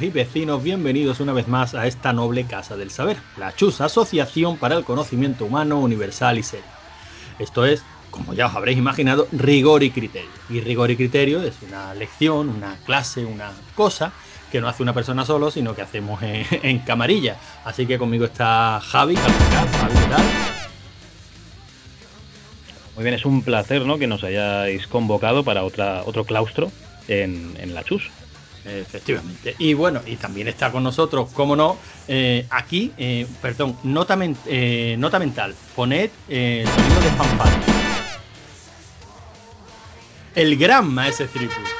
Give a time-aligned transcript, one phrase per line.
[0.00, 4.56] Y vecinos, bienvenidos una vez más a esta noble Casa del Saber, la Chus Asociación
[4.56, 6.64] para el Conocimiento Humano Universal y Serio.
[7.38, 10.30] Esto es, como ya os habréis imaginado, rigor y criterio.
[10.48, 14.12] Y rigor y criterio es una lección, una clase, una cosa
[14.50, 17.36] que no hace una persona solo, sino que hacemos en, camarilla.
[17.64, 19.16] Así que conmigo está Javi.
[22.94, 23.98] Muy bien, es un placer ¿no?
[23.98, 26.72] que nos hayáis convocado para otra, otro claustro
[27.08, 28.10] en, en la Chus.
[28.64, 29.56] Efectivamente.
[29.58, 34.40] Y bueno, y también está con nosotros, como no, eh, aquí, eh, perdón, nota, men-
[34.44, 37.58] eh, nota mental, poned eh, sonido de fanfare.
[40.34, 41.74] El gran maese Tripu.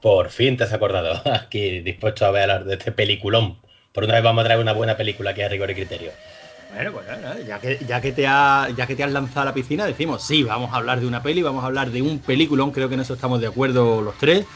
[0.00, 1.20] Por fin te has acordado.
[1.32, 3.56] Aquí dispuesto a ver hablar de este peliculón.
[3.92, 6.12] Por una vez vamos a traer una buena película que es rigor y criterio.
[6.72, 9.44] Bueno, pues nada, ya que, ya, que te ha- ya que te has lanzado a
[9.46, 12.20] la piscina, decimos, sí, vamos a hablar de una peli, vamos a hablar de un
[12.20, 14.46] peliculón, creo que en eso estamos de acuerdo los tres.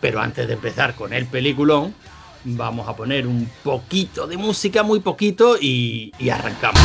[0.00, 1.94] Pero antes de empezar con el peliculón,
[2.44, 6.80] vamos a poner un poquito de música, muy poquito, y, y arrancamos.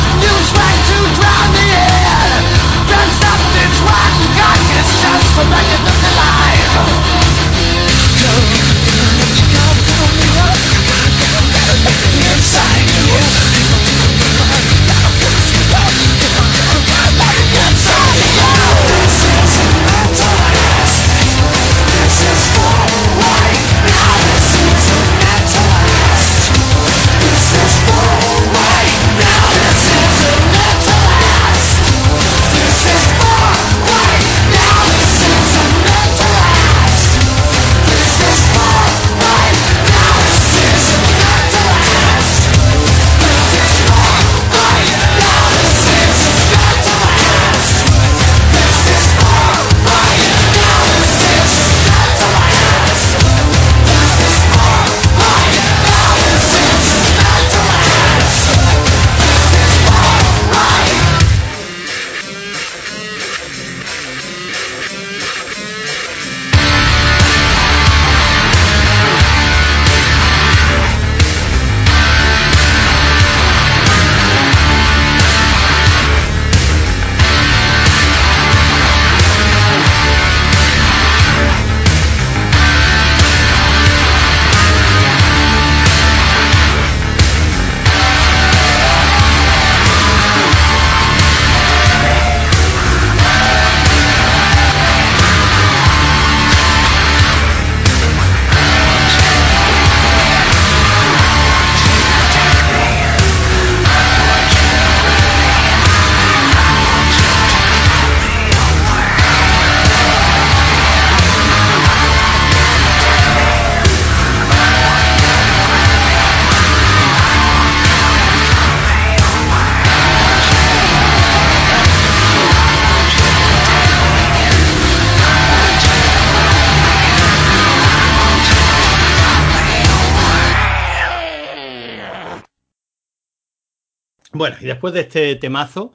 [134.64, 135.92] Y después de este temazo,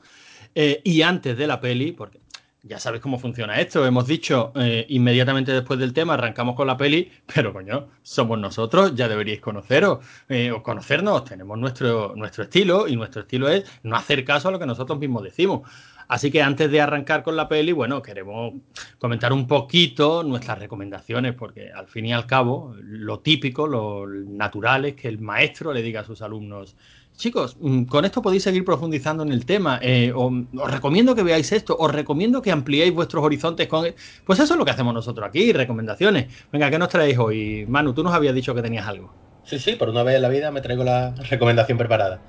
[0.55, 2.19] eh, y antes de la peli, porque
[2.63, 3.85] ya sabéis cómo funciona esto.
[3.85, 8.95] Hemos dicho eh, inmediatamente después del tema, arrancamos con la peli, pero coño, somos nosotros,
[8.95, 11.23] ya deberíais conoceros eh, o conocernos.
[11.25, 14.99] Tenemos nuestro, nuestro estilo y nuestro estilo es no hacer caso a lo que nosotros
[14.99, 15.67] mismos decimos.
[16.09, 18.53] Así que antes de arrancar con la peli, bueno, queremos
[18.97, 24.85] comentar un poquito nuestras recomendaciones, porque al fin y al cabo, lo típico, lo natural
[24.85, 26.75] es que el maestro le diga a sus alumnos,
[27.19, 29.79] chicos, mm, con esto podéis seguir profundizando en el tema.
[29.83, 33.85] eh, os recomiendo que veáis esto, os recomiendo que ampliéis vuestros horizontes con.
[34.25, 36.27] Pues eso es lo que hacemos nosotros aquí, recomendaciones.
[36.51, 37.65] Venga, ¿qué nos traéis hoy?
[37.67, 39.13] Manu, tú nos habías dicho que tenías algo.
[39.43, 42.21] Sí, sí, por una vez en la vida me traigo la recomendación preparada.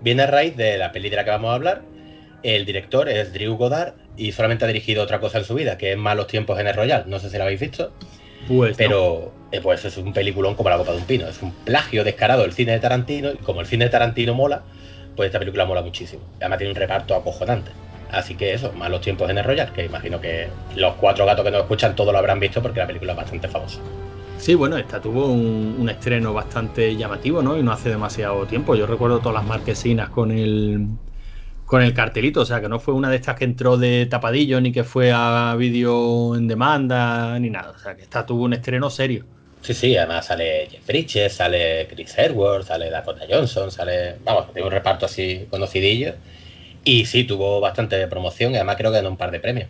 [0.00, 1.82] Viene a raíz de la peli de la que vamos a hablar.
[2.42, 5.92] El director es Drew Goddard y solamente ha dirigido otra cosa en su vida, que
[5.92, 7.04] es Malos tiempos en el Royal.
[7.08, 7.92] No sé si la habéis visto,
[8.46, 8.76] Pues.
[8.76, 11.26] pero eh, pues es un peliculón como la copa de un pino.
[11.26, 14.62] Es un plagio descarado del cine de Tarantino y como el cine de Tarantino mola,
[15.14, 16.22] pues esta película mola muchísimo.
[16.40, 17.70] Además tiene un reparto acojonante.
[18.10, 21.50] Así que eso, Malos tiempos en el Royal, que imagino que los cuatro gatos que
[21.50, 23.80] nos escuchan todos lo habrán visto porque la película es bastante famosa.
[24.38, 27.56] Sí, bueno, esta tuvo un, un estreno bastante llamativo, ¿no?
[27.56, 28.76] Y no hace demasiado tiempo.
[28.76, 30.88] Yo recuerdo todas las marquesinas con el
[31.66, 34.60] con el cartelito, o sea, que no fue una de estas que entró de tapadillo
[34.60, 38.52] ni que fue a vídeo en demanda ni nada, o sea, que esta tuvo un
[38.54, 39.26] estreno serio.
[39.66, 44.14] Sí, sí, además sale Jeff Bridges, sale Chris Edwards, sale Dakota Johnson, sale.
[44.24, 46.14] Vamos, tiene un reparto así conocidillo.
[46.84, 49.68] Y sí, tuvo bastante promoción y además creo que ganó un par de premios.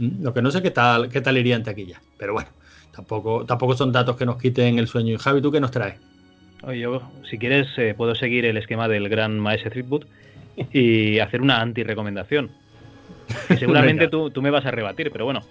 [0.00, 2.48] Mm, Lo que no sé qué tal qué tal iría en taquilla, pero bueno,
[2.92, 5.14] tampoco tampoco son datos que nos quiten el sueño.
[5.14, 5.94] Y Javi, ¿tú qué nos traes?
[6.64, 7.00] Oye, yo,
[7.30, 10.06] si quieres, eh, puedo seguir el esquema del gran maestro Threepwood
[10.72, 12.50] y hacer una anti-recomendación.
[13.46, 15.42] Que seguramente tú, tú me vas a rebatir, pero bueno,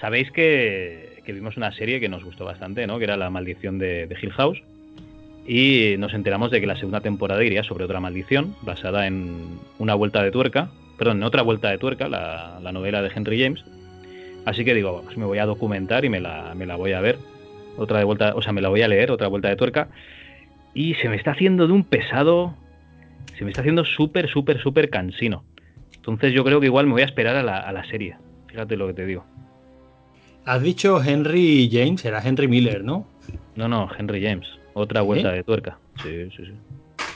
[0.00, 2.96] sabéis que, que vimos una serie que nos gustó bastante, ¿no?
[2.96, 4.62] Que era La maldición de, Hill House.
[5.46, 9.94] Y nos enteramos de que la segunda temporada iría sobre otra maldición, basada en una
[9.94, 13.62] vuelta de tuerca, perdón, en otra vuelta de tuerca, la, la novela de Henry James.
[14.46, 17.02] Así que digo, pues me voy a documentar y me la, me la voy a
[17.02, 17.18] ver.
[17.76, 19.90] Otra de vuelta, o sea, me la voy a leer, otra vuelta de tuerca.
[20.72, 22.54] Y se me está haciendo de un pesado.
[23.36, 25.44] Se me está haciendo súper, súper, súper cansino.
[25.94, 28.16] Entonces yo creo que igual me voy a esperar a la serie.
[28.46, 29.26] Fíjate lo que te digo.
[30.48, 33.06] Has dicho Henry James, era Henry Miller, ¿no?
[33.56, 34.46] No, no, Henry James.
[34.74, 35.36] Otra vuelta ¿Eh?
[35.38, 35.78] de tuerca.
[36.02, 36.52] Sí, sí, sí.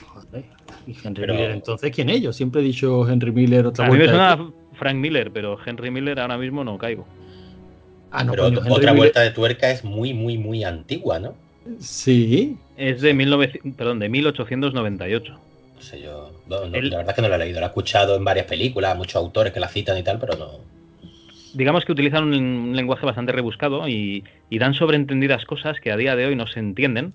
[0.07, 0.45] Joder.
[0.87, 2.21] ¿Y Henry Pero- Miller entonces quién es?
[2.21, 4.31] Yo siempre he dicho Henry Miller otra A mí me vuelta.
[4.31, 7.07] de suena Frank Miller, pero Henry Miller ahora mismo no caigo.
[8.11, 10.65] Ah, no, Pero coño, ot- Henry otra Miller- vuelta de tuerca es muy, muy, muy
[10.65, 11.35] antigua, ¿no?
[11.79, 15.33] Sí, Es de, 1900 perdón, de 1898.
[15.77, 16.33] No sé, yo.
[16.49, 17.61] no, no, El- La verdad es que no la he leído.
[17.61, 20.51] La he escuchado en varias películas, muchos autores que la citan y tal, pero no.
[21.55, 26.17] Digamos que utilizan un, lenguaje bastante rebuscado y, y dan sobreentendidas cosas que a día
[26.17, 27.15] de hoy no se entienden.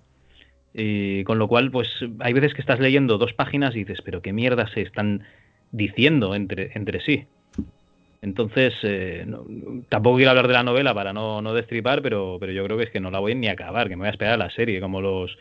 [0.73, 1.89] Y con lo cual, pues
[2.19, 5.23] hay veces que estás leyendo dos páginas y dices, pero qué mierda se están
[5.71, 7.25] diciendo entre, entre sí.
[8.21, 9.25] Entonces, eh,
[9.89, 12.85] tampoco quiero hablar de la novela para no, no destripar, pero, pero yo creo que
[12.85, 14.49] es que no la voy ni a acabar, que me voy a esperar a la
[14.49, 15.37] serie, como los,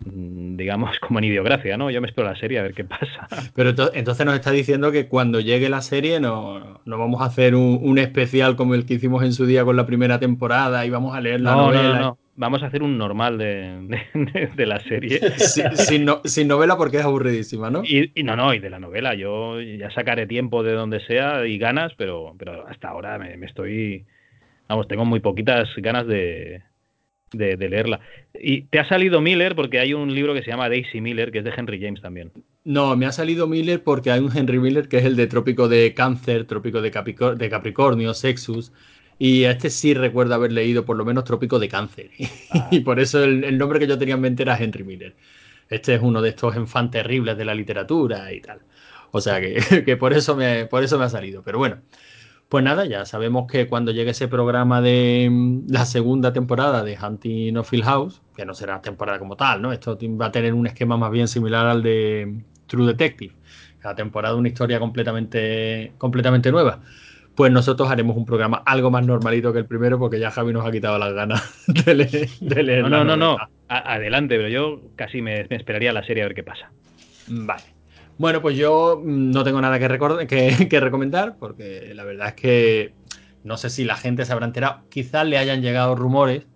[0.00, 1.90] digamos, como en idiografía, ¿no?
[1.90, 3.28] Yo me espero la serie a ver qué pasa.
[3.54, 7.26] Pero ento- entonces nos está diciendo que cuando llegue la serie no, no vamos a
[7.26, 10.84] hacer un, un especial como el que hicimos en su día con la primera temporada
[10.84, 11.82] y vamos a leer la No, no, novela.
[11.94, 12.18] no, no.
[12.36, 13.78] Vamos a hacer un normal de,
[14.14, 15.20] de- de la serie.
[15.38, 17.84] Sin, sin no- sin novela porque es aburridísima, ¿no?
[17.84, 19.14] Y, y no, no, y de la novela.
[19.14, 23.46] Yo ya sacaré tiempo de donde sea y ganas, pero, pero hasta ahora me, me
[23.46, 24.04] estoy.
[24.68, 26.62] Vamos, tengo muy poquitas ganas de,
[27.36, 28.00] de, leerla.
[28.34, 31.38] Y te ha salido Miller porque hay un libro que se llama Daisy Miller, que
[31.38, 32.32] es de Henry James también.
[32.64, 35.68] No, me ha salido Miller porque hay un Henry Miller que es el de Trópico
[35.68, 38.72] de Cáncer, Trópico de, Capicor- de Capricornio, Sexus.
[39.18, 42.10] Y a este sí recuerdo haber leído por lo menos Trópico de Cáncer.
[42.70, 45.14] y por eso el, el nombre que yo tenía en mente era Henry Miller.
[45.68, 48.60] Este es uno de estos enfants terribles de la literatura y tal.
[49.10, 51.42] O sea que, que por, eso me, por eso me ha salido.
[51.42, 51.82] Pero bueno,
[52.48, 56.96] pues nada, ya sabemos que cuando llegue ese programa de mm, la segunda temporada de
[57.00, 59.72] Hunting of Hill House, que no será temporada como tal, ¿no?
[59.72, 63.34] Esto va a tener un esquema más bien similar al de True Detective.
[63.80, 66.80] Cada temporada una historia completamente, completamente nueva.
[67.34, 70.64] Pues nosotros haremos un programa algo más normalito que el primero, porque ya Javi nos
[70.64, 72.28] ha quitado las ganas de leer.
[72.40, 73.36] de leer No, no, no, no.
[73.68, 76.70] adelante, pero yo casi me, me esperaría a la serie a ver qué pasa.
[77.26, 77.73] Vale.
[78.16, 82.28] Bueno, pues yo mm, no tengo nada que, recordar, que, que recomendar, porque la verdad
[82.28, 82.94] es que
[83.42, 84.84] no sé si la gente se habrá enterado.
[84.90, 86.46] Quizás le hayan llegado rumores,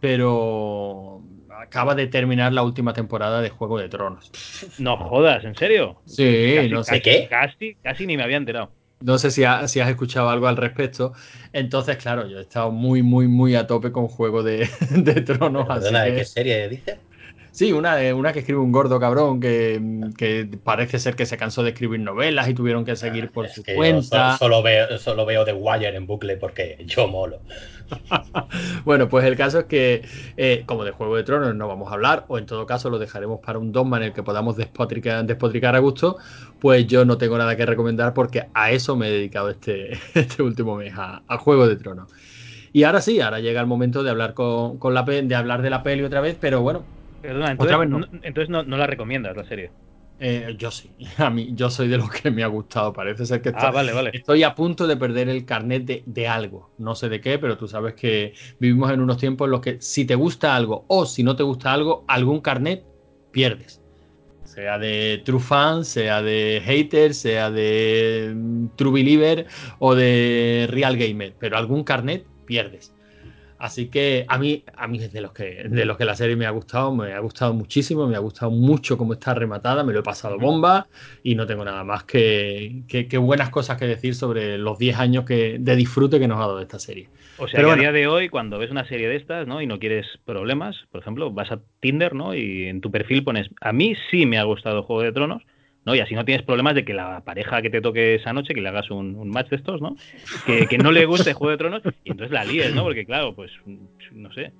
[0.00, 4.30] pero acaba de terminar la última temporada de Juego de Tronos.
[4.78, 6.02] No jodas, ¿en serio?
[6.04, 7.28] Sí, Casi, no sé, ¿De qué?
[7.28, 8.74] Casi, casi ni me había enterado.
[9.00, 11.12] no sé si, ha- si has escuchado algo al respecto.
[11.52, 15.68] Entonces, claro, yo he estado muy, muy, muy a tope con Juego de, de Tronos.
[15.70, 17.00] así Perdona, ¿de que- qué serie dice?
[17.52, 19.80] Sí, una, de- una que escribe un gordo cabrón que,
[20.16, 23.52] que parece ser que se cansó de escribir novelas y tuvieron que seguir por Es
[23.52, 24.02] su cuenta.
[24.02, 27.42] so- solo, veo, solo veo The Wire en bucle porque yo molo.
[28.84, 30.06] Bueno, pues el caso es que,
[30.36, 32.98] eh, como de Juego de Tronos no vamos a hablar, o en todo caso lo
[32.98, 36.18] dejaremos para un dogma en el que podamos despotricar, despotricar a gusto,
[36.58, 40.42] pues yo no tengo nada que recomendar porque a eso me he dedicado este, este
[40.42, 42.10] último mes, a, a Juego de Tronos.
[42.72, 45.70] Y ahora sí, ahora llega el momento de hablar con, con la de hablar de
[45.70, 46.88] la peli otra vez, pero bueno,
[47.22, 47.98] Perdona, entonces, vez no.
[48.00, 49.70] no- entonces no, no la recomiendas la serie.
[50.18, 52.92] eh, yo sí, a mí yo soy de los que me ha gustado.
[52.92, 54.10] Parece ser que Ah, vale, vale.
[54.12, 56.72] Estoy a punto de perder el carnet de, de algo.
[56.78, 59.80] No sé de qué, pero tú sabes que vivimos en unos tiempos en los que
[59.80, 62.86] si te gusta algo o si no te gusta algo, algún carnet
[63.30, 63.82] pierdes.
[64.44, 69.46] Sea de true fan, sea de hater, sea de mm, true believer
[69.78, 72.94] o de real gamer, pero algún carnet pierdes.
[73.64, 76.34] Así que a mí, a mí es de los que de los que la serie
[76.36, 79.92] me ha gustado, me ha gustado muchísimo, me ha gustado mucho cómo está rematada, me
[79.92, 80.88] lo he pasado bomba
[81.22, 84.98] y no tengo nada más que, que- que buenas cosas que decir sobre los 10
[84.98, 87.10] años que, de disfrute que nos ha dado esta serie.
[87.36, 87.82] O sea, Pero que bueno.
[87.82, 89.60] a día de hoy, cuando ves una serie de estas, ¿no?
[89.62, 92.34] Y no quieres problemas, por ejemplo, vas a Tinder, ¿no?
[92.34, 95.42] Y en tu perfil pones, a mí sí me ha gustado Juego de Tronos,
[95.84, 95.94] ¿no?
[95.94, 98.60] Y así no tienes problemas de que la pareja que te toque esa noche, que
[98.60, 99.96] le hagas un, un match de estos, ¿no?
[100.46, 102.82] Que, que no le guste Juego de Tronos y entonces la líes, ¿no?
[102.82, 103.50] Porque claro, pues,
[104.12, 104.52] no sé,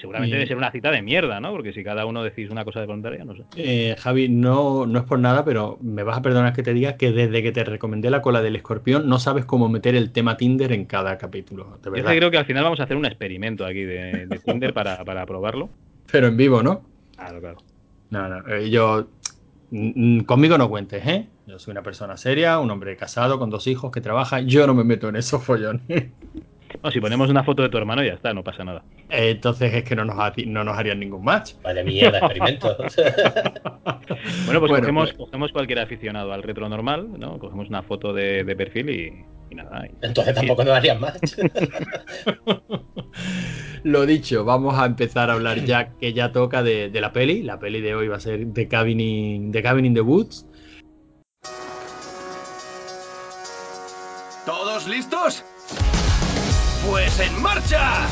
[0.00, 1.52] seguramente Y- debe ser una cita de mierda, ¿no?
[1.52, 3.42] Porque si cada uno decís una cosa de voluntaria, no sé.
[3.56, 6.96] Eh, Javi, no, no es por nada, pero me vas a perdonar que te diga
[6.96, 10.36] que desde que te recomendé la cola del escorpión no sabes cómo meter el tema
[10.36, 12.10] Tinder en cada capítulo, de Yo verdad.
[12.12, 15.04] que creo que al final vamos a hacer un experimento aquí de, de Tinder para,
[15.04, 15.68] para probarlo.
[16.10, 16.82] Pero en vivo, ¿no?
[17.16, 17.58] Claro, claro.
[18.10, 19.06] No, no, eh, yo
[20.26, 21.28] conmigo no cuentes, ¿eh?
[21.46, 24.74] Yo soy una persona seria, un hombre casado con dos hijos que trabaja, yo no
[24.74, 25.82] me meto en esos follones.
[26.82, 28.82] No, si ponemos una foto de tu hermano ya está, no pasa nada.
[29.10, 31.52] Entonces es que no nos, ha- no nos harían ningún match.
[31.62, 32.76] Vaya mierda, experimento.
[34.44, 37.38] Bueno, pues Bueno, cogemos, pues- cogemos cualquier aficionado al retro normal, ¿no?
[37.38, 39.86] Cogemos una foto de, de perfil y, y nada.
[39.86, 41.18] y- Entonces tampoco nos harían más.
[43.84, 47.42] Lo dicho, vamos a empezar a hablar ya que ya toca de, de la peli.
[47.42, 50.46] La peli de hoy va a ser The Cabin in, The Cabin in the Woods.
[54.46, 55.44] ¿Todos listos?
[56.88, 58.06] ¡Pues en marcha!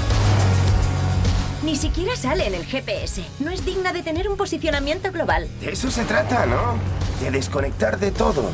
[1.64, 3.22] Ni siquiera sale en el GPS.
[3.40, 5.46] No es digna de tener un posicionamiento global.
[5.60, 6.78] De eso se trata, ¿no?
[7.22, 8.50] De desconectar de todo.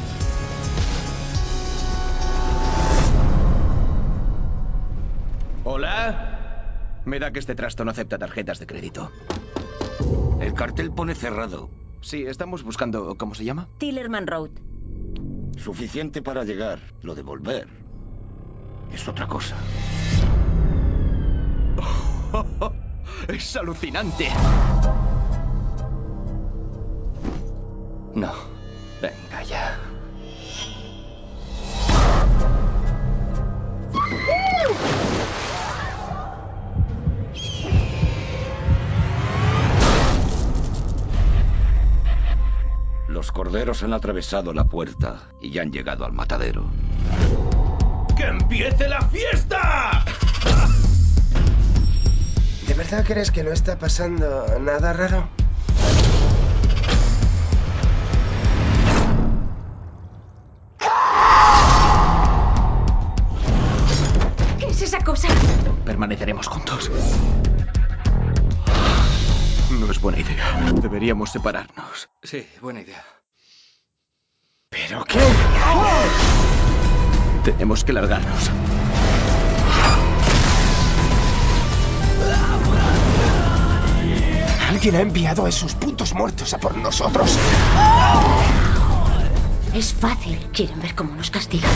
[5.77, 7.03] ¿Hola?
[7.05, 9.13] Me da que este trasto no acepta tarjetas de crédito.
[10.41, 11.69] El cartel pone cerrado.
[12.01, 13.15] Sí, estamos buscando...
[13.19, 13.69] ¿Cómo se llama?
[13.77, 14.53] Tillerman Road.
[15.59, 16.79] Suficiente para llegar.
[17.03, 17.69] Lo de volver
[18.91, 19.55] es otra cosa.
[23.29, 24.29] Es alucinante.
[28.15, 28.33] No.
[29.03, 29.79] Venga ya.
[43.17, 46.71] Los corderos han atravesado la puerta y ya han llegado al matadero.
[48.15, 50.05] ¡Que empiece la fiesta!
[52.69, 55.31] ¿De verdad crees que no está pasando nada raro?
[64.59, 65.29] ¿Qué es esa cosa?
[65.87, 66.91] Permaneceremos juntos.
[69.79, 70.73] No es buena idea.
[70.81, 72.09] Deberíamos separarnos.
[72.23, 73.05] Sí, buena idea.
[74.71, 75.21] ¿Pero qué?
[77.45, 78.51] Tenemos que largarnos.
[84.69, 87.37] Alguien ha enviado a esos putos muertos a por nosotros.
[89.75, 90.39] Es fácil.
[90.53, 91.71] Quieren ver cómo nos castigan.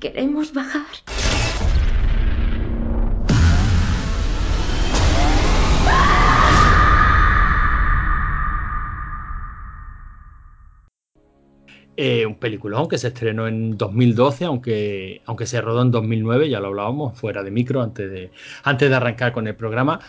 [0.00, 0.86] Queremos bajar.
[11.96, 16.58] Eh, un peliculón que se estrenó en 2012, aunque, aunque se rodó en 2009, ya
[16.58, 18.30] lo hablábamos fuera de micro antes de,
[18.64, 20.00] antes de arrancar con el programa.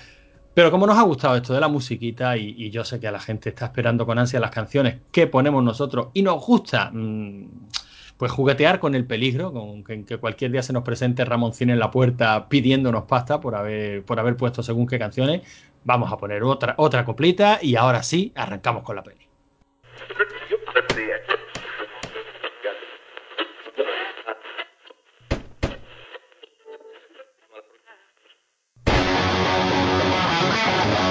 [0.53, 3.19] Pero como nos ha gustado esto de la musiquita y, yo sé que a la
[3.19, 7.45] gente está esperando con ansia las canciones que ponemos nosotros y nos gusta, mm,
[8.21, 11.89] pues juguetear con el peligro, con que, cualquier día se nos presente Ramoncín en la
[11.89, 15.41] puerta pidiéndonos pasta por haber, por haber puesto según qué canciones.
[15.85, 19.27] Vamos a poner otra, otra coplita y ahora sí, arrancamos con la peli.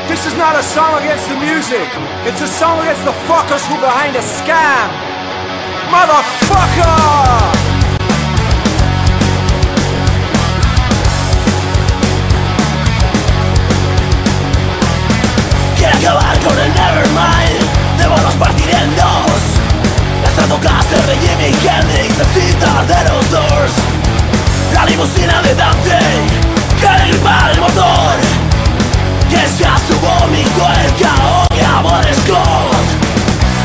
[0.06, 1.88] This is not a song against the music.
[2.24, 5.09] It's a song against the fuckers who behind a scam.
[5.90, 7.50] Motherfucker!
[15.76, 17.98] Quiere acabar con el Nevermind.
[17.98, 19.60] Démonos partir en dos
[20.32, 23.72] Stratocaster de Jimi Hendrix Necesita de los Doors.
[24.74, 25.98] La limusina de Dante
[26.78, 28.14] Quiere gripar el motor.
[29.30, 33.00] Y es que a su vómito el caos y amor Scott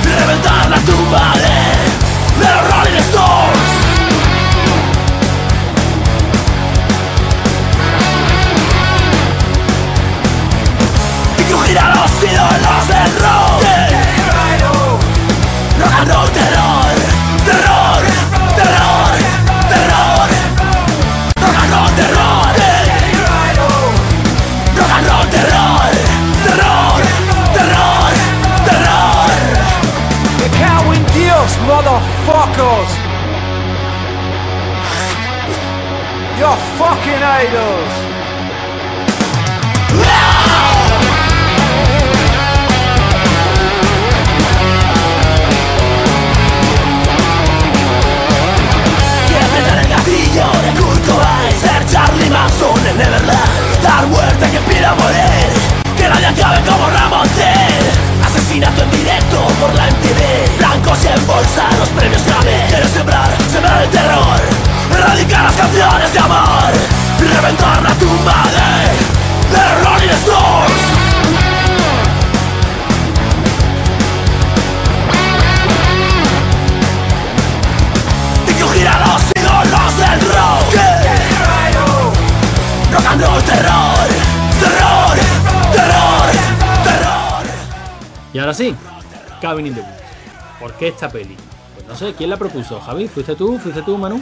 [0.04, 2.15] Reventar la tumba de, de
[11.96, 13.45] los ídolos del Rock
[36.38, 37.94] You're fucking idols!
[50.36, 55.48] De Kurt Cobain Ser Charlie Manson en Neverland Dar muerte que pida morir
[55.96, 57.28] Que nadie acabe como Ramón
[58.26, 62.68] Asesinato en directo por la MTV Blancos y en bolsa los premios Grammy.
[62.68, 66.74] Quiere sembrar, sembrar el terror Erradicar las canciones de amor
[67.20, 70.96] Y reventar la tumba de, los Rolling Stones
[78.88, 80.76] a los ídolos del rock
[82.92, 84.08] Rock and roll terror,
[84.60, 85.18] terror,
[85.72, 86.32] terror,
[86.84, 87.46] terror
[88.34, 88.76] Y ahora sí,
[89.42, 89.92] Cabin in the Woods.
[90.60, 91.36] ¿Por qué esta peli?
[91.76, 92.80] Pues no sé, ¿quién la propuso?
[92.80, 93.58] Javi, ¿fuiste tú?
[93.60, 94.22] ¿Fuiste tú, Manu?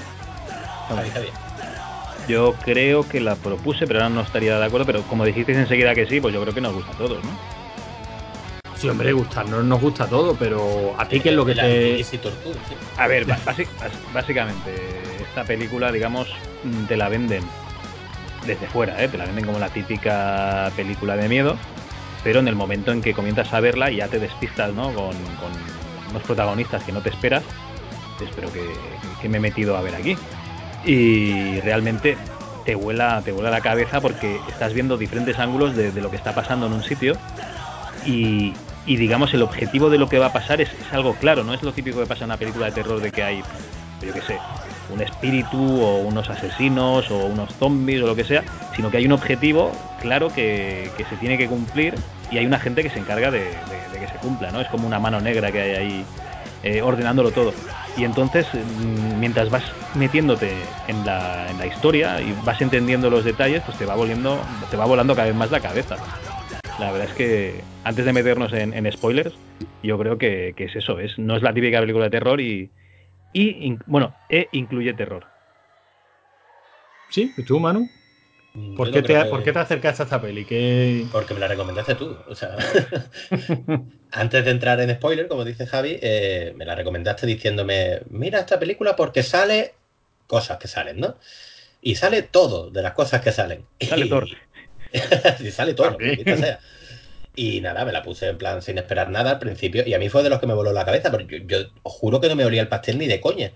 [0.88, 1.28] Javi, Javi.
[2.28, 4.86] Yo creo que la propuse, pero ahora no estaría de acuerdo.
[4.86, 7.32] Pero como dijisteis enseguida que sí, pues yo creo que nos gusta a todos, ¿no?
[8.76, 11.98] Sí, hombre, gustarnos nos gusta todo, pero a ti qué es lo que La te...
[12.00, 12.76] Easy Torture, sí.
[12.98, 13.26] A ver,
[14.14, 16.28] básicamente, esta película, digamos,
[16.66, 17.44] mm, te la venden
[18.46, 19.08] desde fuera, ¿eh?
[19.08, 21.56] te la venden como la típica película de miedo,
[22.26, 24.94] pero en el momento en que comienzas a verla ya te despistas, ¿no?
[24.94, 25.54] Con, con
[26.10, 27.44] unos protagonistas que no te esperas,
[28.22, 28.66] espero que,
[29.22, 30.18] que me he metido a ver aquí.
[30.84, 32.18] Y realmente
[32.66, 36.34] te vuela, te vuela la cabeza porque estás viendo diferentes ángulos de, lo que está
[36.34, 37.18] pasando en un sitio
[38.06, 41.54] y, digamos el objetivo de lo que va a pasar es, es algo claro, no
[41.54, 43.42] es lo típico que pasa en una película de terror de que hay,
[44.02, 44.42] yo qué sé,
[44.90, 48.44] un espíritu o unos asesinos o unos zombies o lo que sea,
[48.76, 52.60] sino que hay un objetivo claro que, que se tiene que cumplir y hay una
[52.60, 54.60] gente que se encarga de, de- de que se cumpla, ¿no?
[54.62, 56.08] Es como una mano negra que hay ahí
[56.64, 57.56] eh, ordenándolo todo.
[57.96, 63.24] Y entonces, mm, mientras vas metiéndote en la, en la historia y vas entendiendo los
[63.24, 66.04] detalles, pues te va volviendo, te va volando cada vez más la cabeza.
[66.78, 69.42] La verdad es que antes de meternos en, spoilers,
[69.82, 72.74] yo creo que, que es eso, es, no es la típica película de terror y,
[73.86, 75.28] bueno, e incluye terror.
[77.08, 77.90] Sí, ¿y tú, Manu?
[78.56, 80.46] Mm, ¿Por qué, te, que- ¿Por qué te acercaste a esta peli?
[80.46, 81.08] ¿Qué...
[81.12, 82.16] Porque me la recomendaste tú.
[82.28, 82.56] O sea,
[84.12, 88.60] antes de entrar en spoiler, como dice Javi, eh, me la recomendaste diciéndome, mira esta
[88.60, 89.74] película porque sale
[90.28, 91.18] cosas que salen, ¿no?
[91.82, 93.66] Y sale todo de las cosas que salen.
[93.82, 94.28] Sale Y- Thor.
[95.40, 95.98] y sale todo,
[96.38, 96.60] sea.
[97.36, 99.84] Y nada, me la puse en plan sin esperar nada al principio.
[99.88, 101.94] Y a mí fue de los que me voló la cabeza, porque yo, yo os
[101.94, 103.52] juro que no me olía el pastel ni de coña.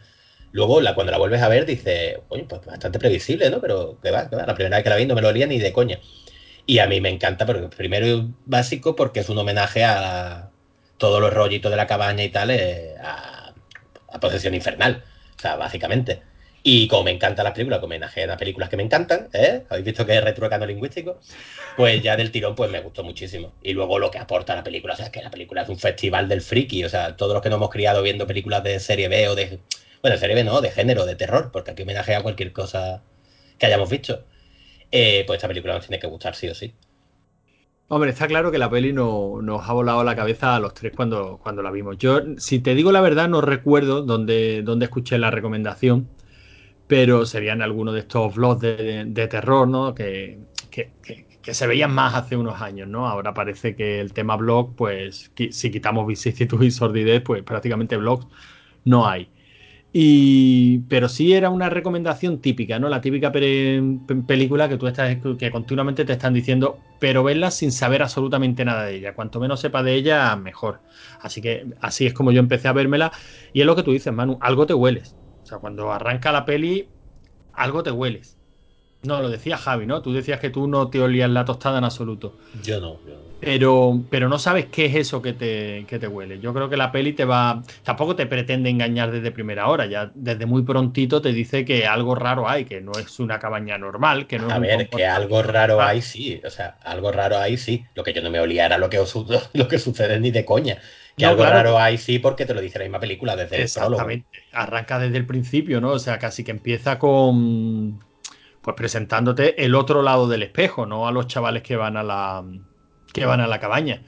[0.57, 3.61] Luego, cuando la vuelves a ver, dices, oye, pues bastante previsible, ¿no?
[3.61, 4.43] Pero que va, que va.
[4.43, 5.99] La primera vez que la vi no me lo olía ni de coña.
[6.65, 10.49] Y a mí me encanta, porque primero básico, porque es un homenaje a
[10.97, 13.53] todos los rollitos de la cabaña y tal, eh, a,
[14.11, 15.03] a Posesión Infernal.
[15.37, 16.23] O sea, básicamente.
[16.63, 19.63] Y como me encantan las películas, como homenajean a películas que me encantan, ¿eh?
[19.69, 21.19] Habéis visto que es retrucando lingüístico.
[21.77, 23.53] Pues ya del tirón, pues me gustó muchísimo.
[23.61, 26.27] Y luego lo que aporta la película, o sea, que la película es un festival
[26.27, 26.83] del friki.
[26.83, 29.59] O sea, todos los que nos hemos criado viendo películas de serie B o de.
[30.01, 33.03] Bueno, serie B no, de género, de terror, porque aquí homenajea a cualquier cosa
[33.59, 34.25] que hayamos visto.
[34.91, 36.75] Eh, pues esta película nos tiene que gustar sí o sí.
[37.89, 40.91] Hombre, está claro que la peli no- nos ha volado la cabeza a los tres
[40.95, 41.97] cuando, cuando la vimos.
[41.97, 46.09] Yo, si te digo la verdad, no recuerdo dónde, dónde escuché la recomendación,
[46.87, 49.95] pero serían algunos de estos vlogs de, terror, ¿no?
[49.95, 50.39] Que,
[50.71, 53.07] que- que- se veían más hace unos años, ¿no?
[53.07, 58.27] Ahora parece que el tema blog, pues, si quitamos vicisitud y sordidez, pues prácticamente blogs
[58.85, 59.31] no hay.
[59.91, 62.89] Y, pero sí era una recomendación típica, ¿no?
[62.89, 67.49] La típica pe- pe- película que tú estás, que continuamente te están diciendo, pero verla
[67.51, 69.15] sin saber absolutamente nada de ella.
[69.15, 70.83] Cuanto menos sepa de ella, mejor.
[71.19, 73.11] Así que así es como yo empecé a vérmela.
[73.53, 75.17] Y es lo que tú dices, Manu, algo te hueles.
[75.43, 76.93] O sea, cuando arranca la peli,
[77.53, 78.39] algo te hueles.
[79.03, 80.01] No, lo decía Javi, ¿no?
[80.03, 82.37] Tú decías que tú no te olías la tostada en absoluto.
[82.51, 83.01] Yo no.
[83.05, 83.26] yo no.
[83.39, 86.39] Pero, pero no sabes qué es eso que te, que te huele.
[86.39, 87.61] Yo creo que la peli te va.
[87.83, 89.85] Tampoco te pretende engañar desde primera hora.
[89.85, 93.77] Ya desde muy prontito te dice que algo raro hay, que no es una cabaña
[93.77, 95.83] normal, que no es A un ver, que algo raro normal.
[95.83, 96.41] hay, sí.
[96.45, 97.85] O sea, algo raro hay, sí.
[97.95, 99.15] Lo que yo no me olía era lo que, os-
[99.53, 100.77] lo que sucede ni de coña.
[101.17, 101.45] Que No, algo claro.
[101.45, 104.05] raro hay, sí, porque te lo dice la misma película desde el prólogo.
[104.05, 104.47] Exactamente.
[104.51, 105.91] Arranca desde el principio, ¿no?
[105.91, 107.99] O sea, casi que empieza con.
[108.61, 112.43] Pues presentándote el otro lado del espejo, no a los chavales que van a la.
[113.19, 114.03] Que van a la cabaña.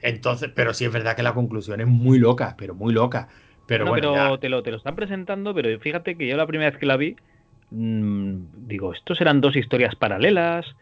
[0.00, 3.28] Entonces, pero sí es verdad que la conclusión es muy loca, pero muy loca.
[3.66, 6.36] Pero No, bueno, pero ya- te, lo, te lo están presentando, pero fíjate que yo
[6.36, 7.16] la primera vez que la vi,
[7.70, 10.76] mm, digo, estos serán dos historias paralelas,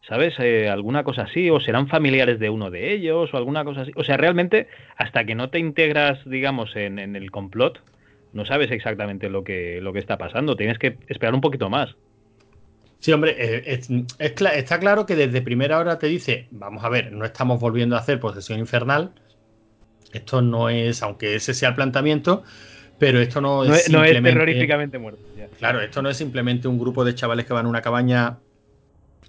[0.00, 0.34] ¿sabes?
[0.38, 3.92] Eh, alguna cosa así, o serán familiares de uno de ellos, o alguna cosa así.
[3.96, 7.84] O sea, realmente, hasta que no te integras, digamos, en, en el complot,
[8.32, 10.56] no sabes exactamente lo que, lo que está pasando.
[10.56, 11.96] Tienes que esperar un poquito más.
[12.98, 16.88] Sí, hombre, eh, es- es está claro que desde primera hora te dice, vamos a
[16.88, 19.12] ver, no estamos volviendo a hacer posesión infernal.
[20.12, 22.42] Esto no es, aunque ese sea el planteamiento,
[22.98, 25.20] pero esto no es, No, es- no es simplemente- terroríficamente muerto.
[25.36, 25.46] ya.
[25.58, 28.38] Claro, esto no es simplemente un grupo de chavales que van a una cabaña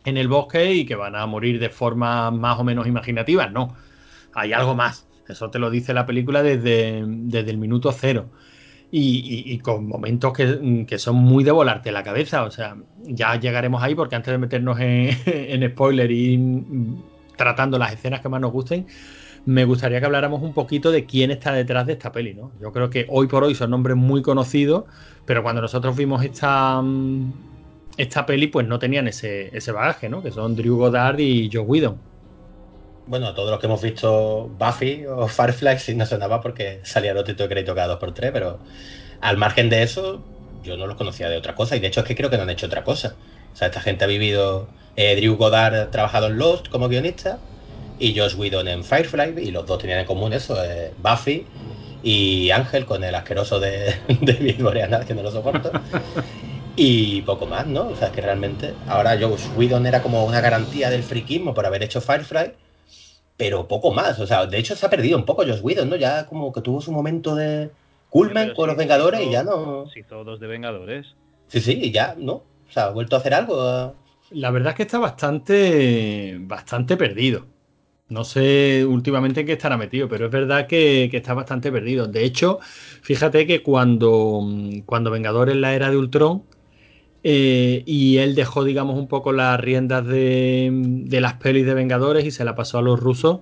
[0.05, 3.47] en el bosque y que van a morir de forma más o menos imaginativa.
[3.47, 3.75] No,
[4.33, 5.07] hay algo más.
[5.27, 8.29] Eso te lo dice la película desde, desde el minuto cero.
[8.89, 8.99] Y,
[9.49, 12.43] y- y con momentos que, que son muy de volarte la cabeza.
[12.43, 17.03] O sea, ya llegaremos ahí porque antes de meternos en, en spoiler y mm,
[17.37, 18.87] tratando las escenas que más nos gusten,
[19.45, 22.53] me gustaría que habláramos un poquito de quién está detrás de esta peli, ¿no?
[22.61, 24.85] Yo creo que hoy por hoy son nombres muy conocidos,
[25.25, 27.33] pero cuando nosotros vimos esta, mm,
[27.97, 30.21] esta peli, pues no tenían ese, ese bagaje, ¿no?
[30.23, 32.01] Que son Drew Goddard y Joe Whedon.
[33.09, 37.23] Bueno, todos los que hemos visto Buffy o Firefly sí nos sonaba porque salía los
[37.23, 38.63] títulos de crédito cada 2x3, pero
[39.21, 42.07] al margen de eso, yo no los conocía de otra cosa y de hecho es
[42.07, 43.19] que creo que no han hecho otra cosa.
[43.53, 44.73] O sea, esta gente ha vivido.
[44.95, 47.47] eh, Drew Goddard ha trabajado en Lost como guionista
[47.97, 51.53] y Josh Whedon en Firefly y los dos tenían en común eso, eh, Buffy
[52.01, 55.71] y Ángel con el asqueroso de, de Boreanaz que no lo soporto.
[56.75, 57.89] Y poco más, ¿no?
[57.89, 61.81] O sea, que realmente ahora Josh Whedon era como una garantía del friquismo por haber
[61.83, 62.55] hecho Firefly,
[63.37, 64.19] pero poco más.
[64.19, 65.95] O sea, de hecho se ha perdido un poco Josh Whedon, ¿no?
[65.95, 67.71] Ya como que tuvo su momento de
[68.09, 69.85] culmen con sí, los Vengadores hizo- y ya no.
[69.93, 71.15] Se hizo dos de Vengadores.
[71.47, 72.33] Sí, sí, y ya, ¿no?
[72.33, 73.95] O sea, ha vuelto a hacer algo.
[74.31, 77.45] La verdad es que está bastante, bastante perdido.
[78.09, 82.07] No sé últimamente en qué estará metido, pero es verdad que, que está bastante perdido.
[82.07, 82.59] De hecho,
[83.01, 84.41] fíjate que cuando,
[84.85, 86.43] cuando Vengadores la era de Ultron
[87.29, 92.31] eh, y él dejó, digamos, un poco las riendas de, las pelis de Vengadores y
[92.31, 93.41] se la pasó a los rusos,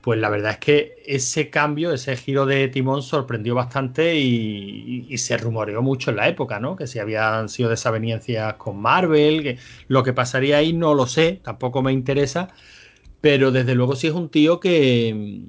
[0.00, 5.36] pues la verdad es que ese cambio, ese giro de timón sorprendió bastante y, se
[5.36, 6.74] rumoreó mucho en la época, ¿no?
[6.74, 11.40] Que si habían sido desavenencias con Marvel, que lo que pasaría ahí no lo sé,
[11.44, 12.48] tampoco me interesa,
[13.20, 15.44] pero desde luego sí es un tío que,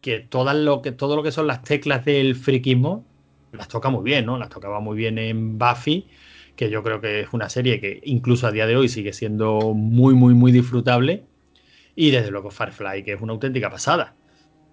[0.00, 3.04] que, todas lo que todo lo que son las teclas del friquismo
[3.50, 4.38] las toca muy bien, ¿no?
[4.38, 6.06] Las tocaba muy bien en Buffy,
[6.56, 9.74] que yo creo que es una serie que incluso a día de hoy sigue siendo
[9.74, 11.26] muy, muy, muy disfrutable.
[11.96, 14.16] Y desde luego Firefly, que es una auténtica pasada.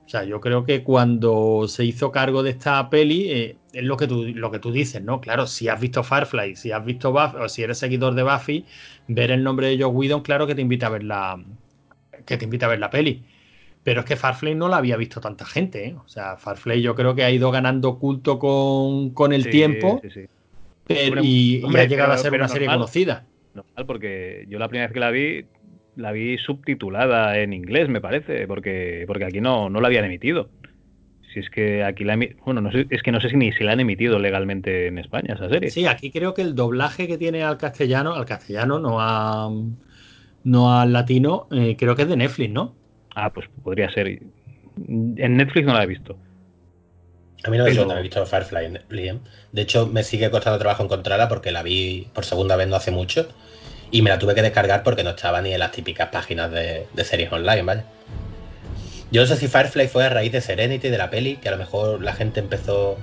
[0.05, 3.97] O sea, yo creo que cuando se hizo cargo de esta peli, eh, es lo
[3.97, 5.21] que, tú, lo que tú dices, ¿no?
[5.21, 8.67] Claro, si has visto Firefly, si has visto Buffy, o si eres seguidor de Buffy,
[9.07, 11.43] ver el nombre de Joe Whedon, claro que te invita a ver la,
[12.25, 13.25] que te invita a ver la peli.
[13.83, 15.95] Pero es que Firefly no la había visto tanta gente, ¿eh?
[15.95, 20.01] O sea, Firefly yo creo que ha ido ganando culto con, con el Sí, tiempo
[20.01, 20.25] sí, sí.
[20.87, 23.25] Pero- Hombre, y, hombre, ha llegado pero- a ser una serie conocida.
[23.53, 25.45] Normal, porque yo la primera vez que la vi,
[25.95, 30.49] la vi subtitulada en inglés, me parece, porque, porque aquí no, no la habían emitido.
[31.33, 33.63] Si es que aquí la bueno, no sé, es que no sé si ni si
[33.63, 35.69] la han emitido legalmente en España esa serie.
[35.69, 39.49] Sí, aquí creo que el doblaje que tiene al castellano, al castellano, no a
[40.43, 42.75] no al latino, eh, creo que es de Netflix, ¿no?
[43.15, 44.07] Ah, pues podría ser.
[44.87, 46.17] En Netflix no la he visto.
[47.43, 49.19] A mí no me suena, he visto Firefly ¿eh?
[49.51, 52.91] De hecho, me sigue costando trabajo encontrarla porque la vi por segunda vez no hace
[52.91, 53.27] mucho.
[53.89, 56.87] Y me la tuve que descargar porque no estaba ni en las típicas páginas de,
[56.93, 57.83] de series online, ¿vale?
[59.11, 61.51] Yo no sé si Firefly fue a raíz de Serenity, de la peli, que a
[61.51, 62.97] lo mejor la gente empezó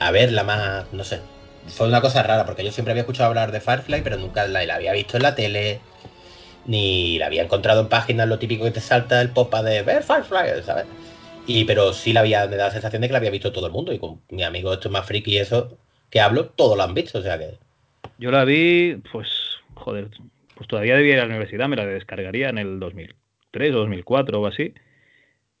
[0.00, 1.20] a verla más, no sé.
[1.68, 4.64] Fue una cosa rara, porque yo siempre había escuchado hablar de Firefly, pero nunca la,
[4.64, 5.80] la había visto en la tele,
[6.64, 10.02] ni la había encontrado en páginas, lo típico que te salta el popa de ver
[10.02, 10.86] Firefly, ¿sabes?
[11.46, 13.66] Y pero sí la había, me da la sensación de que la había visto todo
[13.66, 15.78] el mundo, y con mi amigo esto es más friki y eso
[16.10, 17.58] que hablo, todos lo han visto, o sea que.
[18.18, 19.28] Yo la vi, pues,
[19.74, 20.08] joder,
[20.54, 24.40] pues todavía debía ir a la universidad, me la descargaría en el 2003 o 2004
[24.40, 24.74] o así.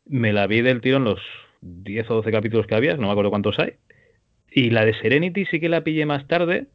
[0.06, 1.20] Me la vi del tiro en los
[1.60, 3.74] 10 o 12 capítulos que había, no me acuerdo cuántos hay.
[4.50, 6.66] Y la de Serenity sí que la pillé más tarde.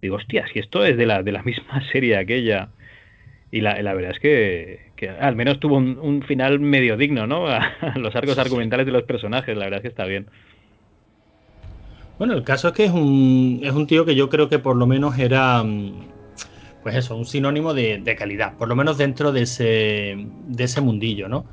[0.00, 2.70] Digo, hostia, si esto es de la, de la misma serie aquella.
[3.50, 7.26] Y la, la verdad es que, que al menos tuvo un, un final medio digno,
[7.26, 7.46] ¿no?
[7.48, 10.26] A los arcos argumentales de los personajes, la verdad es que está bien.
[12.18, 14.76] Bueno, el caso es que es un, es un tío que yo creo que por
[14.76, 16.06] lo menos era, mm,
[16.84, 20.80] pues eso, un sinónimo de, de calidad, por lo menos dentro de ese, de ese
[20.80, 21.46] mundillo, ¿no?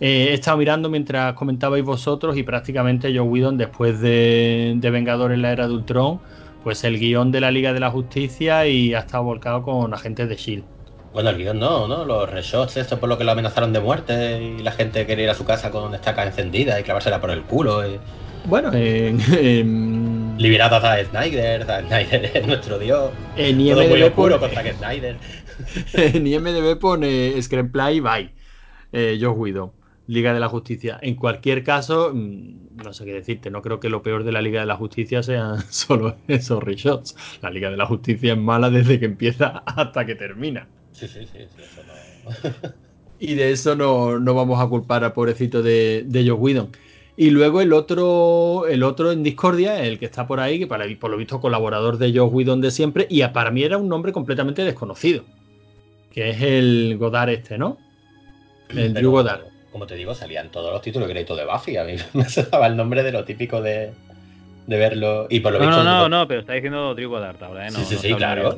[0.00, 5.34] Eh, he estado mirando mientras comentabais vosotros y prácticamente Joe Whedon, después de, de Vengadores
[5.34, 6.20] en la Era de Ultron,
[6.62, 10.26] pues el guion de la Liga de la Justicia y ha estado volcado con agentes
[10.26, 10.73] de S.H.I.E.L.D.
[11.14, 12.04] Bueno, el guion no, ¿no?
[12.04, 15.30] Los reshots, esto por lo que lo amenazaron de muerte y la gente quería ir
[15.30, 17.86] a su casa con estaca encendida y clavársela por el culo.
[17.88, 18.00] Y...
[18.46, 23.12] Bueno, en, en, Liberado a Zack Snyder, Zack Snyder es nuestro dios.
[23.36, 25.16] en Todo muy IMDb oscuro pone, con Zack Snyder.
[25.92, 28.34] en IMDb pone Screenplay by
[28.90, 29.70] eh, Joe Whedon,
[30.08, 30.98] Liga de la Justicia.
[31.00, 34.42] En cualquier caso, mm, no sé qué decirte, no creo que lo peor de la
[34.42, 37.14] Liga de la Justicia sean solo esos reshots.
[37.40, 40.66] La Liga de la Justicia es mala desde que empieza hasta que termina.
[40.94, 42.74] Sí, sí, sí, sí, eso no.
[43.18, 46.72] Y de eso no, no vamos a culpar al pobrecito de, de Joe Whedon.
[47.16, 50.84] Y luego el otro, el otro en Discordia, el que está por ahí, que para,
[50.98, 53.88] por lo visto colaborador de Joe Whedon de siempre, y a- para mí era un
[53.88, 55.24] nombre completamente desconocido.
[56.12, 57.78] Que es el Godard este, ¿no?
[58.68, 59.42] El Pero, Drew Goddard.
[59.70, 61.76] Como te digo, salían todos los títulos de crédito de Buffy.
[61.76, 63.92] A mí me sonaba el nombre de lo típico de,
[64.66, 65.26] de verlo.
[65.30, 65.84] Y por lo No, visto.
[65.84, 67.70] no, no, no, pero está diciendo Drew Goddard ahora, ¿eh?
[67.70, 68.56] No, Sí, sí, claro.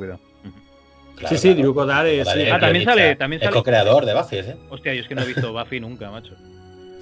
[1.16, 1.60] Claro, Sí, sí, claro.
[1.62, 2.40] Drew Goddard es- sí.
[2.40, 4.56] el Ah, también sale- también Es sale- co-creador de Buffy, ¿eh?
[4.70, 6.34] Hostia, yo es que no he visto Buffy nunca, macho.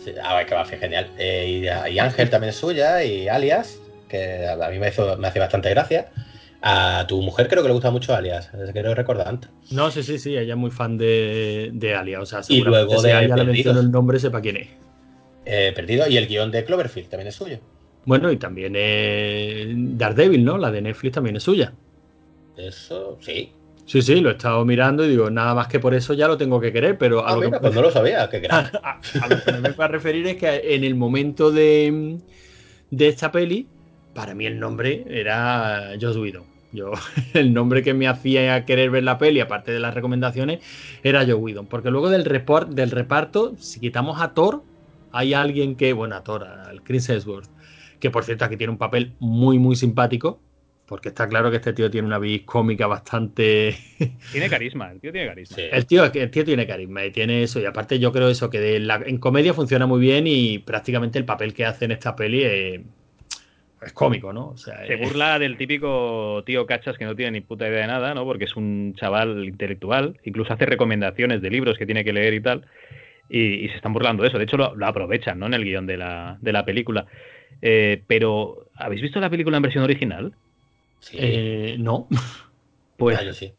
[0.05, 1.11] Sí, ah, es que Buffy es genial.
[1.19, 1.47] Eh,
[1.89, 5.39] y, y Ángel también es suya, y Alias, que a mí me, hizo, me hace
[5.41, 6.07] bastante gracia.
[6.67, 9.51] A tu mujer creo que le gusta mucho Alias, es que creo recordar antes.
[9.71, 12.21] No, sí, sí, sí, ella es muy fan de, de Alia.
[12.21, 14.57] O sea, Y seguramente luego si de a ella le menciono el nombre, sepa quién
[14.59, 14.69] es.
[15.45, 17.59] Eh, perdido, y el guion de Cloverfield también es suyo.
[18.07, 19.67] Bueno, y también es
[19.99, 20.57] Daredevil, ¿no?
[20.57, 21.73] La de Netflix también es suya.
[22.57, 23.53] Eso, sí.
[23.87, 26.39] Sí, sí, lo he estado mirando y digo, nada más que por eso ya lo
[26.39, 28.71] tengo que querer, pero a, Ah, lo, mira, que, pues no lo sabía, gran.
[28.83, 32.21] a- a lo que me vengo a referir es que en el momento de,
[32.91, 33.73] de esta peli,
[34.13, 36.51] para mí el nombre era Joss Whedon.
[36.71, 36.93] Yo,
[37.35, 40.65] el nombre que me hacía querer ver la peli, aparte de las recomendaciones,
[41.03, 41.69] era Joe Whedon.
[41.69, 44.67] Porque luego del, report, del reparto, si quitamos a Thor,
[45.11, 47.51] hay alguien que, bueno, a Thor, al Chris Hemsworth,
[48.01, 50.45] que por cierto aquí tiene un papel muy, muy simpático.
[50.87, 53.75] Porque está claro que este tío tiene una vis cómica bastante
[54.33, 55.57] Tiene carisma, el tío tiene carisma.
[55.57, 55.63] Sí.
[55.73, 57.59] el tío, el tío tiene carisma y tiene eso.
[57.61, 61.19] Y aparte, yo creo eso, que de la- en comedia funciona muy bien y prácticamente
[61.19, 62.81] el papel que hace en esta peli es,
[63.81, 64.49] es cómico, ¿no?
[64.49, 67.81] O sea, Se es- burla del típico tío cachas que no tiene ni puta idea
[67.81, 68.25] de nada, ¿no?
[68.25, 72.41] Porque es un chaval intelectual, incluso hace recomendaciones de libros que tiene que leer y
[72.43, 72.67] tal,
[73.31, 74.39] y, y se están burlando de eso.
[74.39, 75.47] De hecho, lo, lo aprovechan, ¿no?
[75.47, 77.07] En el guion de la, de la película.
[77.63, 80.35] Eh, pero, ¿habéis visto la película en versión original?
[81.05, 81.17] Sí.
[81.21, 82.09] eh, no.
[82.97, 83.53] Pues Ah, yo sí.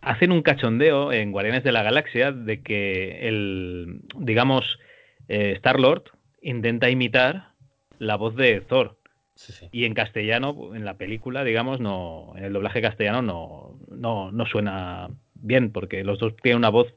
[0.00, 4.78] hacen un cachondeo en Guardianes de la Galaxia de que el, digamos,
[5.28, 6.04] Star Lord
[6.40, 7.50] intenta imitar
[7.98, 8.96] la voz de Thor.
[9.34, 9.68] Sí, sí.
[9.72, 14.46] Y en castellano, en la película, digamos, no, en el doblaje castellano no, no, no
[14.46, 16.94] suena bien, porque los dos tienen una voz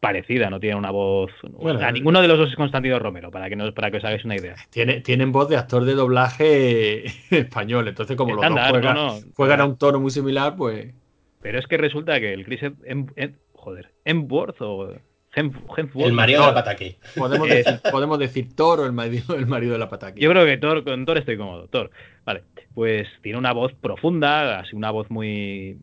[0.00, 1.30] parecida, no tienen una voz.
[1.42, 1.92] Bueno, o sea, eh.
[1.92, 4.36] ninguno de los dos es Constantino Romero, para que no, para que os hagáis una
[4.36, 4.54] idea.
[4.70, 7.04] Tiene, tienen voz de actor de doblaje
[7.36, 7.88] español.
[7.88, 9.20] Entonces, como los dos juegan, no, no.
[9.34, 10.94] juegan a un tono muy similar, pues.
[11.40, 14.92] Pero es que resulta que el Chris Hem- Hem- Hem- joder, Hemsworth o
[15.36, 16.46] El marido no.
[16.46, 16.96] de la pataki.
[17.16, 20.20] Podemos decir, podemos decir Thor o el marido, el marido de la pataki.
[20.20, 21.68] Yo creo que Thor, con Thor estoy cómodo.
[21.68, 21.90] Thor,
[22.24, 22.42] vale.
[22.74, 25.78] Pues tiene una voz profunda, así una voz muy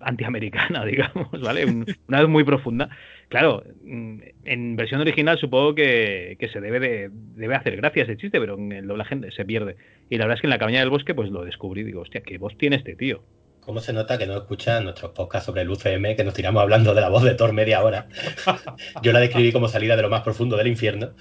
[0.00, 1.64] antiamericana, digamos, ¿vale?
[1.64, 2.90] Un- una voz muy profunda.
[3.32, 8.18] Claro, mm, en versión original supongo que, que se debe de debe hacer gracia ese
[8.18, 9.76] chiste, pero en el doblaje se pierde.
[10.10, 12.20] Y la verdad es que en la cabaña del bosque pues lo descubrí, digo, hostia,
[12.20, 13.22] qué voz tiene este tío.
[13.60, 16.92] ¿Cómo se nota que no escuchan nuestros podcasts sobre el UCM, que nos tiramos hablando
[16.92, 18.06] de la voz de Thor media hora?
[19.02, 21.12] Yo la describí como salida de lo más profundo del infierno.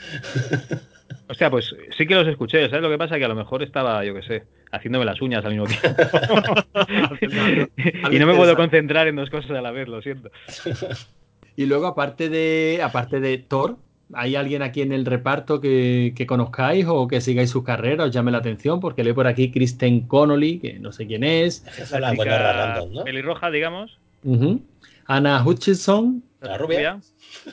[1.30, 2.82] Hostia, pues sí que los escuché, ¿sabes?
[2.82, 5.54] Lo que pasa que a lo mejor estaba, yo qué sé, haciéndome las uñas al
[5.54, 6.04] mismo tiempo.
[8.12, 10.30] y no me puedo concentrar en dos cosas a la vez, lo siento.
[11.56, 13.78] Y luego, aparte de, aparte de Thor,
[14.14, 18.12] ¿hay alguien aquí en el reparto que, que conozcáis o que sigáis su carrera, os
[18.12, 18.80] llame la atención?
[18.80, 21.66] Porque leo por aquí Kristen Connolly, que no sé quién es.
[21.78, 23.04] Esa es la chica buena random, ¿no?
[23.04, 23.98] pelirroja, digamos.
[25.08, 26.24] Anna Hutchinson.
[26.42, 27.00] La rubia.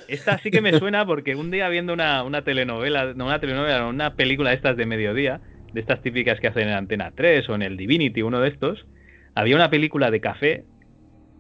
[0.09, 3.81] Esta sí que me suena porque un día viendo una, una telenovela, no una telenovela,
[3.81, 5.41] no, una película de estas de mediodía,
[5.73, 8.87] de estas típicas que hacen en Antena 3 o en el Divinity, uno de estos,
[9.35, 10.65] había una película de café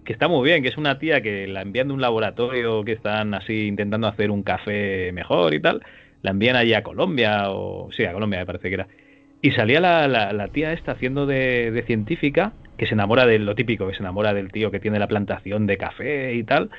[0.08, 2.92] que está muy bien, que es una tía que la envían de un laboratorio que
[2.92, 5.82] están así intentando hacer un café mejor y tal,
[6.22, 8.88] la envían allí a Colombia, o sí, a Colombia me parece que era.
[9.42, 13.38] Y salía la, la- la tía esta haciendo de, de científica, que se enamora de
[13.38, 16.70] lo típico, que se enamora del tío que tiene la plantación de café y tal.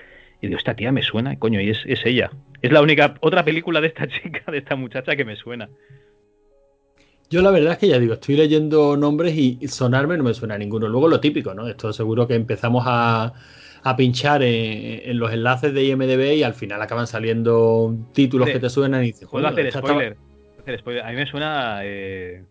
[0.42, 2.32] Y digo, esta tía me suena, coño, y es, es ella.
[2.62, 5.70] Es la única otra película de esta chica, de esta muchacha que me suena.
[7.30, 10.56] Yo la verdad es que ya digo, estoy leyendo nombres y sonarme no me suena
[10.56, 10.88] a ninguno.
[10.88, 11.68] Luego lo típico, ¿no?
[11.68, 13.34] Esto seguro que empezamos a,
[13.84, 18.60] a pinchar en, en los enlaces de IMDB y al final acaban saliendo títulos que
[18.60, 19.94] te suenan y dices, Puedo "Coño, hacer esta estaba-".
[19.94, 20.16] spoiler.
[20.16, 21.04] puedo hacer spoiler.
[21.06, 22.44] A mí me suena eh,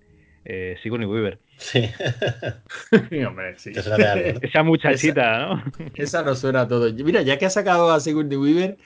[0.45, 1.41] eh, Sigourney Weaver.
[1.57, 1.91] Sí.
[3.27, 3.73] Hombre, sí.
[3.73, 4.39] Te suena de algo, ¿no?
[4.43, 5.65] Esa muchachita, ¿no?
[5.95, 6.93] Esa no suena a todo.
[6.93, 8.79] Mira, ya que ha sacado a Sigourney Weaver,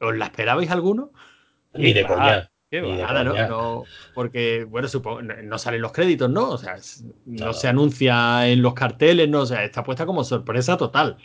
[0.00, 1.12] ¿os la esperabais alguno?
[1.74, 2.50] Ni de coña.
[2.82, 3.84] Qué Nada, ¿no?
[4.14, 6.50] porque, bueno, supongo, no, salen los créditos, ¿no?
[6.50, 9.40] O sea, es- no se anuncia en los carteles, ¿no?
[9.42, 11.16] O sea, está puesta como sorpresa total.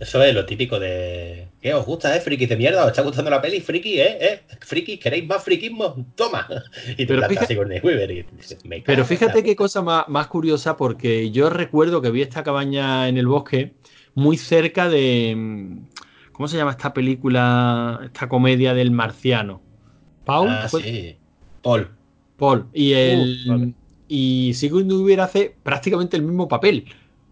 [0.00, 1.46] Eso es lo típico de.
[1.62, 2.20] ¿Qué os gusta, eh?
[2.20, 3.60] Frikis de mierda, ¿os está gustando la peli?
[3.60, 4.18] Friki, ¿eh?
[4.20, 4.40] ¿Eh?
[4.60, 6.04] Frikis, ¿queréis más friquismo?
[6.16, 6.48] Toma.
[6.88, 10.76] Y te Pero fíjate- Weaver y dices, me Pero fíjate qué cosa más, más curiosa,
[10.76, 13.74] porque yo recuerdo que vi esta cabaña en el bosque
[14.14, 15.34] muy cerca de.
[15.36, 15.78] mm,
[16.32, 19.62] ¿Cómo se llama esta película, esta comedia del marciano?
[20.24, 20.48] ¿Paul?
[20.50, 20.82] Ah, ¿Fue?
[20.82, 21.16] sí.
[21.62, 21.88] Paul.
[22.36, 22.66] Paul.
[22.72, 23.42] Y el.
[23.46, 23.74] Uh, vale.
[24.08, 26.84] Y Sigourney Weaver hace prácticamente el mismo papel.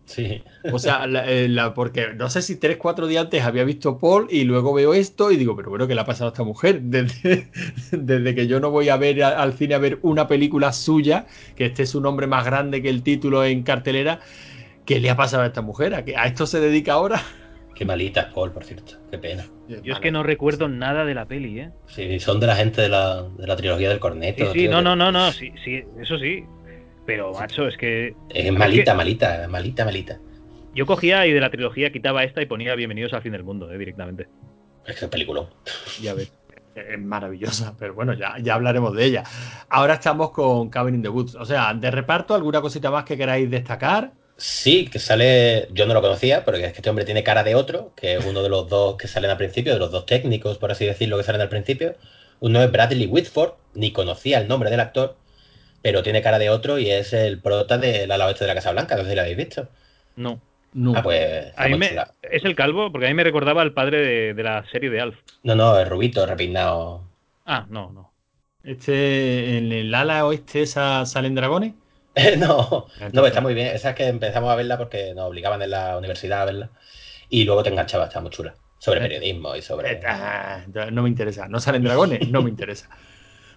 [0.04, 0.42] Sí.
[0.70, 3.98] O sea, la- eh, la- porque no sé si tres, cuatro días antes había visto
[3.98, 6.44] Paul y luego veo esto y digo, pero bueno, ¿qué le ha pasado a esta
[6.44, 6.80] mujer?
[6.82, 7.50] Desde,
[7.92, 11.26] desde que yo no voy a ver a- al cine a ver una película suya,
[11.56, 14.20] que este es un nombre más grande que el título en cartelera,
[14.86, 15.94] ¿qué le ha pasado a esta mujer?
[15.94, 17.22] ¿A, que, a esto se dedica ahora?
[17.82, 18.92] Qué malita es Paul, por cierto.
[19.10, 19.44] Qué pena.
[19.66, 21.70] Yo es que no recuerdo nada de la peli, ¿eh?
[21.86, 24.44] Sí, son de la gente de la, de la trilogía del corneto.
[24.44, 26.44] Sí, sí, tío, no, no, no, no, sí, sí, eso sí.
[27.06, 30.18] Pero, macho, es que Es malita, que- malita, malita, malita.
[30.76, 33.68] yo cogía y de la trilogía quitaba esta y ponía Bienvenidos al fin del mundo,
[33.72, 33.76] ¿eh?
[33.78, 34.28] Directamente.
[34.86, 35.46] Es que película.
[36.00, 36.32] Ya ves.
[36.76, 39.24] Es maravillosa, pero bueno, ya, ya hablaremos de ella.
[39.70, 41.34] Ahora estamos con Cabin in the Woods.
[41.34, 44.12] O sea, de reparto, ¿alguna cosita más que queráis destacar?
[44.44, 45.68] Sí, que sale.
[45.72, 48.24] Yo no lo conocía, pero es que este hombre tiene cara de otro, que es
[48.24, 51.16] uno de los dos que salen al principio, de los dos técnicos, por así decirlo,
[51.16, 51.94] que salen al principio.
[52.40, 55.16] Uno es Bradley Whitford, ni conocía el nombre del actor,
[55.82, 58.72] pero tiene cara de otro y es el prota del ala oeste de la Casa
[58.72, 59.68] Blanca, no sé si lo habéis visto.
[60.16, 60.40] No.
[60.72, 60.96] No.
[60.96, 61.46] Ah, pues.
[61.48, 62.14] está A mí muy me, chula.
[62.22, 65.00] es el calvo, porque a mí me recordaba al padre de, de la serie de
[65.00, 65.18] Alf.
[65.44, 67.08] No, no, es rubito, repeinado.
[67.44, 68.14] Ah, no, no.
[68.62, 71.74] Este, en el ala oeste esa salen dragones.
[72.38, 73.68] no, no, está muy bien.
[73.68, 76.70] Esa es que empezamos a verla porque nos obligaban en la universidad a verla.
[77.28, 78.54] Y luego te enganchaba, está muy chula.
[78.78, 79.92] Sobre Eh, periodismo y sobre.
[79.92, 81.48] Eh, ah, no me interesa.
[81.48, 82.28] ¿No salen dragones?
[82.30, 82.88] No me interesa.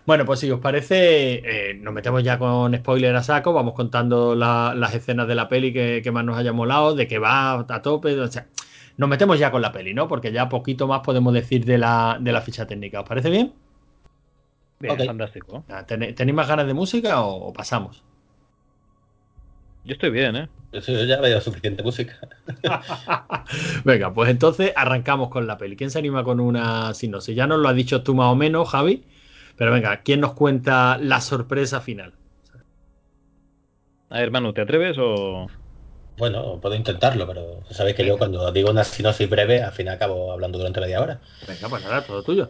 [0.06, 4.36] Bueno, pues si os parece, eh, nos metemos ya con spoiler a saco, vamos contando
[4.36, 7.66] la- las escenas de la peli que, que más nos haya molado, de que va
[7.68, 8.46] a tope, o sea,
[8.98, 10.08] nos metemos ya con la peli, ¿no?
[10.08, 13.02] Porque ya poquito más podemos decir de la, de la ficha técnica.
[13.02, 13.54] ¿Os parece bien?
[14.80, 15.06] Bien, Ok.
[15.08, 15.64] fantástico.
[15.70, 18.04] Ah, ¿tene- ¿Tenéis más ganas de música o pasamos?
[19.86, 20.50] Yo estoy bien, ¿eh?
[20.72, 22.20] Eso yo ya veo suficiente música.
[23.86, 25.76] Venga, pues entonces arrancamos con la peli.
[25.76, 27.36] ¿Quién se anima con una sinopsis?
[27.36, 29.04] Ya nos lo has dicho tú más o menos, Javi.
[29.58, 32.14] Pero venga, ¿quién nos cuenta la sorpresa final?
[34.10, 35.48] A ver, Manu, ¿te atreves o...?
[36.18, 40.32] Bueno, puedo intentarlo, pero sabéis que yo cuando digo una sinopsis breve, al final acabo
[40.32, 41.22] hablando durante media hora.
[41.48, 42.50] Venga, pues nada, todo tuyo.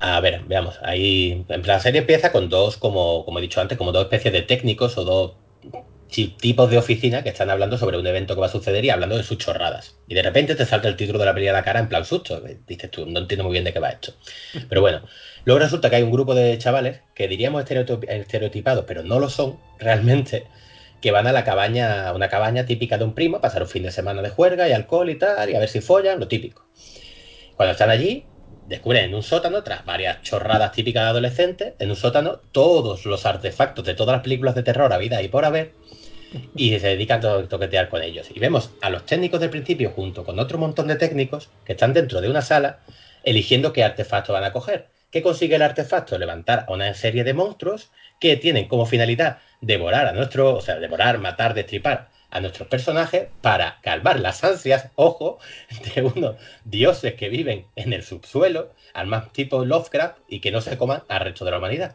[0.00, 0.80] A ver, veamos.
[0.82, 4.02] Ahí, en plan, la serie empieza con dos, como, como he dicho antes, como dos
[4.04, 5.32] especies de técnicos o dos
[6.12, 9.16] tipos de oficina que están hablando sobre un evento que va a suceder y hablando
[9.16, 9.96] de sus chorradas.
[10.06, 12.04] Y de repente te salta el título de la peli a la cara en plan
[12.04, 12.40] susto.
[12.66, 14.14] Dices tú, no entiendo muy bien de qué va esto.
[14.68, 15.02] Pero bueno,
[15.44, 19.28] luego resulta que hay un grupo de chavales que diríamos estereotip- estereotipados, pero no lo
[19.28, 20.44] son realmente,
[21.00, 23.68] que van a la cabaña, a una cabaña típica de un primo, a pasar un
[23.68, 26.28] fin de semana de juerga y alcohol y tal, y a ver si follan, lo
[26.28, 26.66] típico.
[27.56, 28.30] Cuando están allí,
[28.66, 33.26] descubren en un sótano, tras varias chorradas típicas de adolescentes, en un sótano todos los
[33.26, 35.74] artefactos de todas las películas de terror a vida y por haber,
[36.56, 38.28] y se dedican a to- toquetear con ellos.
[38.34, 41.92] Y vemos a los técnicos del principio junto con otro montón de técnicos que están
[41.92, 42.78] dentro de una sala
[43.24, 44.88] eligiendo qué artefacto van a coger.
[45.10, 46.16] ¿Qué consigue el artefacto?
[46.18, 50.76] Levantar a una serie de monstruos que tienen como finalidad devorar a nuestro, o sea,
[50.76, 55.38] devorar, matar, destripar a nuestros personajes para calmar las ansias, ojo,
[55.94, 60.62] de unos dioses que viven en el subsuelo, al más tipo Lovecraft, y que no
[60.62, 61.94] se coman al resto de la humanidad.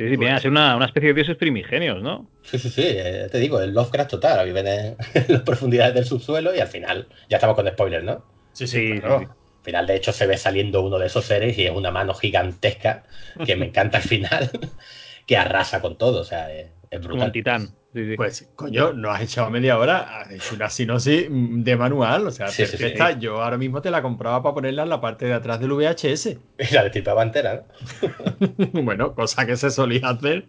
[0.00, 2.30] Sí, sí, vienen a ser una, una especie de dioses primigenios, ¿no?
[2.42, 6.04] Sí, sí, sí, eh, te digo, el Lovecraft total, viven en, en las profundidades del
[6.06, 8.24] subsuelo y al final, ya estamos con spoilers, ¿no?
[8.52, 9.18] Sí, Sí, sí, claro.
[9.18, 9.30] sí, sí.
[9.58, 12.14] Al final, de hecho, se ve saliendo uno de esos seres y es una mano
[12.14, 13.04] gigantesca
[13.44, 14.50] que me encanta al final,
[15.26, 17.26] que arrasa con todo, o sea, es, es Como brutal.
[17.26, 17.76] un titán.
[17.92, 18.16] Sí, sí.
[18.16, 22.48] Pues, coño, no has echado media hora, has hecho una sinopsis de manual, o sea,
[22.48, 23.18] Sí, perfecta.
[23.18, 26.38] Yo ahora mismo te la compraba para ponerla en la parte de atrás del VHS.
[26.58, 27.64] Y la destripaba entera,
[28.02, 28.82] ¿no?
[28.84, 30.46] bueno, cosa que se solía hacer.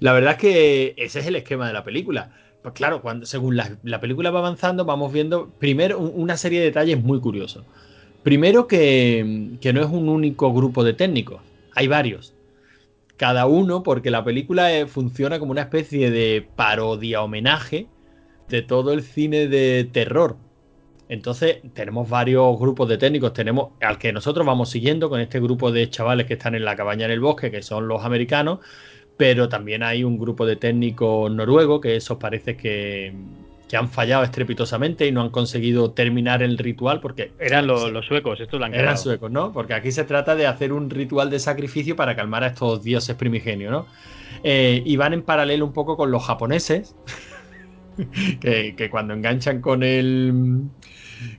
[0.00, 2.32] La verdad es que ese es el esquema de la película.
[2.62, 6.60] Pues claro, cuando, según la, la película va avanzando, vamos viendo primero un- una serie
[6.60, 7.64] de detalles muy curiosos.
[8.22, 11.40] Primero que, que no es un único grupo de técnicos,
[11.74, 12.34] hay varios.
[13.16, 17.88] Cada uno, porque la película eh, funciona como una especie de parodia homenaje
[18.48, 20.36] de todo el cine de terror.
[21.08, 23.32] Entonces, tenemos varios grupos de técnicos.
[23.34, 26.74] Tenemos al que nosotros vamos siguiendo con este grupo de chavales que están en la
[26.74, 28.60] cabaña en el bosque, que son los americanos.
[29.16, 33.14] Pero también hay un grupo de técnicos noruegos que esos parece que,
[33.72, 38.04] que han fallado estrepitosamente y no han conseguido terminar el ritual porque Eran los, los
[38.04, 39.50] suecos, estos la han eran suecos, ¿no?
[39.50, 43.16] Porque aquí se trata de hacer un ritual de sacrificio para calmar a estos dioses
[43.16, 43.86] primigenios, ¿no?
[44.44, 46.94] Eh, y van en paralelo un poco con los japoneses,
[48.42, 50.64] que, que cuando enganchan con el,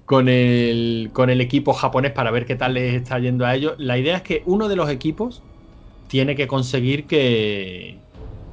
[0.05, 3.75] con, el, con el equipo japonés para ver qué tal les está yendo a ellos,
[3.77, 5.43] la idea es que uno de los equipos
[6.07, 8.02] tiene que conseguir que,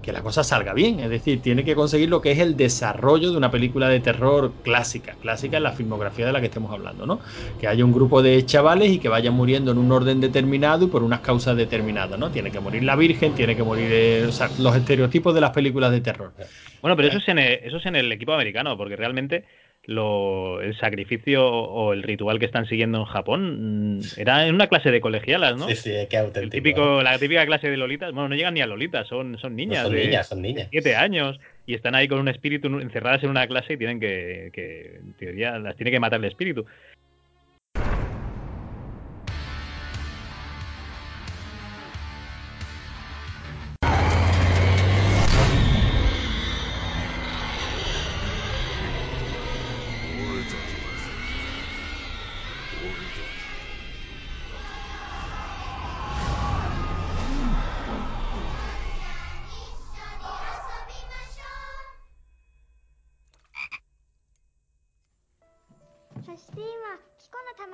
[0.00, 1.00] que la cosa salga bien.
[1.00, 4.60] Es decir, tiene que conseguir lo que es el desarrollo de una película de terror
[4.62, 7.20] clásica, clásica en la filmografía de la que estemos hablando, ¿no?
[7.58, 10.88] Que haya un grupo de chavales y que vayan muriendo en un orden determinado y
[10.88, 12.30] por unas causas determinadas, ¿no?
[12.30, 15.50] Tiene que morir la Virgen, tiene que morir eh, o sea, los estereotipos de las
[15.50, 16.34] películas de terror.
[16.80, 19.44] Bueno, pero eso es, en el, eso es en el equipo americano, porque realmente
[19.84, 24.66] lo, el sacrificio o el ritual que están siguiendo en Japón mm, era en una
[24.68, 25.68] clase de colegialas, ¿no?
[25.68, 26.50] Sí, sí, El auténtico.
[26.50, 29.56] típico, la típica clase de lolitas, bueno, no llegan ni a lolitas, son, son No
[29.56, 30.68] niñas son de niñas, son niñas.
[30.70, 34.50] siete años y están ahí con un espíritu encerradas en una clase y tienen que,
[34.52, 36.66] que en teoría, las tiene que matar el espíritu.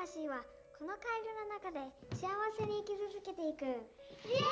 [0.06, 0.12] こ
[0.84, 1.80] のカエルの中で
[2.14, 3.64] 幸せに生き続けていく。
[3.64, 4.42] イエーイ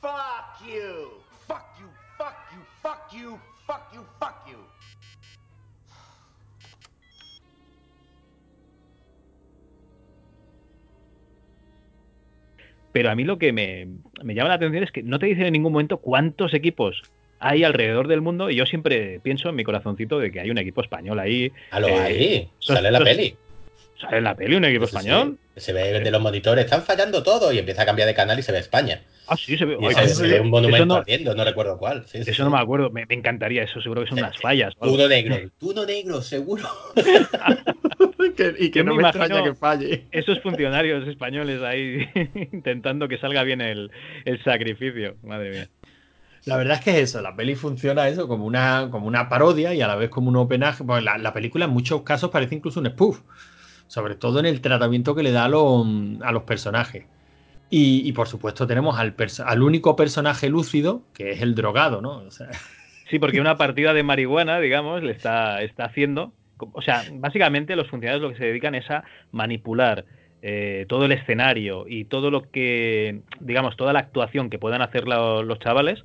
[0.00, 1.08] ファッキュー
[1.46, 4.81] ファッキューファッキューファッキューファッキュー
[12.92, 13.88] Pero a mí lo que me,
[14.22, 17.02] me llama la atención es que no te dicen en ningún momento cuántos equipos
[17.42, 20.58] hay alrededor del mundo y yo siempre pienso en mi corazoncito de que hay un
[20.58, 21.52] equipo español ahí.
[21.70, 23.36] A lo eh, ahí, sale la peli.
[24.00, 25.38] ¿Sale en la peli un equipo sí, español?
[25.56, 25.60] sí.
[25.60, 28.42] Se ve de los monitores, están fallando todo y empieza a cambiar de canal y
[28.42, 29.02] se ve España.
[29.26, 29.78] Ah, sí, se ve.
[29.80, 32.04] Eso, se ve un monumento no, ardiendo, no recuerdo cuál.
[32.06, 32.42] Sí, eso sí.
[32.42, 34.74] no me acuerdo, me, me encantaría, eso seguro que son unas fallas.
[34.80, 36.64] Uno negro, uno negro, seguro.
[38.36, 40.06] Que- y que Yo no me extraña que falle.
[40.10, 42.08] Esos funcionarios españoles ahí
[42.52, 43.90] intentando que salga bien el,
[44.24, 45.16] el sacrificio.
[45.22, 45.68] Madre mía.
[46.44, 49.74] La verdad es que es eso, la peli funciona eso como una, como una parodia
[49.74, 50.82] y a la vez como un homenaje.
[50.82, 53.20] Pues la, la película en muchos casos parece incluso un spoof,
[53.86, 55.86] sobre todo en el tratamiento que le da a los,
[56.22, 57.04] a los personajes.
[57.74, 62.18] Y, y, por supuesto tenemos al, único personaje lúcido, que es el drogado, ¿no?
[62.18, 62.48] O sea,
[63.08, 66.34] Sí, porque una partida de marihuana, digamos, le está, está haciendo.
[66.58, 70.04] O sea, básicamente los funcionarios lo que se dedican es a manipular
[70.42, 75.06] eh, todo el escenario y todo lo que, digamos, toda la actuación que puedan hacer
[75.08, 76.04] lo- los chavales,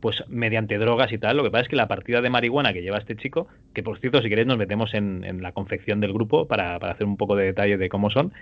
[0.00, 1.36] pues mediante drogas y tal.
[1.36, 3.98] Lo que pasa es que la partida de marihuana que lleva este chico, que por
[4.00, 7.16] cierto, si queréis, nos metemos en, en la confección del grupo para, para hacer un
[7.16, 8.32] poco de detalle de cómo son,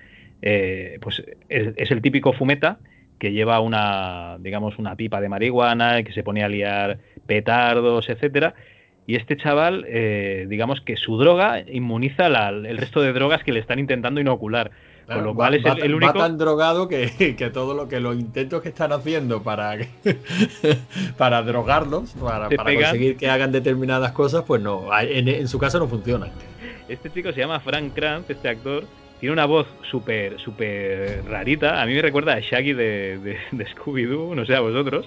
[0.43, 2.79] eh, pues es, es el típico fumeta
[3.19, 8.55] que lleva una, digamos, una pipa de marihuana, que se pone a liar petardos, etcétera.
[9.07, 13.53] Y este chaval, eh, digamos que su droga inmuniza la- el resto de drogas que
[13.53, 14.71] le están intentando inocular.
[15.07, 16.13] Con lo va- cual es el, va único.
[16.21, 19.77] tan drogado que, que todo lo que los intentos que están haciendo para,
[21.19, 25.79] para drogarlos, para, para conseguir que hagan determinadas cosas, pues no, en, en su caso
[25.79, 26.29] no funciona.
[26.89, 28.85] Este chico se llama Frank Kranz, este actor.
[29.21, 31.83] Tiene una voz súper, súper rarita.
[31.83, 35.07] A mí me recuerda a Shaggy de, de, de Scooby-Doo, no sé a vosotros.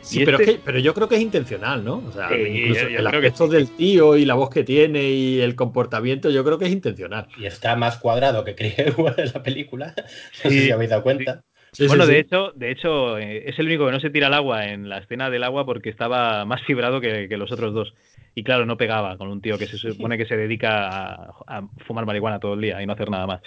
[0.00, 2.02] Sí, pero, este- es que- pero yo creo que es intencional, ¿no?
[2.06, 4.50] O sea, Sí, incluso yo- yo el creo que aspecto del tío y la voz
[4.50, 7.26] que tiene y el comportamiento, yo creo que es intencional.
[7.38, 9.94] Y está más cuadrado que Chris Hemsworth en la película.
[9.96, 10.04] No
[10.42, 11.42] sé Sí, si habéis dado cuenta.
[11.72, 12.20] Sí, bueno, sí, de sí.
[12.20, 14.98] hecho, de hecho eh, es el único que no se tira al agua en la
[14.98, 17.94] escena del agua porque estaba más fibrado que, que los otros dos.
[18.34, 21.68] Y claro, no pegaba con un tío que se supone que se dedica a, a
[21.86, 23.40] fumar marihuana todo el día y no hacer nada más.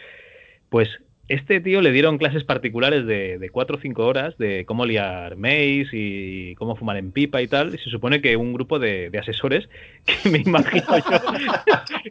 [0.69, 0.89] Pues
[1.29, 5.35] este tío le dieron clases particulares de, de 4 o 5 horas de cómo liar
[5.35, 7.75] maíz y cómo fumar en pipa y tal.
[7.75, 9.67] Y se supone que un grupo de, de asesores,
[10.05, 11.19] que me imagino yo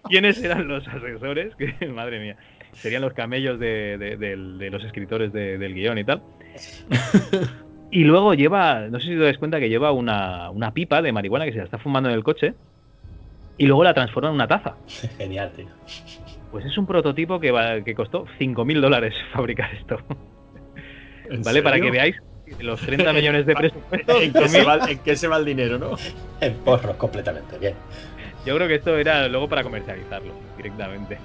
[0.11, 2.37] quiénes eran los asesores, que madre mía,
[2.75, 6.23] serían los camellos de, de- los escritores de- del guion y tal.
[7.91, 11.13] Y luego lleva, no sé si te das cuenta que lleva una, una pipa de
[11.13, 12.55] marihuana que se la está fumando en el coche
[13.59, 14.77] y luego la transforma en una taza.
[15.19, 15.67] Genial, tío.
[16.51, 19.99] Pues es un prototipo que, va- que costó 5.000 dólares fabricar esto.
[21.31, 21.63] ¿En ¿Vale?
[21.63, 22.17] Para que veáis
[22.61, 24.21] los 30 millones de presupuesto.
[24.21, 24.69] ¿En qué, se 5.000.
[24.69, 25.97] va, en qué se va el dinero, no?
[26.41, 27.59] En porros completamente.
[27.59, 27.75] Bien.
[28.45, 31.19] Yo creo que esto era luego para comercializarlo directamente.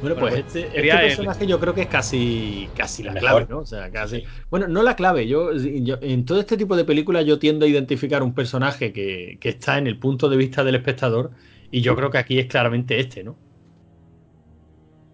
[0.00, 3.14] Bueno, Bueno, pues, pues este, este el- personaje yo creo que es casi, casi la
[3.14, 3.46] clave.
[3.48, 3.58] ¿no?
[3.60, 4.24] O sea, casi.
[4.50, 5.26] Bueno, no la clave.
[5.26, 9.38] Yo, yo- en todo este tipo de películas yo tiendo a identificar un personaje que,
[9.40, 11.30] que está en el punto de vista del espectador
[11.70, 13.36] y yo creo que aquí es claramente este, ¿no?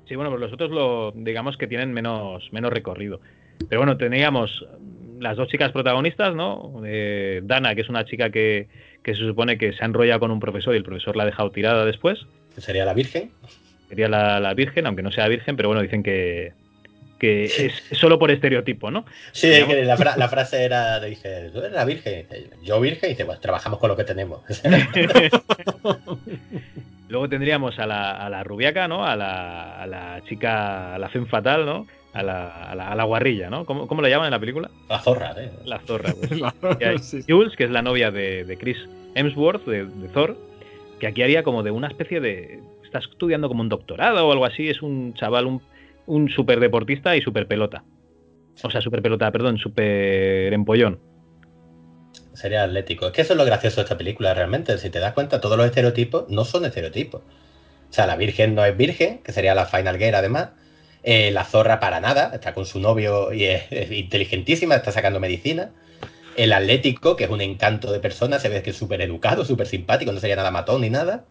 [0.07, 3.21] Sí, bueno, pues los otros lo, digamos que tienen menos, menos recorrido.
[3.69, 4.67] Pero bueno, teníamos
[5.19, 6.83] las dos chicas protagonistas, ¿no?
[6.85, 8.69] Eh, Dana, que es una chica que,
[9.03, 11.27] que se supone que se ha enrollado con un profesor y el profesor la ha
[11.27, 12.27] dejado tirada después.
[12.59, 13.31] Sería la Virgen.
[13.95, 16.53] Sería la, la virgen, aunque no sea virgen, pero bueno, dicen que,
[17.21, 19.05] que es solo por estereotipo, ¿no?
[19.31, 22.27] Sí, que la, fra- la frase era, dije, tú eres la Virgen.
[22.65, 24.41] Yo Virgen, y dice, pues trabajamos con lo que tenemos.
[27.09, 29.07] Luego tendríamos a la, a la rubiaca, ¿no?
[29.07, 31.87] A la, a la chica, a la femme fatal, ¿no?
[32.15, 33.65] A la, a la, a la guarrilla, ¿no?
[33.65, 34.71] ¿Cómo, cómo la llaman en la película?
[34.89, 35.51] la zorra, ¿eh?
[35.65, 36.33] La zorra, pues.
[36.81, 37.21] Y hay Sí.
[37.29, 38.79] Jules, que es la novia de, de Chris
[39.15, 40.37] Hemsworth, de, de Thor,
[40.99, 42.61] que aquí haría como de una especie de...
[42.95, 45.61] Está estudiando como un doctorado o algo así, es un chaval, un,
[46.07, 47.83] un super deportista y super pelota.
[48.63, 51.01] O sea, super pelota, perdón, super empollón.
[52.35, 53.07] Sería atlético.
[53.07, 54.79] Es que eso es lo gracioso de esta película, realmente.
[54.79, 57.23] Si te das cuenta, todos los estereotipos no son estereotipos.
[57.23, 60.51] O sea, la Virgen no es virgen, que sería la Final Girl además.
[61.03, 65.19] Eh, la zorra para nada, está con su novio y es, es inteligentísima, está sacando
[65.19, 65.73] medicina.
[66.37, 69.67] El atlético, que es un encanto de persona, se ve que es súper educado, súper
[69.67, 71.25] simpático, no sería nada matón ni nada.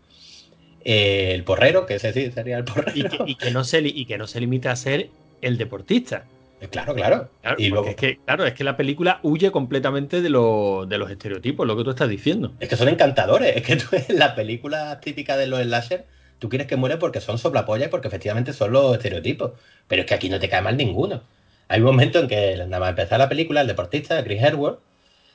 [0.86, 2.92] Eh, el porrero, que ese sí sería el porrero.
[2.96, 5.10] Y que, y que no se, y que no se limita a ser
[5.42, 6.26] el deportista.
[6.62, 7.30] Eh, Claro, claro.
[7.42, 10.98] Claro, y luego, es que, claro, es que la película huye completamente de, lo- de
[10.98, 12.54] los estereotipos, lo que tú estás diciendo.
[12.60, 13.56] Es que son encantadores.
[13.56, 16.06] Es que tú en la película típica de los slasher,
[16.40, 19.52] tú quieres que muere porque son soplapollas y porque efectivamente son los estereotipos.
[19.88, 21.24] Pero es que aquí no te cae mal ninguno.
[21.68, 24.80] Hay un momento en que, nada más empezar la película, el deportista, Chris Hemsworth,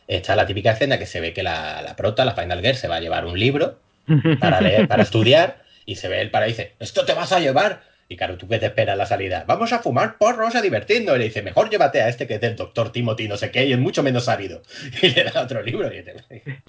[0.06, 2.88] está la típica escena que se ve que la, la prota, la Final Girl, se
[2.88, 3.78] va a llevar un libro
[4.40, 7.40] para leer, para estudiar, y se ve el para y dice, esto te vas a
[7.40, 7.86] llevar.
[8.10, 9.44] Y claro, ¿tú qué te esperas la salida?
[9.46, 11.14] Vamos a fumar porros, a divertirnos.
[11.16, 13.66] Y le dice, mejor llévate a este que es del doctor Timothy, no sé qué,
[13.66, 14.62] y es mucho menos árido.
[15.02, 15.90] Y le da otro libro.
[15.94, 16.02] Y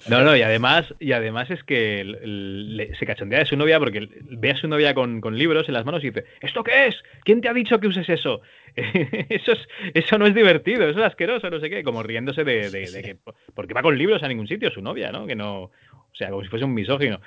[0.06, 4.06] No, no, y además, y además es que le- se cachondea de su novia porque
[4.22, 6.96] ve a su novia con, con libros en las manos y dice, ¿esto qué es?
[7.24, 8.42] ¿Quién te ha dicho que uses eso?
[8.76, 9.58] eso, es,
[9.94, 13.02] eso no es divertido, eso es asqueroso, no sé qué, como riéndose de, de- de
[13.02, 13.16] que,
[13.54, 15.26] porque va con libros a ningún sitio su novia, ¿no?
[15.26, 15.70] Que no,
[16.12, 17.20] o sea, como si fuese un misógino.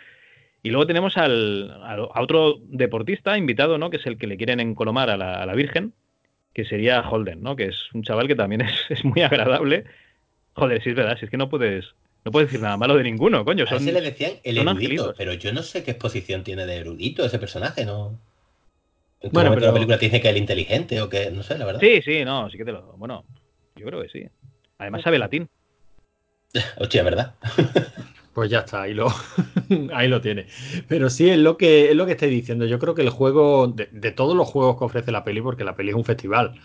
[0.62, 3.90] Y luego tenemos al, a otro deportista invitado, ¿no?
[3.90, 5.94] Que es el que le quieren encolomar a la, a la Virgen,
[6.54, 7.56] que sería Holden, ¿no?
[7.56, 9.84] Que es un chaval que también es, es muy agradable.
[10.54, 13.04] Joder, sí es verdad, si es que no puedes, no puedes decir nada malo de
[13.04, 13.66] ninguno, coño.
[13.66, 15.16] a Son, ese le decían el erudito, angelitos.
[15.18, 18.18] pero yo no sé qué exposición tiene de erudito ese personaje, ¿no?
[19.20, 21.58] En Bueno, pero- la película te dice que es el inteligente o que, no sé,
[21.58, 21.80] la verdad.
[21.82, 22.94] Sí, sí, no, sí que te lo.
[22.98, 23.26] Bueno,
[23.76, 24.26] yo creo que sí.
[24.78, 25.50] Además sabe latín.
[26.78, 27.34] Hostia, ¿verdad?
[28.34, 29.08] Pues ya está, ahí lo,
[29.94, 30.48] ahí lo tiene.
[30.88, 32.66] Pero sí, es lo que es lo que estoy diciendo.
[32.66, 35.64] Yo creo que el juego, de, de todos los juegos que ofrece la peli, porque
[35.64, 36.60] la peli es un festival.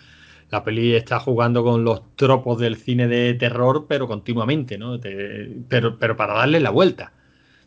[0.51, 4.99] La peli está jugando con los tropos del cine de terror, pero continuamente, ¿no?
[4.99, 7.13] Te- pero, pero para darle la vuelta.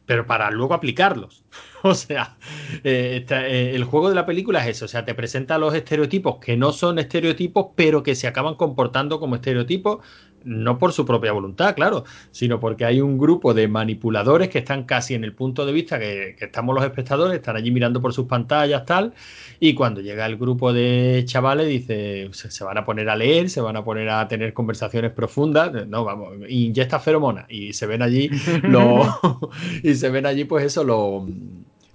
[0.06, 1.46] Pero para luego aplicarlos.
[1.84, 2.38] O sea,
[2.84, 4.86] eh, eh, el juego de la película es eso.
[4.86, 9.20] O sea, te presenta los estereotipos que no son estereotipos, pero que se acaban comportando
[9.20, 10.06] como estereotipos
[10.44, 14.84] no por su propia voluntad, claro, sino porque hay un grupo de manipuladores que están
[14.84, 18.14] casi en el punto de vista que, que estamos los espectadores, están allí mirando por
[18.14, 19.14] sus pantallas, tal,
[19.60, 23.50] y cuando llega el grupo de chavales, dice, se, se van a poner a leer,
[23.50, 28.02] se van a poner a tener conversaciones profundas, no, vamos, inyecta feromonas, y se ven
[28.02, 28.30] allí
[28.64, 29.08] los,
[29.84, 31.24] y se ven allí, pues eso, los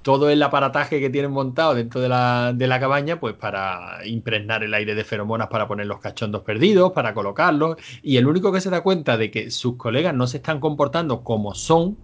[0.07, 4.63] todo el aparataje que tienen montado dentro de la, de la, cabaña, pues para impregnar
[4.65, 7.77] el aire de feromonas para poner los cachondos perdidos, para colocarlos.
[8.03, 11.25] Y el único que se da cuenta de que sus colegas no se están comportando
[11.25, 11.99] como son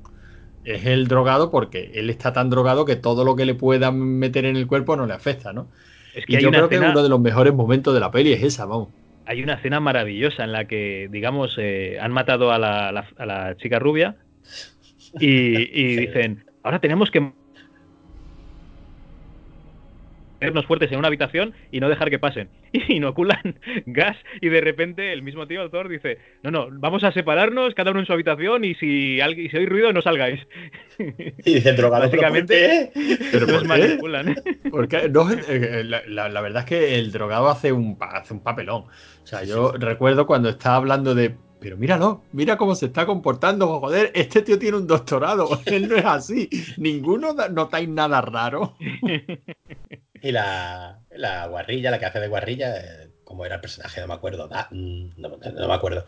[0.64, 4.44] es el drogado, porque él está tan drogado que todo lo que le puedan meter
[4.46, 5.70] en el cuerpo no le afecta, ¿no?
[6.12, 8.42] Es que y yo creo que uno de los mejores momentos de la peli es
[8.42, 8.90] esa, vamos.
[9.24, 13.26] Hay una escena maravillosa en la que, digamos, eh, han matado a la, la- a
[13.26, 14.16] la chica rubia
[15.18, 15.26] y,
[15.82, 17.34] y dicen, ahora tenemos que
[20.42, 22.48] ponernos fuertes en una habitación y no dejar que pasen.
[22.72, 27.04] Y inoculan gas y de repente el mismo tío, el Thor, dice, no, no, vamos
[27.04, 30.40] a separarnos, cada uno en su habitación y si, alguien, si oís ruido no salgáis.
[30.98, 33.18] Y dicen drogado, ¿pero por Básicamente, qué?
[33.30, 34.34] Pero los manipulan.
[34.70, 38.42] Porque no, eh, la, la- la verdad es que el drogado hace un, hace un
[38.42, 38.82] papelón.
[38.84, 41.36] O sea, yo recuerdo cuando estaba hablando de.
[41.62, 43.78] Pero míralo, mira cómo se está comportando.
[43.80, 45.48] Joder, este tío tiene un doctorado.
[45.66, 46.50] Él no es así.
[46.76, 48.76] Ninguno notáis nada raro.
[50.24, 54.06] Y la, la guarrilla, la que hace de guarrilla, eh, como era el personaje, no
[54.06, 56.04] me acuerdo, da- mm, no, no- no me acuerdo.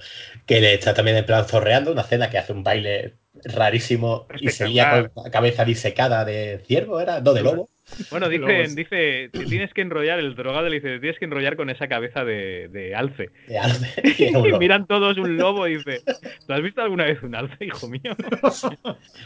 [0.47, 4.51] Que le está también en plan zorreando, una cena que hace un baile rarísimo y
[4.51, 7.21] se lía con la cabeza disecada de ciervo, ¿era?
[7.21, 7.71] No, de lobo.
[8.11, 11.57] Bueno, dicen, dice, te tienes que enrollar, el drogado le dice, te tienes que enrollar
[11.57, 13.31] con esa cabeza de, de alce.
[13.47, 16.03] de alce, y miran todos un lobo y dice,
[16.47, 18.17] ¿tú has visto alguna vez un alce, hijo mío?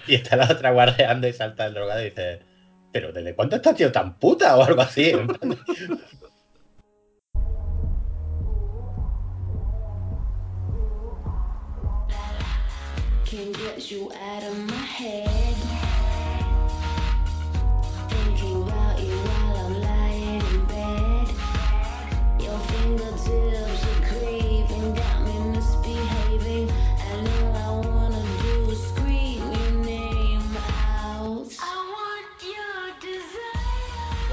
[0.06, 2.40] Y está la otra guarreando y salta el drogado y dice,
[2.92, 4.56] pero ¿desde cuándo estás tío tan puta?
[4.56, 5.12] O algo así.
[13.30, 15.78] Can't get you out of my head.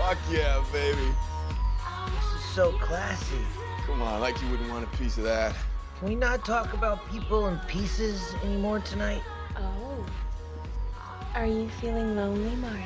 [0.06, 1.02] Fuck yeah, baby.
[2.06, 3.40] This is so classy.
[3.88, 5.56] Come on, like you wouldn't want a piece of that.
[5.98, 9.24] Can we not talk about people and pieces anymore tonight?
[9.58, 10.06] Oh.
[11.34, 12.86] Are you feeling lonely, Marty?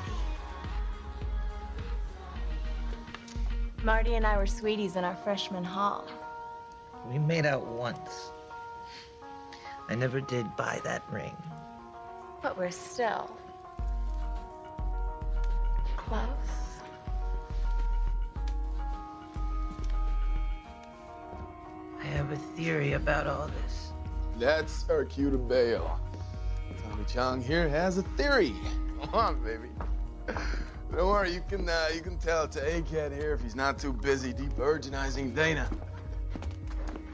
[3.84, 6.08] Marty and I were sweeties in our freshman hall.
[7.12, 8.32] We made out once.
[9.90, 11.36] I never did buy that ring.
[12.42, 13.30] But we're still
[15.98, 16.69] close.
[22.00, 23.92] I have a theory about all this.
[24.38, 26.00] That's Hercule Bayo.
[26.84, 28.54] Tommy Chong here has a theory.
[29.02, 29.70] Come on, baby.
[30.92, 33.78] Don't worry, you can uh, you can tell it to A-Cat here if he's not
[33.78, 35.70] too busy devirginizing Dana.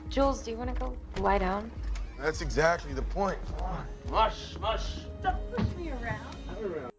[0.09, 1.69] Jules, do you want to go lie down?
[2.19, 3.37] That's exactly the point.
[3.57, 3.85] Come on.
[4.09, 4.99] Mush, mush.
[5.21, 6.91] Don't push me around.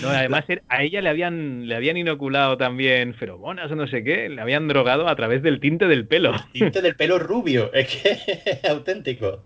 [0.00, 4.28] No, además a ella le habían, le habían inoculado también feromonas o no sé qué,
[4.28, 6.32] le habían drogado a través del tinte del pelo.
[6.52, 9.42] Tinte del pelo rubio, es que es auténtico.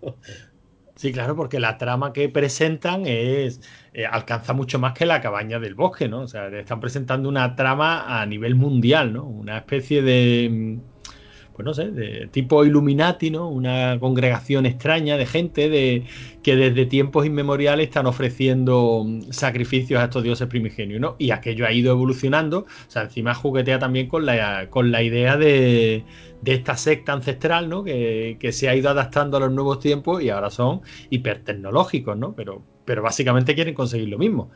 [0.95, 3.61] Sí, claro, porque la trama que presentan es
[3.93, 6.21] eh, alcanza mucho más que la cabaña del bosque, ¿no?
[6.21, 9.23] O sea, están presentando una trama a nivel mundial, ¿no?
[9.25, 10.92] Una especie de, mm,
[11.53, 13.47] pues no sé, de tipo Illuminati, ¿no?
[13.47, 16.03] Una congregación extraña de gente de
[16.41, 21.15] que desde tiempos inmemoriales están ofreciendo mm, sacrificios a estos dioses primigenios, ¿no?
[21.19, 25.37] Y aquello ha ido evolucionando, o sea, encima juguetea también con la, con la idea
[25.37, 26.03] de,
[26.41, 27.83] de esta secta ancestral, ¿no?
[27.83, 32.35] Que, que se ha ido adaptando a los nuevos tiempos y ahora son hipertecnológicos, ¿no?
[32.35, 34.51] Pero, pero básicamente quieren conseguir lo mismo.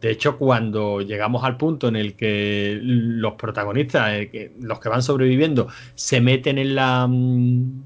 [0.00, 5.02] De hecho, cuando llegamos al punto en el que los protagonistas, eh, los que van
[5.02, 7.82] sobreviviendo, se meten en la mm,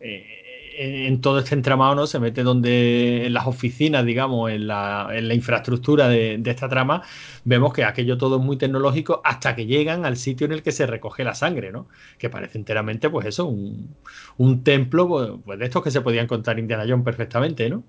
[0.00, 0.38] eh,
[0.78, 2.06] en, todo este entramado, ¿no?
[2.06, 7.02] Se mete donde en las oficinas, digamos, en la, en la infraestructura de, esta trama,
[7.44, 10.72] vemos que aquello todo es muy tecnológico hasta que llegan al sitio en el que
[10.72, 11.88] se recoge la sangre, ¿no?
[12.18, 13.96] Que parece enteramente, pues eso, un,
[14.36, 17.82] un templo, pues, pues de estos que se podían contar Indiana Jones perfectamente, ¿no?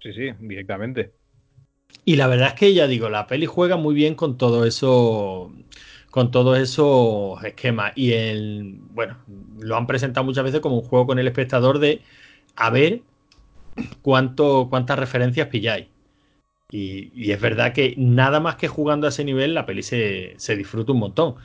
[0.00, 1.12] Sí, sí, directamente.
[2.04, 5.52] Y la verdad es que ya digo, la peli juega muy bien con todo eso,
[6.10, 7.92] con todos esos esquemas.
[7.96, 9.18] Y el, bueno,
[9.60, 12.02] lo han presentado muchas veces como un juego con el espectador de
[12.56, 13.02] a ver
[14.02, 15.88] cuánto, cuántas referencias pilláis.
[16.70, 20.34] Y, y es verdad que nada más que jugando a ese nivel, la peli se,
[20.38, 21.36] se disfruta un montón.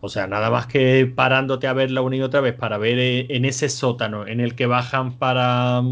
[0.00, 3.26] O sea, nada más que parándote a verla una y otra vez para ver eh,
[3.30, 5.82] en ese sótano en el que bajan para.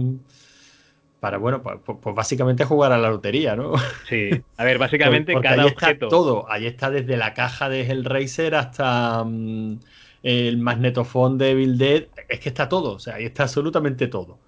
[1.22, 3.74] Para, bueno, pues, pues básicamente jugar a la lotería, ¿no?
[4.02, 6.08] Sí, a ver, básicamente Porque cada ahí está objeto.
[6.08, 6.50] todo.
[6.50, 9.78] Ahí está desde la caja de Hellraiser hasta mm,
[10.22, 12.08] el magnetofón de Evil Dead.
[12.28, 12.94] Es que está todo.
[12.94, 14.40] O sea, ahí está absolutamente todo.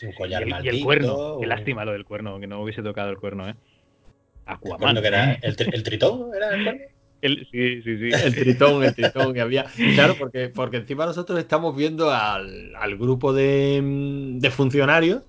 [0.00, 0.76] Y collar el, y maldito.
[0.76, 3.56] el cuerno, qué un- lástima lo del cuerno, que no hubiese tocado el cuerno, ¿eh?
[4.44, 4.78] ¿El Aquaman.
[4.78, 5.32] cuerno que era?
[5.34, 6.30] ¿El, tri- el tritón?
[6.34, 6.80] ¿Era el cuerno?
[7.20, 8.10] El- sí, sí, sí.
[8.22, 9.66] El tritón, el tritón que había.
[9.94, 15.24] Claro, porque, porque encima nosotros estamos viendo al, al grupo de, mm, de funcionarios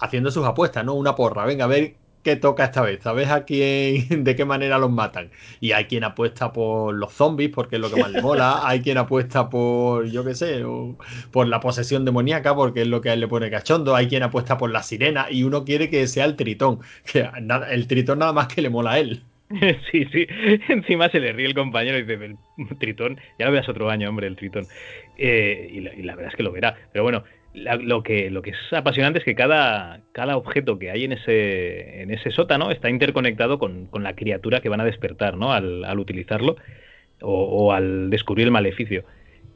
[0.00, 0.94] haciendo sus apuestas, ¿no?
[0.94, 1.44] Una porra.
[1.46, 3.06] Venga, a ver qué toca esta vez.
[3.06, 5.30] A ver a quién, de qué manera los matan.
[5.60, 8.60] Y hay quien apuesta por los zombies, porque es lo que más le mola.
[8.68, 10.96] Hay quien apuesta por, yo qué sé, o
[11.32, 13.94] por la posesión demoníaca, porque es lo que a él le pone cachondo.
[13.94, 16.80] Hay quien apuesta por la sirena y uno quiere que sea el tritón.
[17.12, 19.22] Que nada- el tritón nada más que le mola a él.
[19.90, 20.26] Sí, sí.
[20.68, 22.36] Encima se le ríe el compañero y dice, el
[22.78, 24.66] tritón, ya lo verás otro año, hombre, el tritón.
[25.16, 26.76] Eh, y, la, y la verdad es que lo verá.
[26.92, 27.24] Pero bueno,
[27.54, 31.12] la- lo, que, lo que es apasionante es que cada, cada objeto que hay en
[31.12, 35.52] ese, en ese sótano está interconectado con, con la criatura que van a despertar, ¿no?
[35.52, 36.56] Al, al utilizarlo
[37.22, 37.32] o,
[37.66, 39.04] o al descubrir el maleficio.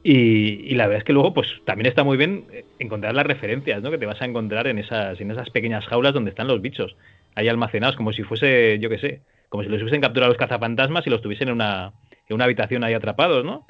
[0.05, 2.45] Y, y la verdad es que luego, pues también está muy bien
[2.79, 3.89] encontrar las referencias, ¿no?
[3.89, 6.95] Que te vas a encontrar en esas, en esas pequeñas jaulas donde están los bichos,
[7.35, 11.07] ahí almacenados, como si fuese, yo qué sé, como si los hubiesen capturado los cazafantasmas
[11.07, 11.93] y los tuviesen en una,
[12.27, 13.65] en una habitación ahí atrapados, ¿no?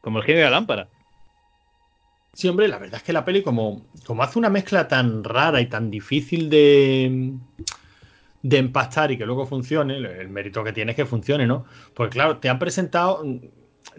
[0.00, 0.88] Como el genio de la lámpara.
[2.34, 5.60] Sí, hombre, la verdad es que la peli, como, como hace una mezcla tan rara
[5.60, 7.32] y tan difícil de,
[8.42, 11.64] de empastar y que luego funcione, el, mérito que tiene es que funcione, ¿no?
[11.94, 13.22] Pues claro, te han presentado,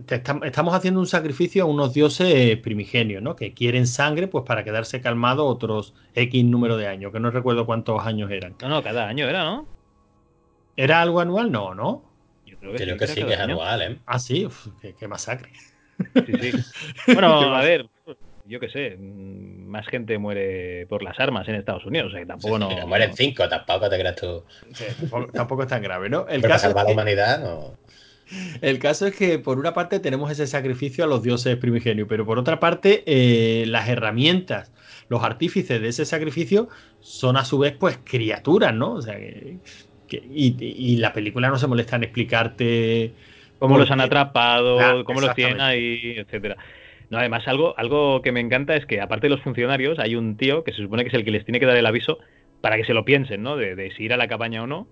[0.06, 3.36] te estam- estamos haciendo un sacrificio a unos dioses primigenios, ¿no?
[3.36, 7.66] Que quieren sangre, pues para quedarse calmados otros X número de años, que no recuerdo
[7.66, 8.56] cuántos años eran.
[8.62, 9.68] No, no, cada año era, ¿no?
[10.76, 11.52] ¿Era algo anual?
[11.52, 12.04] No, ¿no?
[12.46, 13.40] Yo creo que Creo sí, que sí, es año.
[13.40, 14.00] anual, ¿eh?
[14.06, 15.52] Ah, sí, Uf, qué, qué masacre.
[16.26, 16.56] Sí, sí.
[17.12, 17.90] Bueno, ¿Qué a ver,
[18.48, 22.20] yo qué sé, mm, más gente muere por las armas en Estados Unidos, o sea
[22.22, 22.70] que tampoco no...
[22.70, 24.44] Mira, mueren cinco, tampoco te creas tú.
[24.74, 26.22] Sí, tampoco, tampoco es tan grave, ¿no?
[26.28, 27.76] El Pero para caso es salvar la que- humanidad, no.
[28.62, 32.26] El caso es que por una parte tenemos ese sacrificio a los dioses primigenios, pero
[32.26, 34.74] por otra parte eh, las herramientas,
[35.10, 36.68] los artífices de ese sacrificio
[37.00, 38.94] son a su vez pues criaturas, ¿no?
[38.94, 39.60] O sea, que,
[40.08, 43.16] que- y, y la película no se molesta en explicarte
[43.60, 46.58] cómo los han atrapado, Claro, cómo los tienen ahí, etcétera.
[47.10, 50.38] No, además, algo, algo que me encanta es que, aparte de los funcionarios, hay un
[50.38, 52.20] tío que se supone que es el que les tiene que dar el aviso
[52.62, 53.58] para que se lo piensen, ¿no?
[53.58, 54.88] De, de si ir a la cabaña o no.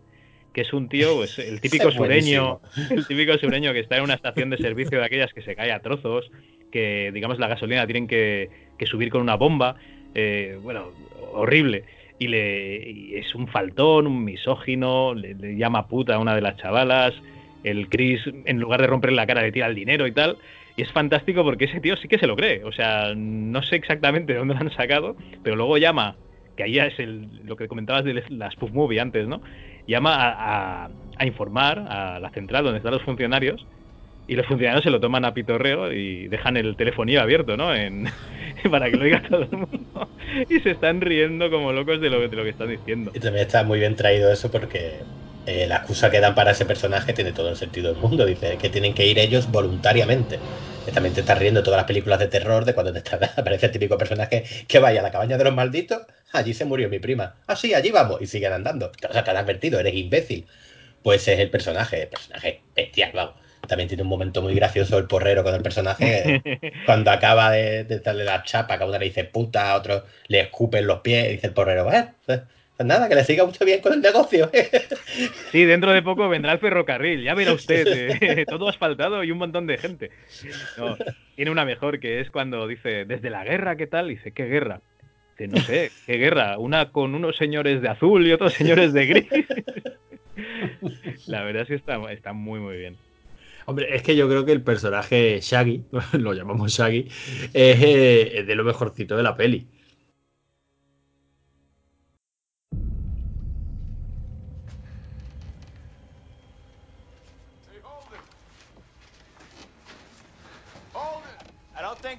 [0.54, 2.60] Que es un tío, pues, el típico sureño,
[2.92, 5.72] el típico sureño que está en una estación de servicio de aquellas que se cae
[5.72, 6.30] a trozos,
[6.72, 9.76] que, digamos, la gasolina tienen que, que subir con una bomba.
[10.14, 10.92] eh, bueno,
[11.34, 11.84] horrible.
[12.20, 16.42] Y, le, y es un faltón, un misógino, le, le llama puta a una de
[16.42, 17.14] las chavalas.
[17.64, 20.38] El Chris, en lugar de romperle la cara, le tira el dinero y tal.
[20.76, 22.64] Y es fantástico porque ese tío sí que se lo cree.
[22.64, 26.20] O sea, no sé exactamente de dónde lo han sacado, pero luego llama,
[26.56, 29.42] que ahí es el, lo que comentabas de la spoof movie antes, ¿no?
[29.86, 33.68] Llama a, a- informar a la central donde están los funcionarios
[34.28, 37.76] y los funcionarios se lo toman a pitorreo y dejan el telefonillo abierto, ¿no?
[37.76, 38.06] En,
[38.72, 40.14] para que lo oiga todo el mundo.
[40.50, 43.14] Y se están riendo como locos de lo, de lo que están diciendo.
[43.14, 45.06] Y también está muy bien traído eso porque
[45.46, 48.26] eh, la excusa que dan para ese personaje tiene todo el sentido del mundo.
[48.26, 50.40] Dice que tienen que ir ellos voluntariamente.
[50.94, 53.68] También te estás riendo de todas las películas de terror de cuando te está, aparece
[53.68, 56.02] el típico personaje que vaya a la cabaña de los malditos.
[56.32, 57.36] Allí se murió mi prima.
[57.48, 58.22] Ah, sí, allí vamos.
[58.22, 58.92] Y siguen andando.
[59.10, 60.48] O sea, te han advertido, eres imbécil.
[61.04, 63.36] Pues es el personaje, el personaje bestial, vamos.
[63.68, 66.42] También tiene un momento muy gracioso el porrero con el personaje.
[66.86, 70.06] Cuando acaba de, de darle la chapa, que a uno le dice puta, a otro
[70.28, 72.10] le escupen los pies, y dice el porrero, eh,
[72.78, 74.50] pues, nada, que le siga mucho bien con el negocio.
[75.52, 79.38] Sí, dentro de poco vendrá el ferrocarril, ya verá usted, eh, todo asfaltado y un
[79.38, 80.10] montón de gente.
[80.76, 80.98] No,
[81.36, 84.08] tiene una mejor que es cuando dice, desde la guerra, ¿qué tal?
[84.08, 84.82] Dice, ¿qué guerra?
[85.38, 86.58] Dice, no sé, ¿qué guerra?
[86.58, 89.28] Una con unos señores de azul y otros señores de gris.
[91.28, 92.98] La verdad es que está, está muy, muy bien.
[93.66, 97.08] Hombre, es que yo creo que el personaje Shaggy, lo llamamos Shaggy,
[97.54, 99.68] es, eh, es de lo mejorcito de la peli.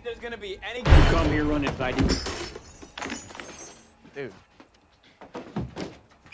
[0.04, 0.82] There's gonna be any.
[0.82, 2.06] Come here running, fighting.
[4.14, 4.32] Dude,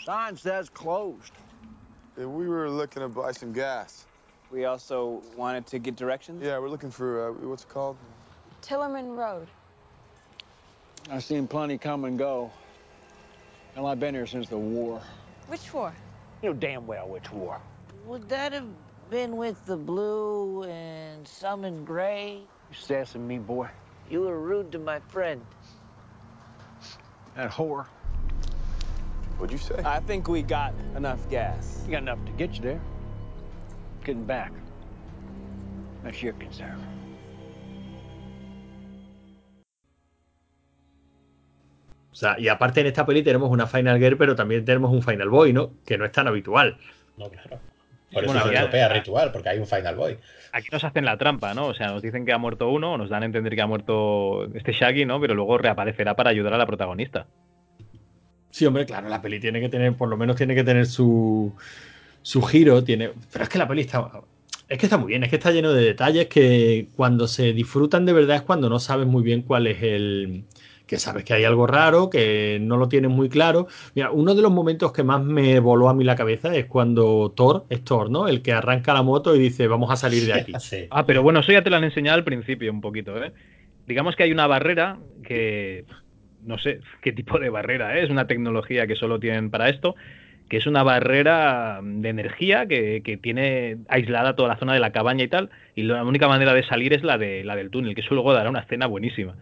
[0.03, 1.31] Sign says closed.
[2.17, 4.05] Yeah, we were looking to buy some gas.
[4.51, 6.43] we also wanted to get directions.
[6.43, 7.97] Yeah, we're looking for uh, what's it called?
[8.61, 9.47] Tillerman Road.
[11.09, 12.51] I've seen plenty come and go.
[13.73, 15.01] Hell, I've been here since the war.
[15.47, 15.93] Which war?
[16.43, 17.61] You know damn well which war.
[18.05, 18.67] Would that have
[19.09, 22.43] been with the blue and some in gray.
[22.71, 23.67] You sassing me, boy.
[24.09, 25.41] You were rude to my friend.
[27.35, 27.85] That whore.
[29.37, 29.81] What'd you say?
[29.83, 31.83] I think we got enough gas.
[31.85, 32.81] You got enough to get you there.
[34.05, 34.53] Getting back.
[36.01, 36.79] That's your concern.
[42.11, 45.01] O sea, y aparte en esta peli tenemos una Final Girl, pero también tenemos un
[45.01, 45.71] Final Boy, ¿no?
[45.85, 46.77] Que no es tan habitual.
[47.17, 47.59] No, claro.
[48.11, 50.17] Por eso Bueno, estropea ritual, porque hay un Final Boy.
[50.51, 51.67] Aquí nos hacen la trampa, ¿no?
[51.67, 54.45] O sea, nos dicen que ha muerto uno, nos dan a entender que ha muerto
[54.53, 55.21] este Shaggy, ¿no?
[55.21, 57.27] Pero luego reaparecerá para ayudar a la protagonista.
[58.49, 61.53] Sí, hombre, claro, la peli tiene que tener, por lo menos tiene que tener su,
[62.21, 63.11] su giro, tiene.
[63.31, 64.11] Pero es que la peli está.
[64.67, 68.05] Es que está muy bien, es que está lleno de detalles que cuando se disfrutan
[68.05, 70.43] de verdad es cuando no sabes muy bien cuál es el.
[70.91, 73.67] Que sabes que hay algo raro, que no lo tienes muy claro.
[73.95, 77.31] Mira, uno de los momentos que más me voló a mí la cabeza es cuando
[77.33, 78.27] Thor, es Thor, ¿no?
[78.27, 80.51] El que arranca la moto y dice, vamos a salir de aquí.
[80.59, 80.87] Sí.
[80.91, 83.31] Ah, pero bueno, eso ya te lo han enseñado al principio un poquito, ¿eh?
[83.87, 85.85] Digamos que hay una barrera que
[86.43, 88.03] no sé qué tipo de barrera ¿eh?
[88.03, 89.95] es, una tecnología que solo tienen para esto,
[90.49, 94.91] que es una barrera de energía que, que tiene aislada toda la zona de la
[94.91, 97.95] cabaña y tal, y la única manera de salir es la, de, la del túnel,
[97.95, 99.35] que eso luego dará una escena buenísima.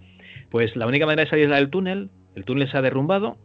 [0.50, 3.38] Pues la única manera de salir es la del túnel, el túnel se ha derrumbado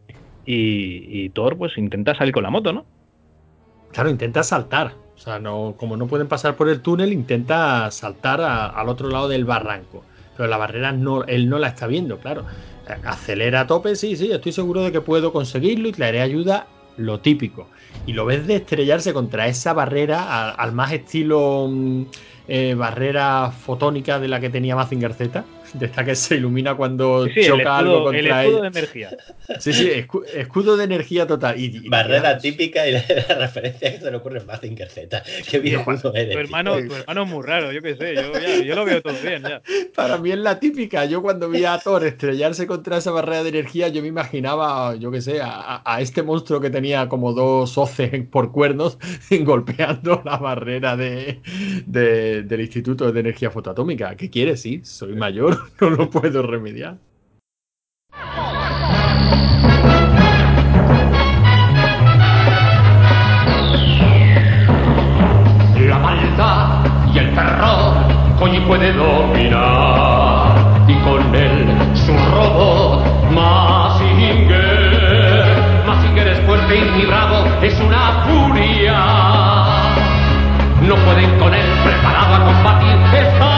[0.46, 2.86] y, Thor pues intenta salir con la moto, ¿no?
[3.92, 4.94] Claro, intenta saltar.
[5.14, 9.28] O sea, no, como no pueden pasar por el túnel, intenta saltar al otro lado
[9.28, 10.04] del barranco.
[10.36, 12.44] Pero la barrera no, él no la está viendo, claro.
[12.88, 16.20] Eh, Acelera a tope, sí, sí, estoy seguro de que puedo conseguirlo y le haré
[16.20, 17.68] ayuda, lo típico.
[18.06, 22.02] Y lo ves de estrellarse contra esa barrera, al, más estilo mm,
[22.48, 25.44] eh, barrera fotónica de la que tenía Mazinger Z,
[25.74, 28.60] de esta que se ilumina cuando Sí, sí, el choca algo escudo, el contra escudo
[28.62, 28.74] de él.
[28.76, 29.10] energía.
[29.58, 31.58] Sí, sí, escu- escudo de energía total.
[31.60, 35.22] Y, y- Barrera típica y la, la referencia que se le ocurre en Mazinger Z.
[35.50, 36.32] Qué viejuno eres.
[36.32, 39.02] Tu hermano, tu hermano es muy raro, yo qué sé, yo, ya- yo lo veo
[39.02, 39.60] todo bien ya.
[39.94, 41.04] Para mí es la típica.
[41.04, 45.10] Yo cuando vi a Thor estrellarse contra esa barrera de energía, yo me imaginaba, yo
[45.10, 48.98] qué sé, a este monstruo que tenía como dos hoces por cuernos
[49.40, 51.40] golpeando la barrera de,
[51.86, 54.14] de- del Instituto de Energía Fotoatómica.
[54.16, 54.62] ¿Qué quieres?
[54.62, 56.98] Sí, soy mayor, no lo puedo remediar.
[65.88, 67.94] La maldad y el terror
[68.38, 70.54] Koji puede dominar
[70.88, 74.62] y con él su robot Mazinger.
[75.86, 79.04] Mazinger es fuerte y bravo, es una furia.
[80.82, 82.96] No pueden con él, preparado a combatir.
[83.18, 83.53] Está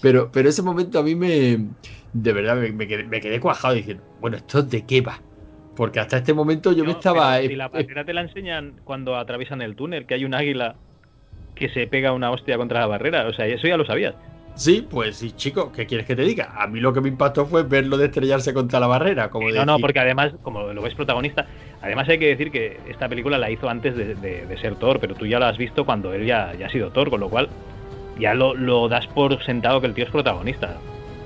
[0.00, 1.70] Pero, pero ese momento a mí me.
[2.12, 5.24] De verdad, me, me quedé, me quedé cuajado diciendo, bueno, ¿esto de qué va?
[5.74, 7.38] Porque hasta este momento yo me No, estaba.
[7.46, 10.34] si eh, la eh, barrera te la enseñan cuando atraviesan el túnel, que hay un
[10.34, 10.76] águila
[11.54, 13.28] que se pega una hostia contra la barrera.
[13.28, 14.16] O sea, eso ya lo sabías.
[14.54, 16.52] Sí, pues sí, chico, ¿qué quieres que te diga?
[16.62, 19.30] A mí lo que me impactó fue verlo de estrellarse contra la barrera.
[19.30, 21.48] Como No, no, decir- porque además, como lo ves protagonista,
[21.80, 25.00] además hay que decir que esta película la hizo antes de, de- de ser Thor,
[25.00, 27.30] pero tú ya la has visto cuando él ya, ya ha sido Thor, con lo
[27.30, 27.50] cual
[28.20, 30.76] ya lo, lo das por sentado que el tío es protagonista.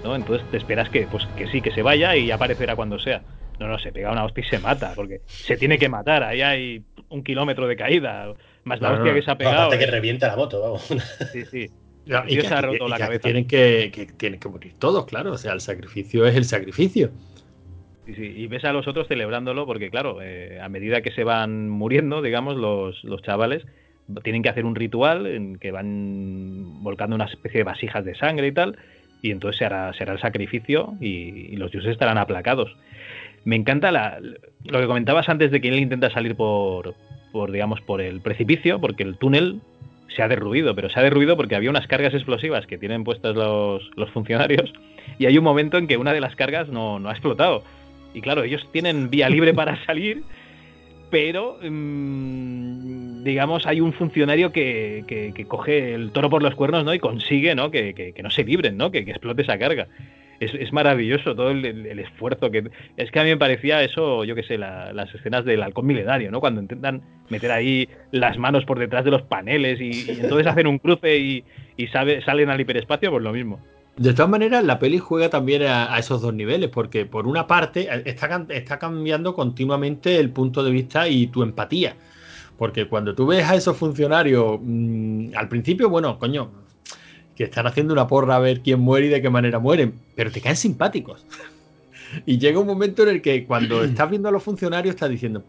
[0.03, 0.14] ¿no?
[0.14, 3.22] Entonces te esperas que, pues, que sí, que se vaya y ya aparecerá cuando sea.
[3.59, 6.24] No, no, se pega una hostia y se mata, porque se tiene que matar.
[6.24, 8.34] Ahí hay un kilómetro de caída,
[8.64, 9.57] más la No, hostia no, que se ha pegado.
[9.62, 9.90] aparte que ¿eh?
[9.90, 10.82] revienta la moto, vamos.
[11.32, 11.70] Sí, sí.
[12.07, 13.22] Ya, y que se ha roto y la cabeza.
[13.22, 15.32] Tienen que, que tienen que morir todos, claro.
[15.32, 17.11] O sea, el sacrificio es el sacrificio.
[18.05, 21.24] Sí, sí, Y ves a los otros celebrándolo porque, claro, eh, a medida que se
[21.24, 23.64] van muriendo, digamos, los, los chavales,
[24.22, 28.48] tienen que hacer un ritual en que van volcando una especie de vasijas de sangre
[28.48, 28.76] y tal,
[29.22, 32.76] y entonces se hará, se hará el sacrificio y, los dioses estarán aplacados.
[33.44, 34.18] Me encanta la,
[34.64, 36.94] lo que comentabas antes de que él intenta salir por,
[37.32, 39.61] por, digamos, por el precipicio, porque el túnel
[40.14, 43.34] se ha derruido, pero se ha derruido porque había unas cargas explosivas que tienen puestas
[43.34, 44.72] los, los funcionarios
[45.18, 47.62] y hay un momento en que una de las cargas no, no ha explotado.
[48.12, 50.22] Y claro, ellos tienen vía libre para salir,
[51.14, 56.84] pero mm, digamos hay un funcionario que, que- que coge el toro por los cuernos
[56.84, 56.92] ¿no?
[56.92, 57.70] y consigue ¿no?
[57.70, 58.90] Que, que- no se libren, ¿no?
[58.90, 59.86] que, explote esa carga.
[60.40, 61.64] Es, es maravilloso todo el,
[62.00, 62.64] esfuerzo que...
[62.96, 65.86] Es que a mí me parecía eso, yo qué sé, la- las escenas del halcón
[65.86, 66.40] milenario, ¿no?
[66.40, 70.78] Cuando intentan meter ahí las manos por detrás de los paneles y, entonces hacen un
[70.80, 71.44] cruce y,
[71.76, 73.60] y salen al hiperespacio, pues lo mismo.
[73.97, 77.47] De todas maneras, la peli juega también a, a esos dos niveles, porque por una
[77.47, 78.03] parte eh,
[78.49, 81.97] está cambiando continuamente el punto de vista y tu empatía.
[82.59, 86.51] Porque cuando tú ves a esos funcionarios, mm, al principio, bueno, coño,
[87.36, 90.30] que están haciendo una porra a ver quién muere y de qué manera mueren, pero
[90.30, 91.24] te caen simpáticos.
[92.26, 95.42] Y llega un momento en el que cuando estás viendo a los funcionarios estás diciendo,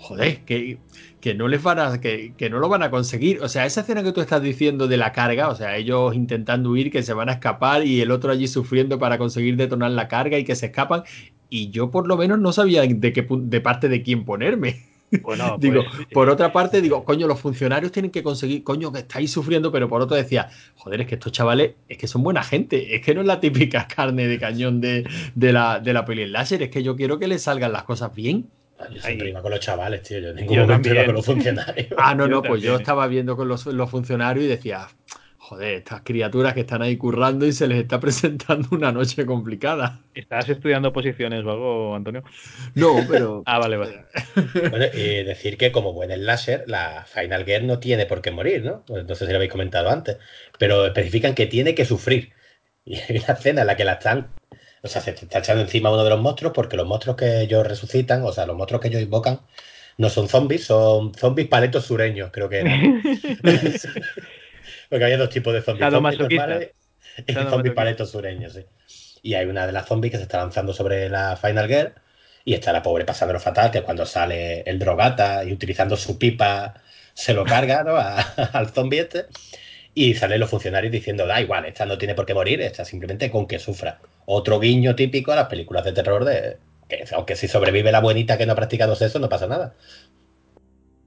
[0.00, 0.78] joder, que,
[1.20, 3.40] que no les van a, que, que no lo van a conseguir.
[3.42, 6.70] O sea, esa escena que tú estás diciendo de la carga, o sea, ellos intentando
[6.70, 10.08] huir, que se van a escapar y el otro allí sufriendo para conseguir detonar la
[10.08, 11.04] carga y que se escapan.
[11.50, 14.82] Y yo por lo menos no sabía de qué de parte de quién ponerme.
[15.22, 19.00] Bueno, digo, pues, por otra parte, digo, coño, los funcionarios tienen que conseguir, coño, que
[19.00, 22.42] estáis sufriendo, pero por otro decía, joder, es que estos chavales, es que son buena
[22.42, 26.04] gente, es que no es la típica carne de cañón de, de la, de la
[26.04, 28.50] peli en láser, es que yo quiero que les salgan las cosas bien.
[28.88, 30.18] Yo siempre iba con los chavales, tío.
[30.18, 31.06] Yo en ningún Yo momento iba también.
[31.06, 31.88] con los funcionarios.
[31.98, 32.80] Ah, no, Yo no, pues yo también.
[32.82, 34.88] estaba viendo con los, los funcionarios y decía,
[35.38, 40.00] joder, estas criaturas que están ahí currando y se les está presentando una noche complicada.
[40.14, 42.22] ¿Estás estudiando posiciones o algo, Antonio?
[42.74, 43.42] No, pero...
[43.46, 44.04] Ah, vale, vale.
[44.70, 48.64] Bueno, y decir que como buen slasher, la Final Girl no tiene por qué morir,
[48.64, 48.84] ¿no?
[48.86, 50.18] Pues no sé si lo habéis comentado antes,
[50.58, 52.32] pero especifican que tiene que sufrir.
[52.84, 54.28] Y hay una escena en la que la están,
[54.82, 57.66] o sea, se está echando encima uno de los monstruos porque los monstruos que ellos
[57.66, 59.40] resucitan, o sea, los monstruos que ellos invocan,
[59.98, 62.86] no son zombies, son zombies paletos sureños, creo que eran.
[64.88, 66.70] porque había dos tipos de zombies, zombies normales
[67.26, 68.64] y zombies paletos sureños, sí.
[69.22, 71.94] Y hay una de las zombies que se está lanzando sobre la Final Girl
[72.44, 76.74] y está la pobre pasándolo fatal, que cuando sale el drogata y utilizando su pipa
[77.14, 77.96] se lo carga ¿no?
[77.96, 78.20] A-
[78.52, 79.26] al zombie este.
[79.94, 83.30] Y salen los funcionarios diciendo, da igual, esta no tiene por qué morir, esta simplemente
[83.30, 83.98] con que sufra.
[84.26, 88.36] Otro guiño típico a las películas de terror de que aunque si sobrevive la buenita
[88.38, 89.74] que no ha practicado sexo, no pasa nada.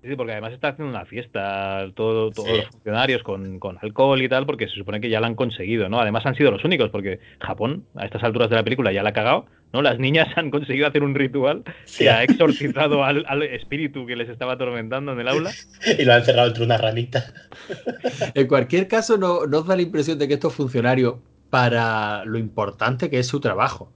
[0.01, 2.57] Sí, porque además está haciendo una fiesta, todo, todos Sí.
[2.57, 5.88] los funcionarios con, con alcohol y tal, porque se supone que ya la han conseguido,
[5.88, 5.99] ¿no?
[6.01, 9.09] Además han sido los únicos, porque Japón, a estas alturas de la película, ya la
[9.09, 9.82] ha cagado, ¿no?
[9.82, 12.03] Las niñas han conseguido hacer un ritual Sí.
[12.05, 15.51] que ha exorcizado al, al espíritu que les estaba atormentando en el aula.
[15.99, 17.34] Y lo han encerrado entre una ranita.
[18.36, 21.15] En cualquier caso, no, no os da la impresión de que estos funcionarios,
[21.49, 23.91] para lo importante que es su trabajo,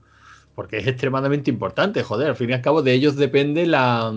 [0.54, 4.12] porque es extremadamente importante, joder, al fin y al cabo de ellos depende la,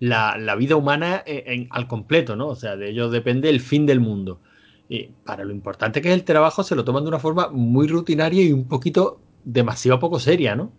[0.00, 2.48] la, la vida humana en- en- al completo, ¿no?
[2.48, 4.40] O sea, de ellos depende el fin del mundo.
[4.88, 7.86] Y para lo importante que es el trabajo, se lo toman de una forma muy
[7.88, 10.72] rutinaria y un poquito demasiado poco seria, ¿no?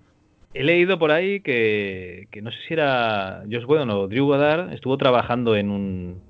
[0.53, 4.71] He leído por ahí que, que no sé si era Josh Whedon o Drew Goddard
[4.73, 6.21] estuvo trabajando en un,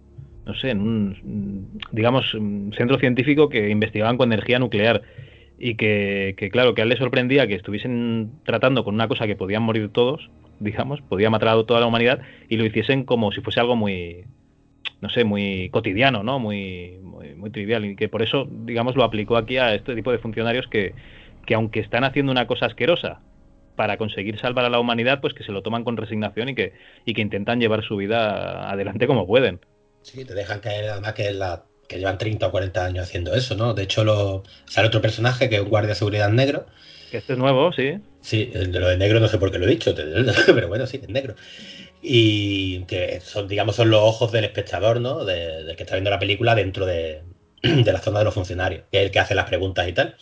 [0.45, 5.01] no sé, en un, digamos, un centro científico que investigaban con energía nuclear
[5.59, 9.27] y que, que, claro, que a él le sorprendía que estuviesen tratando con una cosa
[9.27, 10.29] que podían morir todos,
[10.59, 14.23] digamos, podía matar a toda la humanidad y lo hiciesen como si fuese algo muy,
[15.01, 16.39] no sé, muy cotidiano, ¿no?
[16.39, 20.11] Muy, muy, muy trivial y que por eso, digamos, lo aplicó aquí a este tipo
[20.11, 20.93] de funcionarios que,
[21.45, 23.21] que aunque están haciendo una cosa asquerosa
[23.75, 26.73] para conseguir salvar a la humanidad, pues que se lo toman con resignación y que,
[27.05, 29.61] y que intentan llevar su vida adelante como pueden.
[30.01, 33.33] Sí, te dejan caer además que, es la, que llevan 30 o 40 años haciendo
[33.33, 33.73] eso, ¿no?
[33.73, 36.65] De hecho, lo, sale otro personaje que es un guardia de seguridad negro.
[37.09, 37.97] Que este es nuevo, sí.
[38.21, 39.93] Sí, de lo de negro no sé por qué lo he dicho,
[40.47, 41.35] pero bueno, sí, es negro.
[42.01, 45.25] Y que son, digamos, son los ojos del espectador, ¿no?
[45.25, 47.23] De- del que está viendo la película dentro de,
[47.61, 50.15] de la zona de los funcionarios, que es el que hace las preguntas y tal.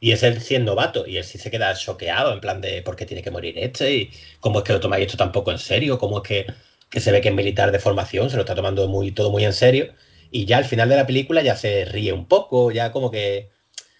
[0.00, 2.96] Y es él siendo novato, y él sí se queda choqueado, en plan de por
[2.96, 5.58] qué tiene que morir este, y cómo es que lo tomáis esto tan poco en
[5.58, 6.46] serio, cómo es que,
[6.90, 9.44] que se ve que es militar de formación, se lo está tomando muy, todo muy
[9.44, 9.94] en serio.
[10.30, 13.50] Y ya al final de la película ya se ríe un poco, ya como que,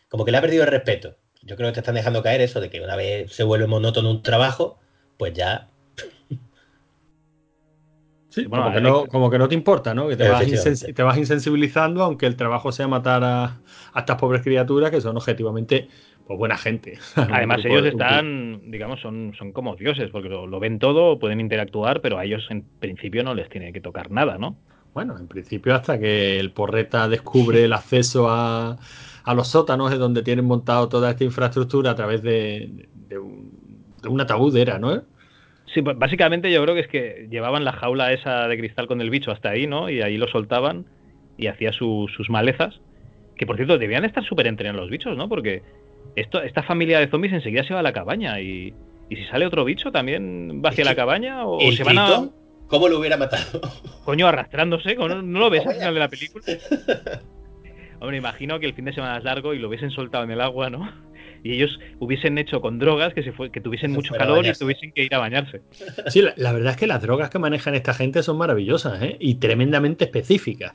[0.08, 1.16] como que le ha perdido el respeto.
[1.42, 4.10] Yo creo que te están dejando caer eso de que una vez se vuelve monótono
[4.10, 4.78] un trabajo,
[5.18, 5.70] pues ya.
[8.30, 10.08] Sí, Bueno, como, que no, como que no te importa, ¿no?
[10.08, 13.44] Que te vas, te insensibilizando, aunque el trabajo sea matar a,
[13.92, 15.88] a estas pobres criaturas que son objetivamente
[16.26, 16.96] pues, buena gente.
[17.16, 22.00] Además, ellos están, digamos, son, son como dioses, porque lo, lo ven todo, pueden interactuar,
[22.00, 24.56] pero a ellos en principio no les tiene que tocar nada, ¿no?
[24.94, 28.78] Bueno, en principio hasta que el porreta descubre el acceso a,
[29.24, 33.52] a los sótanos de donde tienen montado toda esta infraestructura a través de, de un,
[34.00, 35.02] de un ataúd, era, ¿no?
[35.74, 39.10] Sí, básicamente yo creo que es que llevaban la jaula esa de cristal con el
[39.10, 39.88] bicho hasta ahí, ¿no?
[39.88, 40.86] Y ahí lo soltaban
[41.38, 42.80] y hacía su- sus malezas.
[43.36, 45.28] Que por cierto, debían estar súper entrenados los bichos, ¿no?
[45.28, 45.62] Porque
[46.16, 48.74] esto, esta familia de zombies enseguida se va a la cabaña y,
[49.08, 52.28] y si sale otro bicho también va hacia la cabaña o ¿El se van a?
[52.66, 53.60] ¿Cómo lo hubiera matado?
[54.04, 54.94] coño, arrastrándose.
[54.96, 56.44] ¿No, no lo ves al final de la película?
[58.00, 60.40] Hombre, imagino que el fin de semana es largo y lo hubiesen soltado en el
[60.40, 60.90] agua, ¿no?
[61.42, 64.52] Y ellos hubiesen hecho con drogas que, se fue, que tuviesen Se mucho calor y
[64.52, 65.62] tuviesen que ir a bañarse.
[66.08, 69.16] Sí, la, la verdad es que las drogas que manejan esta gente son maravillosas ¿eh?
[69.20, 70.74] y tremendamente específicas.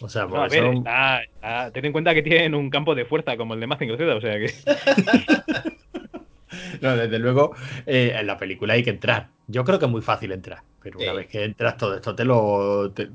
[0.00, 2.70] O sea, No, por a ver, eso- está- está- ten en cuenta que tienen un
[2.70, 4.50] campo de fuerza como el de Mazinger Z, o sea que.
[6.80, 7.54] No, desde luego,
[7.86, 9.28] eh, en la película hay que entrar.
[9.46, 12.24] Yo creo que es muy fácil entrar, pero una vez que entras, todo esto te
[12.24, 13.08] lo, te,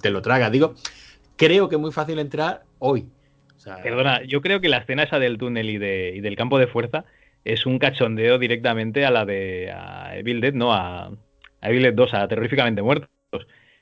[0.00, 0.50] te lo tragas.
[0.50, 0.74] Digo,
[1.36, 3.06] creo que es muy fácil entrar hoy.
[3.76, 6.58] Sea, Perdona, yo creo que la escena esa del túnel y, de, y del campo
[6.58, 7.04] de fuerza
[7.44, 11.06] es un cachondeo directamente a la de a Evil Dead, no a,
[11.60, 13.08] a Evil Dead 2, a Terroríficamente Muertos.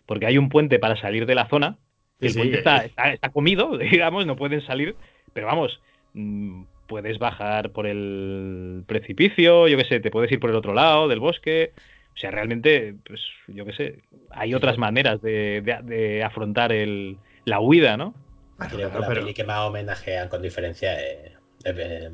[0.07, 1.79] Porque hay un puente para salir de la zona.
[2.21, 4.97] y el Sí, puente sí, está, está, está comido, digamos, no pueden salir.
[5.33, 5.81] Pero vamos,
[6.15, 10.73] mm, puedes bajar por el precipicio, yo qué sé, te puedes ir por el otro
[10.75, 11.73] lado del bosque.
[12.15, 17.19] O sea, realmente, pues, yo qué sé, hay otras maneras de, de- de afrontar el,
[17.45, 18.15] la huida, ¿no?
[18.59, 21.33] Creo que la peli que más homenajean con diferencia es,
[21.65, 22.11] es, eh,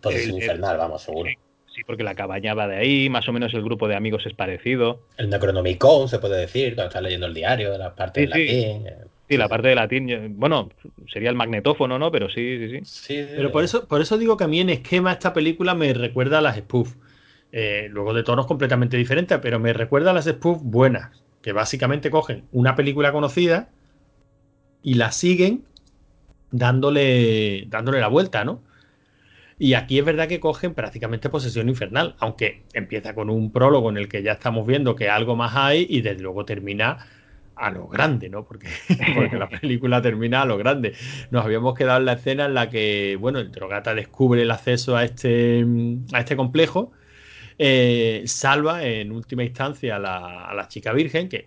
[0.00, 1.30] Posesión El- el- Infernal, vamos, seguro.
[1.74, 4.34] Sí, porque la cabaña va de ahí, más o menos el grupo de amigos es
[4.34, 5.00] parecido.
[5.16, 8.46] El Necronomicon, se puede decir, cuando estás leyendo el diario, la parte Sí, sí.
[8.46, 8.86] latín.
[8.86, 8.96] eh.
[9.28, 10.68] Sí, la parte de latín, yo- bueno,
[11.12, 12.12] sería el magnetófono, ¿no?
[12.12, 13.26] Pero sí, sí, sí.
[13.34, 16.38] Pero por eso, por eso digo que a mí en esquema esta película me recuerda
[16.38, 16.94] a las spoof.
[17.50, 22.10] Eh, luego de tonos completamente diferentes, pero me recuerda a las spoof buenas, que básicamente
[22.10, 23.68] cogen una película conocida
[24.82, 25.64] y la siguen
[26.50, 28.62] dándole, dándole la vuelta, ¿no?
[29.58, 33.96] Y aquí es verdad que cogen prácticamente posesión infernal, aunque empieza con un prólogo en
[33.96, 37.06] el que ya estamos viendo que algo más hay y desde luego termina
[37.56, 38.44] a lo grande, ¿no?
[38.44, 38.68] Porque,
[39.14, 40.94] porque la película termina a lo grande.
[41.30, 44.96] Nos habíamos quedado en la escena en la que, bueno, el drogata descubre el acceso
[44.96, 45.64] a este,
[46.12, 46.92] a este complejo,
[47.58, 51.46] eh, salva en última instancia a la, a la chica virgen, que,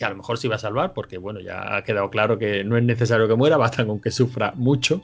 [0.00, 2.64] que a lo mejor se iba a salvar, porque, bueno, ya ha quedado claro que
[2.64, 5.02] no es necesario que muera, basta con que sufra mucho.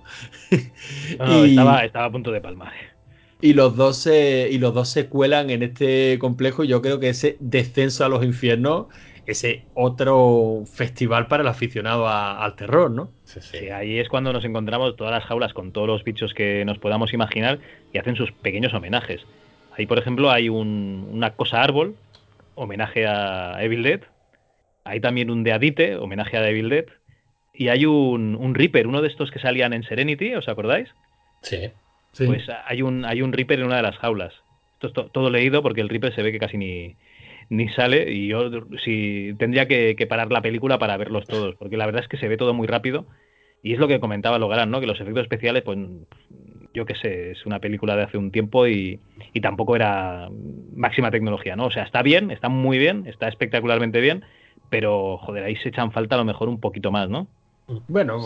[1.18, 2.72] No, Y- estaba, estaba a punto de palmar.
[3.40, 6.64] y los dos se, y los dos se cuelan en este complejo.
[6.64, 8.86] Y yo creo que ese descenso a los infiernos,
[9.26, 13.12] ese otro festival para el aficionado a- al terror, ¿no?
[13.24, 16.78] Sí, ahí es cuando nos encontramos todas las jaulas con todos los bichos que nos
[16.78, 17.60] podamos imaginar
[17.92, 19.28] y hacen sus pequeños homenajes.
[19.70, 22.00] Ahí, por ejemplo, hay un- una cosa árbol,
[22.54, 24.00] homenaje a Evil Dead.
[24.86, 26.86] Hay también un Deadite, homenaje a Evil Dead.
[27.52, 30.88] Y hay un, un Reaper, uno de estos que salían en Serenity, ¿os acordáis?
[32.12, 32.26] Sí.
[32.26, 34.34] Pues hay un, hay un Reaper en una de las jaulas.
[34.74, 36.96] Esto es to- todo leído porque el Reaper se ve que casi ni,
[37.48, 38.50] ni sale y yo
[38.84, 42.18] sí, tendría que, que parar la película para verlos todos, porque la verdad es que
[42.18, 43.06] se ve todo muy rápido
[43.62, 44.80] y es lo que comentaba Logarán, ¿no?
[44.80, 45.78] Que los efectos especiales, pues
[46.74, 49.00] yo qué sé, es una película de hace un tiempo y,
[49.32, 50.28] y tampoco era
[50.74, 51.66] máxima tecnología, ¿no?
[51.66, 54.24] O sea, está bien, está muy bien, está espectacularmente bien,
[54.70, 57.26] pero joder, ahí se echan falta a lo mejor un poquito más, ¿no?
[57.88, 58.20] Bueno,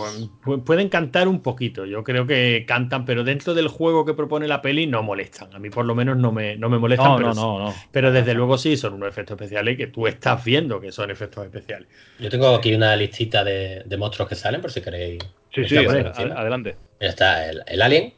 [0.45, 1.87] pu- pueden cantar un poquito.
[1.87, 5.55] Yo creo que cantan, pero dentro del juego que propone la peli no molestan.
[5.55, 7.13] A mí por lo menos no me, no me molestan.
[7.13, 7.75] No, pero, no, no, no.
[7.91, 11.45] pero desde luego sí son unos efectos especiales que tú estás viendo que son efectos
[11.45, 11.89] especiales.
[12.19, 15.23] Yo tengo aquí una listita de, de monstruos que salen, por si queréis.
[15.55, 16.77] Sí, sí, ad- adelante.
[17.01, 18.13] Mira, Está el, el Alien,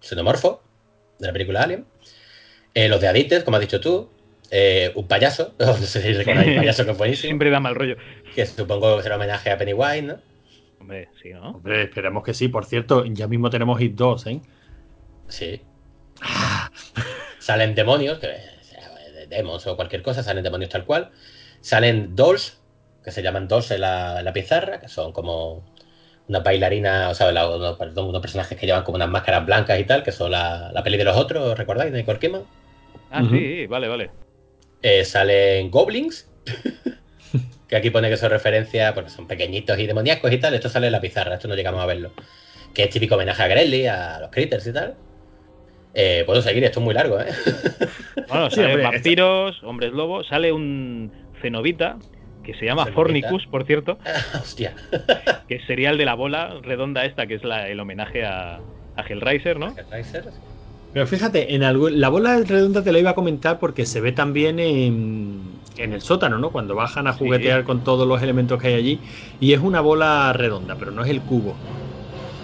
[0.00, 0.62] xenomorfo,
[1.18, 1.84] de la película Alien.
[2.74, 4.08] Eh, los de Adites, como has dicho tú.
[4.50, 7.28] Eh, un payaso, no sé si recordáis un payaso que es buenísimo.
[7.28, 7.96] Siempre da mal rollo.
[8.34, 10.18] Que supongo que será homenaje a Pennywise, ¿no?
[10.80, 11.50] Hombre, sí, ¿no?
[11.52, 12.48] Hombre, esperemos que sí.
[12.48, 14.40] Por cierto, ya mismo tenemos Hit 2, ¿eh?
[15.28, 15.62] Sí.
[17.38, 18.28] salen demonios, que
[18.62, 21.10] sea de demos o cualquier cosa, salen demonios tal cual.
[21.60, 22.60] Salen dolls,
[23.02, 25.64] que se llaman dolls en la, en la pizarra, que son como
[26.28, 29.78] unas bailarinas, o sea, la- unos, perdón, unos personajes que llevan como unas máscaras blancas
[29.80, 31.92] y tal, que son la, la peli de los otros, ¿recordáis?
[31.92, 32.42] De Nicole Kidman.
[33.10, 34.10] Ah, sí, vale, vale.
[34.86, 36.30] Eh, salen goblins,
[37.68, 40.52] que aquí pone que son referencias porque son pequeñitos y demoníacos y tal.
[40.52, 42.12] Esto sale en la pizarra, esto no llegamos a verlo.
[42.74, 44.94] Que es típico homenaje a Grelly, a los critters y tal.
[45.94, 47.26] Eh, puedo seguir, esto es muy largo, ¿eh?
[48.28, 51.96] Bueno, Sí, salen hombre, vampiros, hombres lobos, sale un cenobita
[52.42, 52.94] que se llama Cenobita.
[53.28, 53.98] Fornicus, por cierto,
[54.40, 54.74] Hostia.
[55.48, 58.56] que sería el de la bola redonda esta, que es la- el homenaje a,
[58.96, 59.74] a Hellraiser, ¿no?
[60.94, 64.12] Pero fíjate, en algo, la bola redonda te la iba a comentar porque se ve
[64.12, 65.40] también en,
[65.76, 66.50] en el sótano, ¿no?
[66.50, 69.00] Cuando bajan a juguetear con todos los elementos que hay allí.
[69.40, 71.56] Y es una bola redonda, pero no es el cubo.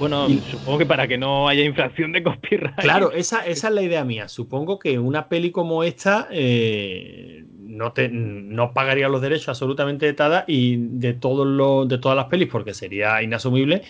[0.00, 2.74] Bueno, supongo que para que no haya infracción de copyright.
[2.78, 4.28] Claro, esa, esa es la idea mía.
[4.28, 10.14] Supongo que una peli como esta eh, no, te, no pagaría los derechos absolutamente de
[10.14, 13.82] Tada y de, todos los, de todas las pelis porque sería inasumible.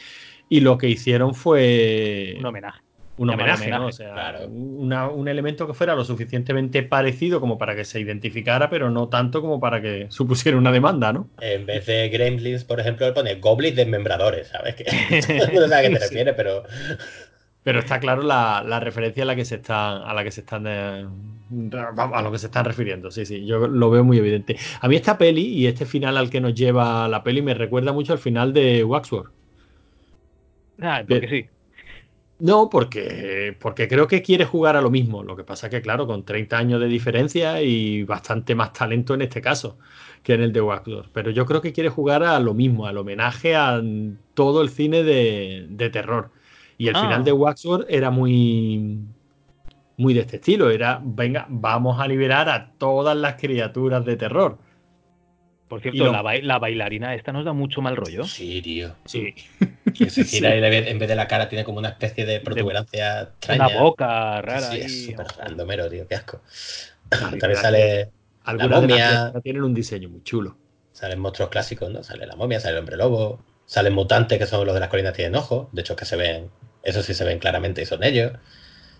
[0.50, 2.82] Y lo que hicieron fue un homenaje.
[3.20, 3.86] Un homenaje, ¿no?
[3.88, 4.48] O sea, claro.
[4.48, 9.08] una- un elemento que fuera lo suficientemente parecido como para que se identificara, pero no
[9.08, 11.28] tanto como para que supusiera una demanda, ¿no?
[11.40, 14.74] En vez de Gremlins, por ejemplo, le pone goblins desmembradores, ¿sabes?
[14.74, 14.84] Que
[15.54, 16.04] no sé a qué te Sí.
[16.04, 16.64] refieres, pero
[17.62, 20.40] Pero está claro la, la referencia a la que se están, a la que se
[20.40, 21.06] están eh,
[21.96, 23.10] a lo que se están refiriendo.
[23.10, 24.56] Sí, sí, yo lo veo muy evidente.
[24.80, 27.92] A mí esta peli y este final al que nos lleva la peli me recuerda
[27.92, 29.32] mucho al final de Waxwork.
[30.82, 31.50] Ah, porque sí.
[32.40, 35.22] No, porque, porque creo que quiere jugar a lo mismo.
[35.22, 39.20] Lo que pasa que, claro, con 30 años de diferencia y bastante más talento en
[39.22, 39.78] este caso
[40.22, 41.10] que en el de Waxdor.
[41.12, 43.82] Pero yo creo que quiere jugar a lo mismo, al homenaje a
[44.34, 46.30] todo el cine de, de terror.
[46.78, 47.02] Y el Ah.
[47.02, 49.00] final de Waxworld era muy,
[49.96, 50.70] muy de este estilo.
[50.70, 54.58] Era, venga, vamos a liberar a todas las criaturas de terror.
[55.70, 58.24] Por cierto, lo- la, bai- la bailarina esta nos da mucho mal rollo.
[58.24, 58.94] Sí, tío.
[59.06, 59.34] Sí.
[59.94, 60.58] Que se gira Sí.
[60.58, 63.66] y en vez de la cara tiene como una especie de protuberancia extraña.
[63.68, 64.60] Una boca rara.
[64.70, 64.80] Sí, ahí.
[64.82, 66.06] es súper randomero, tío.
[66.06, 66.42] Qué asco.
[67.08, 68.10] También También sale la
[68.44, 70.56] Algunas de momia, tienen un diseño muy chulo.
[70.92, 72.02] salen monstruos clásicos, ¿no?
[72.04, 75.12] Sale la momia, sale el hombre lobo, salen mutantes que son los de las colinas
[75.14, 76.50] tienen ojos, de hecho que se ven,
[76.82, 78.32] eso sí se ven claramente y son ellos.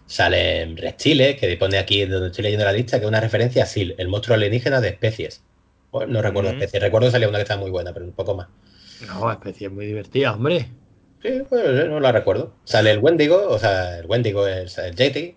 [0.06, 3.66] Salen reptiles, que pone aquí donde estoy leyendo la lista, que es una referencia a
[3.70, 5.42] Sil, el monstruo alienígena de especies.
[5.92, 6.54] Bueno, no recuerdo Mm.
[6.54, 8.48] especies, recuerdo que salía una que estaba muy buena, pero un poco más.
[9.06, 10.68] No, especie muy divertida, hombre.
[11.22, 12.54] Sí, pues, no la recuerdo.
[12.64, 15.36] Sale el Wendigo, o sea, el Wendigo es el Yeti.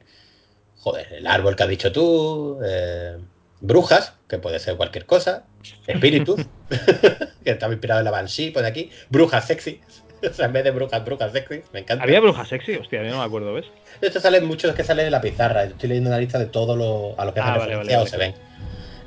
[0.77, 2.59] Joder, el árbol que has dicho tú.
[2.65, 3.17] eh,
[3.61, 5.45] brujas, que puede ser cualquier cosa.
[5.88, 6.41] Espíritus,
[7.43, 8.91] que estaba inspirado en la Banshee, pone aquí.
[9.09, 9.81] Brujas sexy.
[10.23, 11.63] O sea, en vez de brujas, brujas sexy.
[11.73, 12.01] Me encanta.
[12.01, 13.65] Había bruja sexy, hostia, yo no me acuerdo, ¿ves?
[13.99, 15.65] De hecho, salen muchos que salen en la pizarra.
[15.65, 18.05] Yo estoy leyendo una lista de todo lo, a lo que Ah, vale, vale, o
[18.05, 18.31] se vale.
[18.31, 18.41] ven.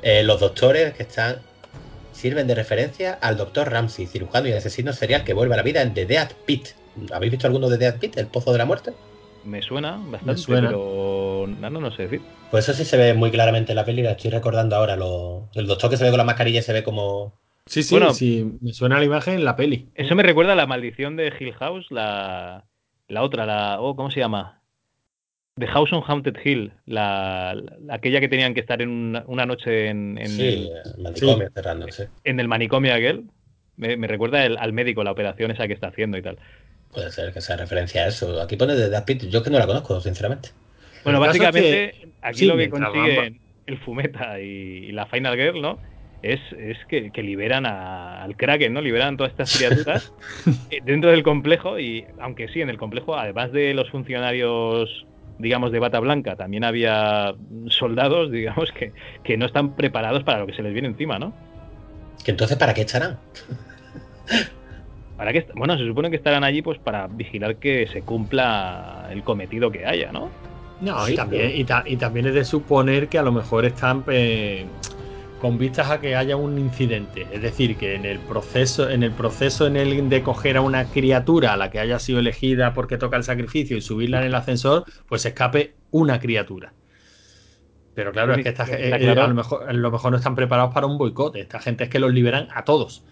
[0.01, 1.37] Eh, los doctores que están
[2.11, 5.81] sirven de referencia al doctor Ramsey, cirujano y asesino serial que vuelve a la vida
[5.81, 6.69] en The Dead Pit.
[7.11, 8.91] ¿Habéis visto alguno de Dead Pit, el pozo de la muerte?
[9.43, 10.67] Me suena bastante, suena.
[10.69, 12.21] pero no, no, no sé decir.
[12.51, 14.95] Pues eso sí se ve muy claramente en la peli, la estoy recordando ahora.
[14.95, 17.33] Lo, el doctor que se ve con la mascarilla se ve como.
[17.65, 18.13] Sí, sí, Bueno.
[18.13, 19.89] sí, me suena la imagen en la peli.
[19.95, 22.65] Eso me recuerda a la maldición de Hill House, la,
[23.07, 23.79] la otra, la.
[23.79, 24.56] Oh, ¿Cómo se llama?
[25.59, 29.45] The House on Haunted Hill, la, la- aquella que tenían que estar en una, una
[29.45, 31.49] noche en, en, sí, el, el manicomio
[32.23, 33.25] en el manicomio aquel.
[33.75, 36.37] Me, me recuerda el- al médico, la operación esa que está haciendo y tal.
[36.91, 38.41] Puede ser que sea referencia a eso.
[38.41, 40.49] Aquí pone The Dead Pit, yo es que no la conozco, sinceramente.
[41.03, 45.35] Bueno, El básicamente, que- aquí sí, lo que consiguen el Fumeta y, y la Final
[45.35, 45.79] Girl, ¿no?
[46.21, 48.81] Es, es que, que liberan a- al Kraken, ¿no?
[48.81, 50.13] Liberan todas estas criaturas
[50.69, 55.07] eh, dentro del complejo y, aunque sí, en el complejo, además de los funcionarios,
[55.39, 57.33] digamos, de bata blanca, también había
[57.69, 58.93] soldados, digamos, que,
[59.23, 61.33] que no están preparados para lo que se les viene encima, ¿no?
[62.23, 63.17] Que entonces, ¿para qué estarán?
[65.15, 69.23] ¿Para qué bueno, se supone que estarán allí pues para vigilar que se cumpla el
[69.23, 70.29] cometido que haya, ¿no?
[70.79, 73.31] No, Sí, y, también, pero- y, ta- y también es de suponer que a lo
[73.31, 74.65] mejor están eh,
[75.39, 77.27] con vistas a que haya un incidente.
[77.31, 80.85] Es decir, que en el proceso, en el proceso en el de coger a una
[80.85, 84.35] criatura a la que haya sido elegida porque toca el sacrificio y subirla en el
[84.35, 86.73] ascensor, pues escape una criatura.
[87.93, 89.23] Pero claro, es que esta, eh, claro.
[89.23, 91.35] a, lo mejor, a lo mejor no están preparados para un boicot.
[91.35, 93.03] Esta gente es que los liberan a todos.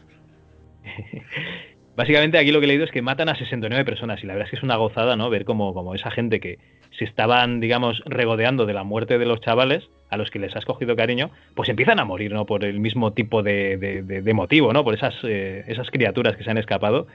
[1.96, 4.48] Básicamente aquí lo que he leído es que matan a 69 personas y la verdad
[4.48, 5.30] es que es una gozada, ¿no?
[5.30, 6.60] Ver como, como esa gente que
[6.98, 10.66] se estaban, digamos, regodeando de la muerte de los chavales a los que les has
[10.66, 12.46] cogido cariño, pues empiezan a morir, ¿no?
[12.46, 14.84] Por el mismo tipo de, de- de- de motivo, ¿no?
[14.84, 17.08] Por esas, eh, esas criaturas que se han escapado.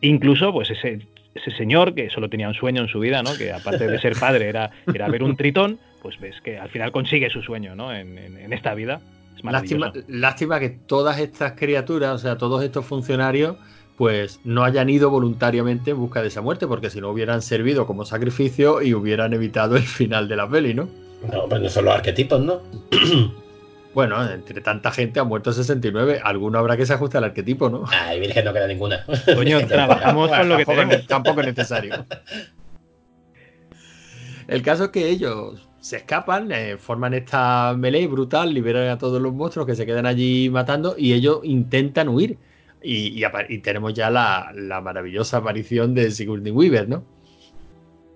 [0.00, 1.00] Incluso, pues ese,
[1.34, 3.34] ese señor que solo tenía un sueño en su vida, ¿no?
[3.36, 6.92] Que aparte de ser padre era, era ver un tritón, pues ves que al final
[6.92, 7.94] consigue su sueño, ¿no?
[7.94, 9.00] En, en- en esta vida.
[9.36, 9.42] Es.
[9.52, 13.56] Lástima, lástima que todas estas criaturas, o sea, todos estos funcionarios,
[13.96, 17.86] pues no hayan ido voluntariamente en busca de esa muerte, porque si no hubieran servido
[17.86, 20.88] como sacrificio y hubieran evitado el final de la peli, ¿no?
[21.32, 22.60] No, pero no son los arquetipos, ¿no?
[23.96, 27.84] Bueno, entre tanta gente han muerto 69, alguno habrá que se ajuste al arquetipo, ¿no?
[27.88, 29.06] Ay, Virgen, no queda ninguna.
[29.34, 31.06] Coño, trabajamos con lo que tampoco, tenemos.
[31.06, 32.06] tampoco es necesario.
[34.48, 39.22] El caso es que ellos se escapan, eh, forman esta melee brutal, liberan a todos
[39.22, 42.36] los monstruos que se quedan allí matando y ellos intentan huir.
[42.88, 47.04] Y, y y tenemos ya la, la maravillosa aparición de Sigourney Weaver, ¿no?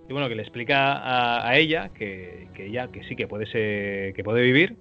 [0.08, 3.46] Y bueno, que le explica a, a ella que, que ella que sí que puede
[3.46, 4.76] ser, que puede vivir,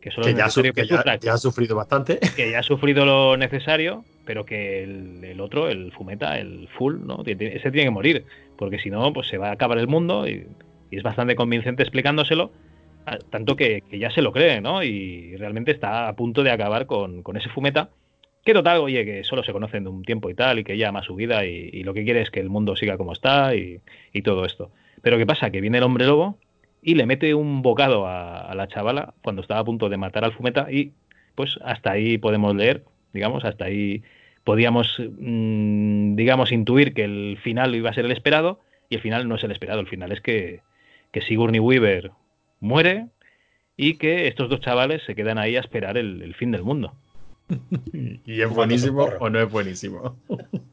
[0.00, 2.18] que solo Que ya, su- que, que ya- ha sufrido bastante.
[2.36, 6.96] que ya ha sufrido lo necesario, pero que el, el otro, el fumeta, el full,
[7.06, 7.22] ¿no?
[7.24, 8.24] Tiene- Ese tiene que morir,
[8.58, 10.46] porque si no, pues se va a acabar el mundo y,
[10.90, 12.52] y es bastante convincente explicándoselo,
[13.06, 14.82] a- tanto que, que ya se lo cree, ¿no?
[14.82, 17.90] Y realmente está a punto de acabar con, con ese fumeta.
[18.44, 20.88] Que total, oye, que solo se conocen de un tiempo y tal, y que ella
[20.88, 23.80] ama su vida y, lo que quiere es que el mundo siga como está y,
[24.22, 24.70] todo esto.
[25.02, 25.50] Pero ¿qué pasa?
[25.50, 26.38] Que viene el hombre lobo
[26.82, 30.32] y le mete un bocado a, la chavala cuando estaba a punto de matar al
[30.32, 30.92] fumeta y
[31.34, 34.02] pues hasta ahí podemos leer, digamos, hasta ahí
[34.44, 39.28] podíamos, mm, digamos, intuir que el final iba a ser el esperado y el final
[39.28, 40.60] no es el esperado, el final es que,
[41.12, 42.12] que Sigourney Weaver
[42.60, 43.08] muere
[43.76, 46.94] y que estos dos chavales se quedan ahí a esperar el fin del mundo.
[48.26, 50.18] Y es buenísimo o no es buenísimo.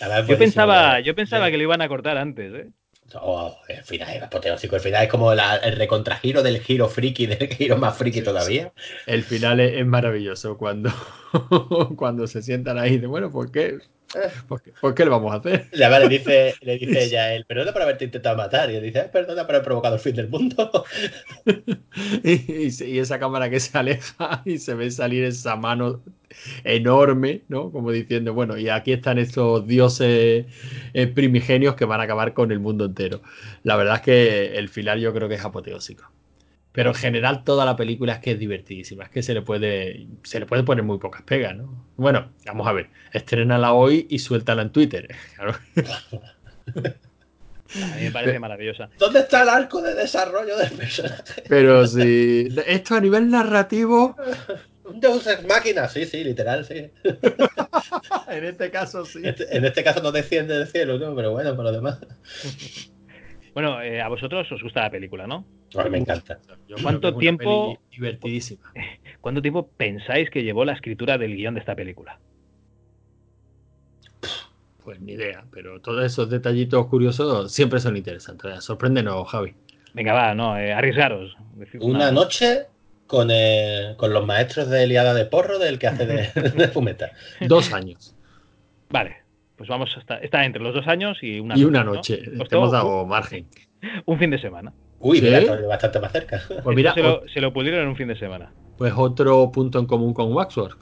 [0.00, 2.70] Es Yo pensaba, yo pensaba que lo iban a cortar antes, ¿eh?
[3.14, 4.74] Oh, el final es apoteósico.
[4.76, 8.72] El final es como la- el recontragiro del giro friki, del giro más friki todavía.
[9.06, 10.90] El final es, es maravilloso cuando,
[11.96, 13.78] cuando se sientan ahí de bueno, ¿por qué?
[14.48, 15.68] ¿Por qué, por qué le vamos a hacer?
[15.72, 18.70] Y además le dice, le dice ella él, perdona por haberte intentado matar.
[18.70, 20.84] Y él dice, "Ah, perdona por haber provocado el fin del mundo.
[22.24, 26.02] Y, y se- y esa cámara que se aleja y se ve salir esa mano
[26.64, 27.70] enorme, ¿no?
[27.70, 30.46] Como diciendo, bueno, y aquí están estos dioses
[30.94, 33.22] eh, primigenios que van a acabar con el mundo entero.
[33.62, 36.04] La verdad es que el final yo creo que es apoteósico.
[36.72, 40.06] Pero en general toda la película es que es divertidísima, es que se le puede,
[40.22, 41.86] se le puede poner muy pocas pegas, ¿no?
[41.96, 45.08] Bueno, vamos a ver, estrénala hoy y suéltala en Twitter.
[45.36, 45.54] Claro.
[47.74, 48.90] A mí me parece maravillosa.
[48.98, 51.42] ¿Dónde está el arco de desarrollo del personaje?
[51.48, 54.14] Pero si esto a nivel narrativo,
[54.84, 56.90] Un Deus Ex Máquina, sí, sí, literal, sí.
[58.28, 59.20] en este caso sí.
[59.24, 61.14] Este- En este caso no desciende del cielo, ¿no?
[61.16, 61.98] Pero bueno, por lo demás.
[63.54, 65.46] Bueno, eh, a vosotros os gusta la película, ¿no?
[65.90, 66.38] Me encanta.
[66.68, 68.72] Yo ¿Cuánto tiempo- Divertidísima.
[69.20, 72.18] ¿Cuánto tiempo pensáis que llevó la escritura del guion de esta película?
[74.84, 78.64] Pues ni idea, pero todos esos detallitos curiosos siempre son interesantes.
[78.64, 79.54] Sorpréndenos, Javi.
[79.94, 81.36] Venga, va, no, eh, arriesgaros.
[81.80, 82.66] Una noche
[83.06, 86.22] con, eh, con los maestros de Eliada de Porro del que hace de,
[86.56, 87.12] de fumeta.
[87.46, 88.16] Dos años
[88.90, 89.18] Vale,
[89.56, 90.16] pues vamos hasta.
[90.18, 91.94] Está entre los dos años y una y una ¿no?
[91.94, 92.18] noche.
[92.36, 93.46] Costó Te hemos dado margen.
[94.06, 94.72] un fin de semana.
[95.02, 95.24] Uy, ¿Sí?
[95.24, 96.40] mira, bastante más cerca.
[96.62, 98.52] Pues mira, se, lo, se lo pudieron en un fin de semana.
[98.78, 100.78] pues otro punto en común con Waxwork.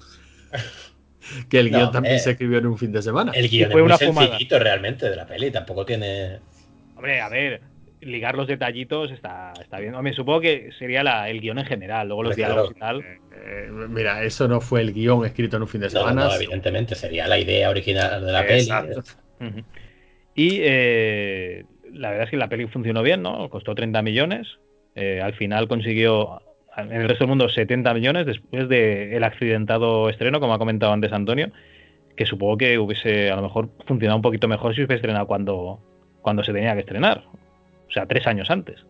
[1.49, 3.33] Que el No, guion también eh, se escribió en un fin de semana.
[3.35, 4.29] El guion fue es muy una fumada.
[4.29, 6.39] sencillito realmente de la peli, tampoco tiene...
[6.97, 7.63] Hombre, a ver,
[8.01, 9.95] ligar los detallitos está, está bien.
[9.95, 12.99] Hombre, supongo que sería la, el guion en general, luego los diálogos claro.
[12.99, 13.19] y tal.
[13.33, 16.25] Eh, mira, eso no fue el guion escrito en un fin de semana.
[16.27, 19.03] no, evidentemente, sería la idea original de la Exacto.
[19.39, 19.51] peli.
[19.51, 19.65] Ujú.
[20.35, 23.49] Y eh, la verdad es que la peli funcionó bien, ¿no?
[23.51, 24.59] Costó 30 millones.
[24.95, 26.43] Eh, al final consiguió
[26.77, 31.13] en el resto del mundo 70 millones después del accidentado estreno, como ha comentado antes
[31.13, 31.51] Antonio,
[32.17, 35.81] que supongo que hubiese a lo mejor funcionado un poquito mejor si hubiese estrenado cuando,
[36.23, 37.25] cuando se tenía que estrenar.
[37.89, 38.85] O sea, tres años antes.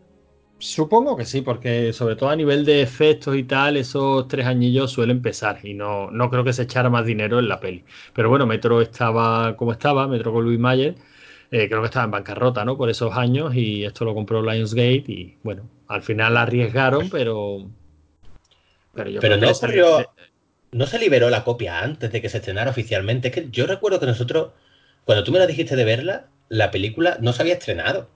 [0.59, 4.91] Supongo que sí, porque sobre todo a nivel de efectos y tal, esos tres añillos
[4.91, 7.83] suelen pesar y no, no creo que se echara más dinero en la peli.
[8.15, 10.97] Pero bueno, Metro estaba como estaba, Metro con Louis Mayer,
[11.51, 12.77] eh, creo que estaba en bancarrota, ¿no?
[12.77, 17.71] Por esos años y esto lo compró Lionsgate y bueno, al final arriesgaron, pero...
[18.95, 20.15] Pero, yo Pero creo no que se- ocurrió...
[20.73, 23.29] No se liberó la copia antes de que se estrenara oficialmente.
[23.29, 24.53] Es que yo recuerdo que nosotros,
[25.05, 28.09] cuando tú me la dijiste de verla, la película no se había estrenado.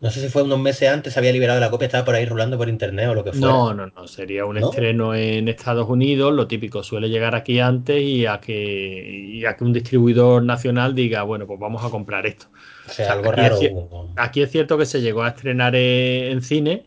[0.00, 2.24] No sé si fue unos meses antes, se había liberado la copia, estaba por ahí
[2.24, 3.54] rolando por internet o lo que fuera.
[3.54, 4.70] No, no, no, sería un ¿No?
[4.70, 9.56] estreno en Estados Unidos, lo típico suele llegar aquí antes y a que, y a
[9.56, 12.46] que un distribuidor nacional diga, bueno, pues vamos a comprar esto.
[12.88, 13.60] O sea, algo aquí raro.
[13.60, 13.72] es.
[14.16, 16.86] Aquí es cierto que se llegó a estrenar eh, en cine,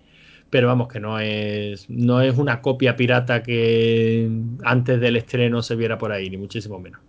[0.50, 4.28] pero vamos, que no es, no es una copia pirata que
[4.64, 7.00] antes del estreno se viera por ahí, ni muchísimo menos.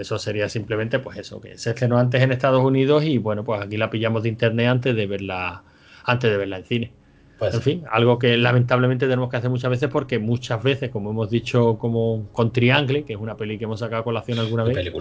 [0.00, 3.60] Eso sería simplemente, pues eso, que se estrenó antes en Estados Unidos y bueno, pues
[3.60, 5.62] aquí la pillamos de internet antes de verla,
[6.04, 6.92] antes de verla en cine.
[7.38, 11.10] Pues, En fin, algo que lamentablemente tenemos que hacer muchas veces porque muchas veces, como
[11.10, 14.64] hemos dicho, como con Triangle, que es una peli que hemos sacado a colación alguna
[14.64, 14.92] un vez,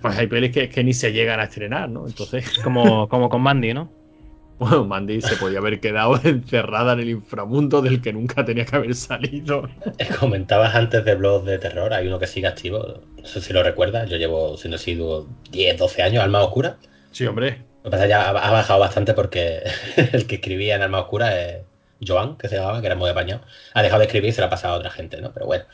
[0.00, 2.06] pues hay pelis que, que ni se llegan a estrenar, ¿no?
[2.06, 4.01] Entonces, Como, como con Mandy, ¿no?
[4.62, 8.76] Bueno, Mandy se podía haber quedado encerrada en el inframundo del que nunca tenía que
[8.76, 9.68] haber salido.
[10.18, 13.62] Comentabas antes de blogs de terror, hay uno que sigue activo, no sé si lo
[13.62, 16.76] recuerdas, yo llevo siendo sido 10, 12 años, Alma Oscura.
[17.10, 17.64] Sí, hombre.
[17.82, 19.62] Lo que pasa es que ya ha ha bajado bastante porque
[20.12, 21.62] el que escribía en Alma Oscura es
[22.06, 23.42] Joan, que se llamaba, que era muy apañado.
[23.74, 25.32] Ha dejado de escribir y se lo ha pasado a otra gente, ¿no?
[25.32, 25.64] Pero bueno,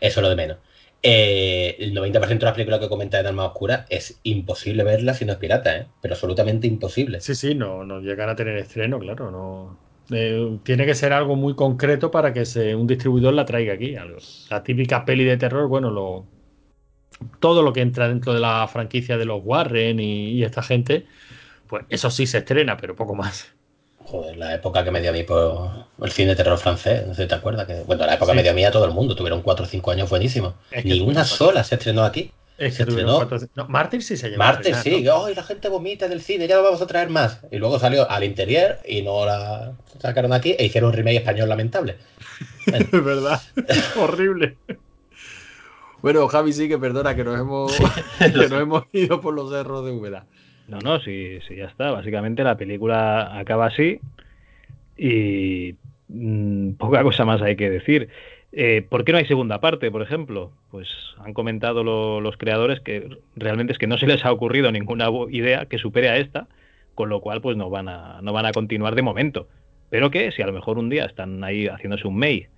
[0.00, 0.58] eso es lo de menos.
[1.04, 5.24] Eh, el 90% de las películas que comenta en Alma Oscura es imposible verlas si
[5.24, 5.86] no es pirata, ¿eh?
[6.00, 7.20] Pero absolutamente imposible.
[7.20, 9.78] Sí, sí, no, no llegan a tener estreno, claro, no.
[10.10, 13.96] Eh, tiene que ser algo muy concreto para que se, un distribuidor la traiga aquí.
[13.96, 14.18] Algo.
[14.50, 16.26] La típica peli de terror, bueno, lo,
[17.40, 21.06] todo lo que entra dentro de la franquicia de los Warren y, y esta gente,
[21.68, 23.54] pues eso sí se estrena, pero poco más.
[24.04, 25.70] Joder, la época que me dio a mí por
[26.02, 27.66] el cine de terror francés, no sé si te acuerdas.
[27.66, 28.36] Que, bueno, la época Sí.
[28.36, 30.54] me dio a mí a todo el mundo, tuvieron 4 o 5 años buenísimos.
[30.70, 31.36] Es que Ni una cuatro.
[31.36, 32.30] sola se estrenó aquí.
[32.58, 35.24] Es Se que tuvieron estrenó cuatro- no, Mártir sí se llevó Martes estrenar, sí, ¿no?
[35.24, 36.46] ¡ay, la gente vomita del cine!
[36.46, 37.40] Ya lo vamos a traer más.
[37.50, 41.48] Y luego salió al interior y no la sacaron aquí e hicieron un remake español
[41.48, 41.96] lamentable.
[42.66, 43.40] Es verdad.
[43.98, 44.56] Horrible.
[46.02, 47.72] Bueno, Javi sí que perdona que nos hemos,
[48.18, 50.24] que nos hemos ido por los cerros de humedad.
[50.66, 51.90] No, no, sí, sí, ya está.
[51.90, 54.00] Básicamente la película acaba así
[54.96, 55.76] y
[56.08, 58.08] mm, poca cosa más hay que decir.
[58.52, 60.52] Eh, ¿Por qué no hay segunda parte, por ejemplo?
[60.70, 64.70] Pues han comentado lo- los creadores que realmente es que no se les ha ocurrido
[64.72, 66.48] ninguna idea que supere a esta,
[66.94, 69.48] con lo cual pues no van a, no van a continuar de momento.
[69.90, 72.48] Pero que si a lo mejor un día están ahí haciéndose un May,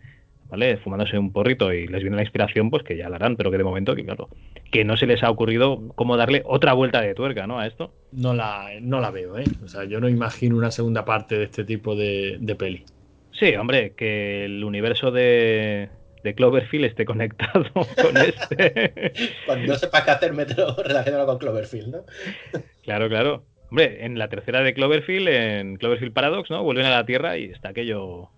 [0.49, 0.77] ¿vale?
[0.79, 3.59] Fumándose un porrito y les viene la inspiración, pues que ya la harán, pero que
[3.59, 4.29] de momento, que claro,
[4.71, 7.59] que no se les ha ocurrido cómo darle otra vuelta de tuerca, ¿no?
[7.59, 7.93] A esto.
[8.13, 9.45] No la, no la veo, ¿eh?
[9.65, 12.85] O sea, yo no imagino una segunda parte de este tipo de, de peli.
[13.33, 15.89] Sí, hombre, que el universo de,
[16.23, 19.13] de Cloverfield esté conectado con este.
[19.47, 22.05] Cuando no sepas qué hacer, mételo relacionado con Cloverfield, ¿no?
[22.83, 23.45] Claro, claro.
[23.71, 26.63] Hombre, en la tercera de Cloverfield, en Cloverfield Paradox, ¿no?
[26.63, 28.31] Vuelven a la Tierra y está aquello.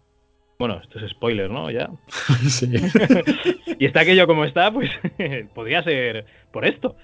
[0.58, 1.70] Bueno, esto es spoiler, ¿no?
[1.70, 1.90] Ya.
[2.48, 2.66] sí.
[3.78, 4.90] y está aquello como está, pues
[5.54, 6.96] podría ser por esto.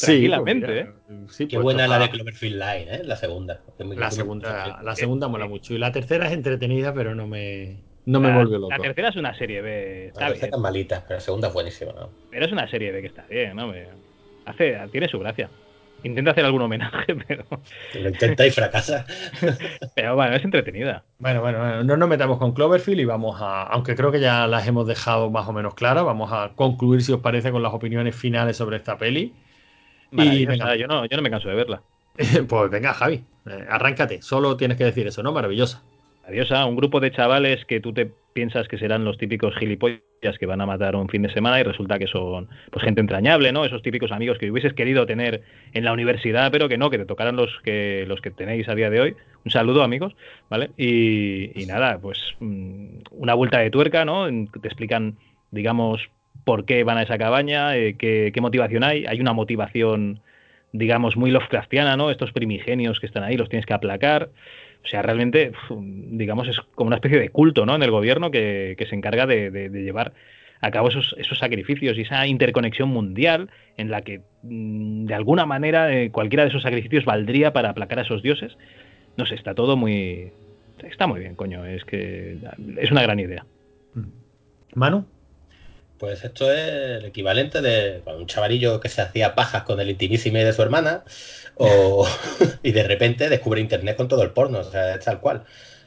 [0.00, 0.86] Tranquilamente, pues ¿eh?
[1.08, 3.04] mira, sí, Qué pues buena la de Cloverfield Line, ¿eh?
[3.04, 3.62] La segunda.
[3.94, 5.74] La segunda, la segunda mola mucho.
[5.74, 8.72] Y la tercera es entretenida, pero no me, no me volvió loco.
[8.72, 10.40] La tercera es una serie B, está La bien.
[10.40, 12.10] tercera es malita, pero la segunda es buenísima, ¿no?
[12.30, 13.68] Pero es una serie B que está bien, ¿no?
[13.68, 13.88] Me-
[14.44, 15.50] Hace, tiene su gracia.
[16.06, 17.44] Intenta hacer algún homenaje, pero,
[17.94, 19.04] Lo intenta y fracasa.
[19.96, 21.04] pero bueno, es entretenida.
[21.18, 24.46] Bueno, bueno, bueno, no nos metamos con Cloverfield y vamos a, aunque creo que ya
[24.46, 27.74] las hemos dejado más o menos claras, vamos a concluir, si os parece, con las
[27.74, 29.34] opiniones finales sobre esta peli.
[30.12, 31.82] Y venga, yo, no, yo no me canso de verla.
[32.48, 34.22] pues venga, Javi, eh, arráncate.
[34.22, 35.32] Solo tienes que decir eso, ¿no?
[35.32, 35.82] Maravillosa.
[36.26, 40.00] Adiosa, un grupo de chavales que tú te piensas que serán los típicos gilipollas
[40.40, 43.52] que van a matar un fin de semana y resulta que son pues gente entrañable,
[43.52, 43.64] ¿no?
[43.64, 45.42] Esos típicos amigos que hubieses querido tener
[45.72, 48.74] en la universidad, pero que no, que te tocaran los que los que tenéis a
[48.74, 49.16] día de hoy.
[49.44, 50.16] Un saludo, amigos,
[50.50, 50.70] ¿vale?
[50.76, 54.26] Y, nada, pues mm, una vuelta de tuerca, ¿no?
[54.26, 55.18] Te explican,
[55.52, 56.10] digamos,
[56.44, 59.06] por qué van a esa cabaña, eh, qué, qué motivación hay.
[59.06, 60.20] Hay una motivación,
[60.72, 62.10] digamos, muy Lovecraftiana, ¿no?
[62.10, 64.30] Estos primigenios que están ahí los tienes que aplacar.
[64.86, 67.74] O sea, realmente, digamos, es como una especie de culto, ¿no?
[67.74, 70.12] En el gobierno que, que se encarga de, de- de llevar
[70.60, 75.44] a cabo esos, esos sacrificios y esa interconexión mundial en la que, mm, de alguna
[75.44, 78.56] manera, eh, cualquiera de esos sacrificios valdría para aplacar a esos dioses.
[79.16, 80.30] No sé, está todo muy...
[80.88, 81.64] Está muy bien, coño.
[81.64, 82.38] Es que
[82.78, 83.44] es una gran idea.
[84.74, 85.04] Manu.
[85.98, 89.88] Pues esto es el equivalente de bueno, un chavarillo que se hacía pajas con el
[89.90, 91.02] intimísime de su hermana
[91.56, 92.06] o,
[92.62, 95.44] y de repente descubre internet con todo el porno, o sea, es tal cual.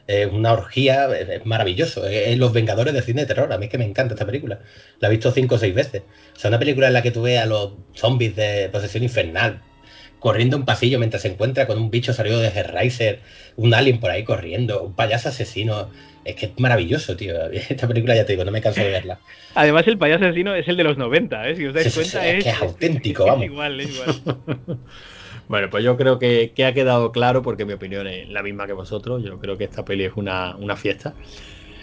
[0.08, 2.06] Es una orgía, es, es maravilloso.
[2.08, 3.54] Es, es Los Vengadores del cine de terror.
[3.54, 4.60] A mí es que me encanta esta película.
[5.00, 6.04] La he visto cinco o seis veces.
[6.36, 9.62] O sea, una película en la que tú ves a los zombies de posesión infernal
[10.20, 13.22] corriendo un pasillo mientras se encuentra con un bicho salido de Hellraiser,
[13.56, 15.92] un alien por ahí corriendo, un payaso asesino.
[16.26, 17.50] Es que es maravilloso, tío.
[17.52, 19.22] Esta película ya te digo, no me canso de verla.
[19.54, 21.56] Además, el payaso asesino es el de los 90, ¿eh?
[21.56, 23.46] Si os dais Sí, cuenta, sí, es es, que es auténtico, es vamos.
[23.46, 24.24] igual, es igual.
[25.50, 28.68] Bueno, pues yo creo que, que ha quedado claro, porque mi opinión es la misma
[28.68, 29.24] que vosotros.
[29.24, 31.18] Yo creo que esta peli es una, una fiesta.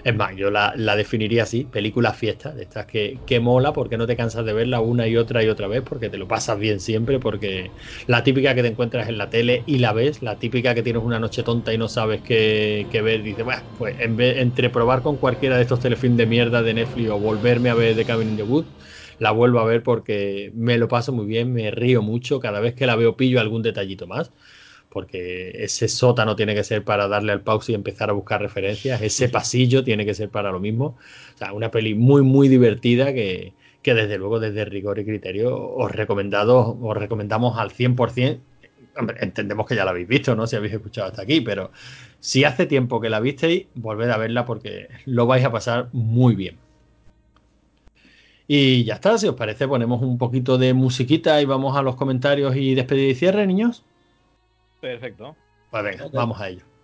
[0.04, 3.98] Es más, yo la, la definiría así, película fiesta, de estas que, que mola porque
[3.98, 6.58] no te cansas de verla una y otra y otra vez, porque te lo pasas
[6.58, 7.74] bien siempre, porque
[8.06, 11.02] la típica que te encuentras en la tele y la ves, la típica que tienes
[11.02, 14.70] una noche tonta y no sabes qué, qué ver, dices, bueno, pues en vez, entre
[14.70, 18.04] probar con cualquiera de estos telefilms de mierda de Netflix o volverme a ver The
[18.06, 18.72] Cabin in the Woods,
[19.18, 22.74] la vuelvo a ver porque me lo paso muy bien, me río mucho, cada vez
[22.74, 24.32] que la veo pillo algún detallito más,
[24.90, 29.00] porque ese sótano tiene que ser para darle al pause y empezar a buscar referencias,
[29.02, 30.96] ese pasillo tiene que ser para lo mismo,
[31.34, 33.52] o sea, una peli muy muy divertida que,
[33.86, 38.40] que desde luego desde rigor y criterio os recomendado, os recomendamos al 100%.
[38.98, 40.48] Hombre, entendemos que ya la habéis visto, ¿no?
[40.48, 41.70] Si habéis escuchado hasta aquí, pero
[42.18, 46.34] si hace tiempo que la visteis, volved a verla porque lo vais a pasar muy
[46.34, 46.65] bien.
[48.48, 51.96] Y ya está, si os parece, ponemos un poquito de musiquita y vamos a los
[51.96, 53.84] comentarios y despedida y cierre, niños.
[54.80, 55.34] Perfecto.
[55.70, 56.75] Pues venga, vamos a ello.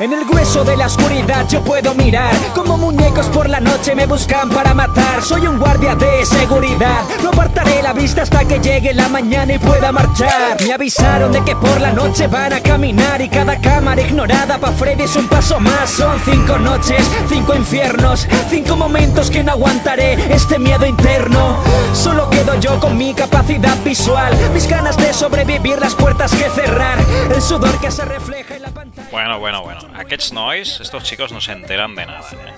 [0.00, 2.32] En el grueso de la oscuridad yo puedo mirar.
[2.54, 5.22] Como muñecos por la noche me buscan para matar.
[5.22, 7.02] Soy un guardia de seguridad.
[7.22, 10.56] No apartaré la vista hasta que llegue la mañana y pueda marchar.
[10.62, 14.72] Me avisaron de que por la noche van a caminar Y cada cámara ignorada pa'
[14.72, 15.90] Freddy es un paso más.
[15.90, 21.58] Son cinco noches, cinco infiernos Cinco momentos que no aguantaré este miedo interno.
[21.92, 24.34] Solo quedo yo con mi capacidad visual.
[24.54, 26.96] Mis ganas de sobrevivir, las puertas que cerrar.
[27.34, 29.08] El sudor que se refleja en la pantalla.
[29.12, 29.89] Bueno, bueno, bueno.
[29.94, 32.28] Aquests nois, estos chicos no se enteran de nada.
[32.32, 32.54] ¿eh?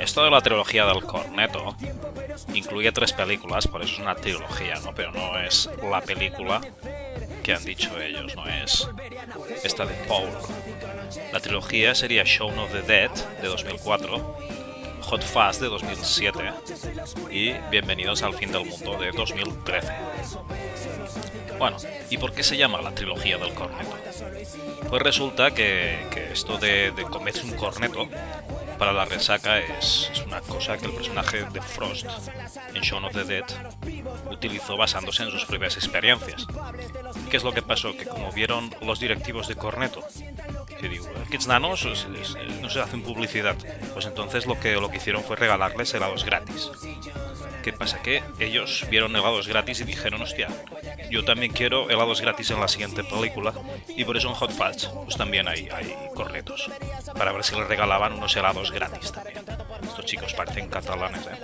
[0.00, 1.76] Esto de la trilogía del corneto
[2.52, 4.94] incluye tres películas, por eso es una trilogía, ¿no?
[4.94, 6.60] Pero no es la película
[7.42, 8.88] que han dicho ellos, no es
[9.62, 10.28] esta de Paul.
[11.32, 13.10] La trilogía sería Shaun of the Dead
[13.40, 14.38] de 2004,
[15.02, 16.52] Hot Fuzz de 2007
[17.30, 19.92] y Bienvenidos al fin del mundo de 2013.
[21.58, 21.76] Bueno,
[22.10, 23.96] ¿y por qué se llama la trilogía del corneto?
[24.88, 28.08] Pues resulta que, que esto de, de comerse un corneto
[28.78, 32.06] para la resaca es, una cosa que el personaje de Frost
[32.74, 33.44] en Shaun of the Dead
[34.30, 36.46] utilizó basándose en sus propias experiencias.
[37.30, 37.96] ¿Qué es lo que pasó?
[37.96, 40.04] Que como vieron los directivos de Corneto,
[40.80, 41.86] que digo, Kids Nanos
[42.60, 43.56] no se hacen publicidad,
[43.92, 46.70] pues entonces lo que, lo que hicieron fue regalarles helados gratis.
[47.64, 48.02] ¿Qué pasa?
[48.02, 50.48] Que ellos vieron helados gratis y dijeron, hostia,
[51.10, 53.54] yo también quiero helados gratis en la siguiente película
[53.88, 56.70] y por eso en Hot Fudge pues también hay, hay cornetos
[57.16, 59.38] para ver si les regalaban unos helados gratis también.
[59.82, 61.40] Estos chicos parecen catalanes, ¿eh?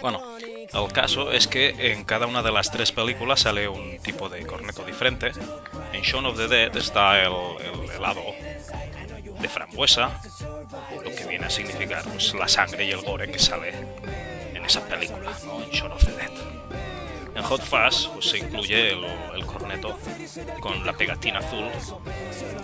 [0.00, 4.28] Bueno, el caso es que en cada una de las tres películas sale un tipo
[4.28, 5.30] de corneto diferente.
[5.92, 8.24] En Shaun of the Dead está el, el helado
[9.40, 10.20] de frambuesa,
[10.92, 13.72] lo que viene a significar pues, la sangre y el gore que sale
[14.62, 15.60] en esa película, ¿no?
[15.60, 16.30] en Shaun of the Dead.
[17.34, 19.98] En Hot Fuzz pues, se incluye el, el corneto
[20.60, 21.68] con la pegatina azul,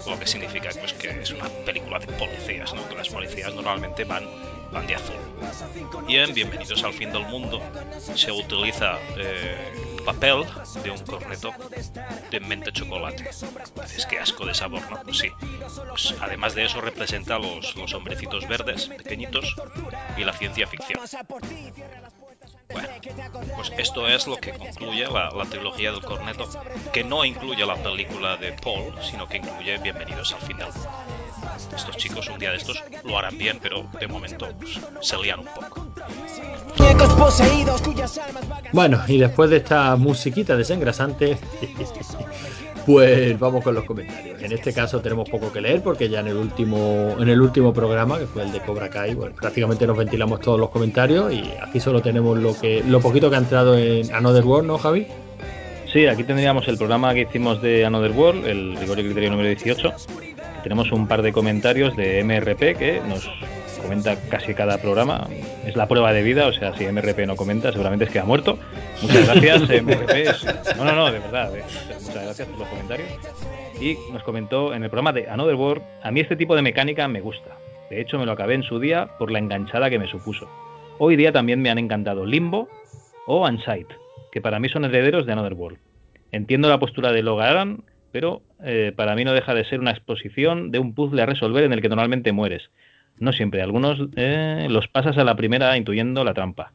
[0.07, 2.89] lo que significa pues, que es una película de policías, ¿no?
[2.89, 4.25] que las policías normalmente van,
[4.71, 5.17] van de azul.
[6.07, 7.61] Y en Bienvenidos al fin del mundo
[8.15, 10.43] se utiliza eh, papel
[10.83, 11.53] de un corneto
[12.31, 13.25] de menta chocolate.
[13.83, 15.03] Dices que asco de sabor, ¿no?
[15.03, 15.29] Pues sí.
[15.91, 19.55] Pues, además de eso representa los, los hombrecitos verdes, pequeñitos,
[20.17, 20.99] y la ciencia ficción.
[22.73, 22.89] Bueno,
[23.57, 26.47] pues esto es lo que concluye la, la trilogía del corneto,
[26.93, 30.89] que no incluye la película de Paul, sino que incluye Bienvenidos al fin del mundo.
[31.75, 35.41] Estos chicos un día de estos lo harán bien, pero de momento pues, se lían
[35.41, 35.87] un poco.
[38.73, 41.39] Bueno, y después de esta musiquita desengrasante,
[42.89, 44.43] pues vamos con los comentarios.
[44.43, 47.75] En este caso tenemos poco que leer porque ya en el último, en el último
[47.75, 51.53] programa, que fue el de Cobra Kai, pues, prácticamente nos ventilamos todos los comentarios y
[51.63, 55.07] aquí solo tenemos lo que, lo poquito que ha entrado en Another World, ¿no, Javi?
[55.93, 59.49] Sí, aquí tendríamos el programa que hicimos de Another World, el rigor y criterio número
[59.49, 59.93] 18.
[60.19, 63.29] que tenemos un par de comentarios de MRP que nos
[63.79, 65.27] comenta casi cada programa.
[65.67, 68.25] Es la prueba de vida, o sea, si MRP no comenta, seguramente es que ha
[68.25, 68.59] muerto.
[69.03, 70.77] Muchas gracias, MRP.
[70.77, 71.57] No, no, no, de verdad.
[71.57, 71.63] eh,
[72.07, 73.09] Muchas gracias por los comentarios.
[73.81, 77.07] Y nos comentó en el programa de Another World, a mí este tipo de mecánica
[77.09, 77.57] me gusta.
[77.91, 80.49] De hecho, me lo acabé en su día por la enganchada que me supuso.
[80.99, 82.69] Hoy día también me han encantado Limbo
[83.27, 83.89] o Unsight,
[84.33, 85.79] que para mí son herederos de Another World.
[86.33, 90.71] Entiendo la postura de Logaran, pero eh, para mí no deja de ser una exposición
[90.71, 92.69] de un puzzle a resolver en el que normalmente mueres.
[93.21, 96.73] No siempre, algunos eh, los pasas a la primera intuyendo la trampa.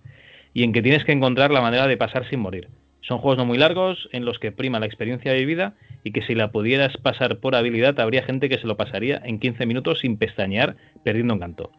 [0.54, 2.70] Y en que tienes que encontrar la manera de pasar sin morir.
[3.02, 6.36] Son juegos no muy largos, en los que prima la experiencia vivida y que si
[6.36, 10.18] la pudieras pasar por habilidad habría gente que se lo pasaría en 15 minutos sin
[10.18, 11.72] pestañear, perdiendo encanto.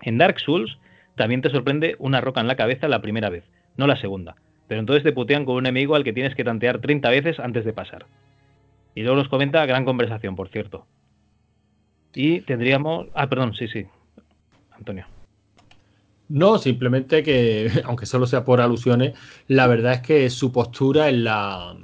[0.00, 0.78] En Dark Souls
[1.16, 3.44] también te sorprende una roca en la cabeza la primera vez,
[3.76, 4.34] no la segunda.
[4.66, 7.64] Pero entonces te putean con un enemigo al que tienes que tantear 30 veces antes
[7.64, 8.06] de pasar.
[8.94, 10.86] Y luego nos comenta, gran conversación, por cierto.
[12.14, 13.08] Y tendríamos...
[13.14, 13.86] Ah, perdón, sí, sí.
[14.72, 15.06] Antonio.
[16.28, 19.14] No, simplemente que, aunque solo sea por alusiones,
[19.48, 21.76] la verdad es que su postura es la,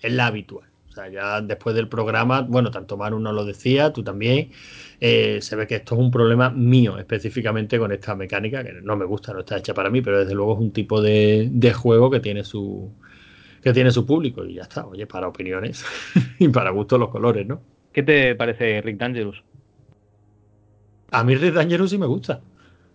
[0.00, 0.68] es la habitual.
[0.88, 4.50] O sea, ya después del programa, bueno, tanto Manu nos lo decía, tú también,
[5.00, 8.96] eh, se ve que esto es un problema mío específicamente con esta mecánica, que no
[8.96, 11.72] me gusta, no está hecha para mí, pero desde luego es un tipo de, de
[11.72, 12.92] juego que tiene su
[13.62, 15.84] que tiene su público y ya está, oye, para opiniones
[16.38, 17.62] y para gustos los colores, ¿no?
[17.92, 19.42] ¿Qué te parece Rick Dangerous?
[21.12, 22.40] A mí Red Dangerous sí me gusta.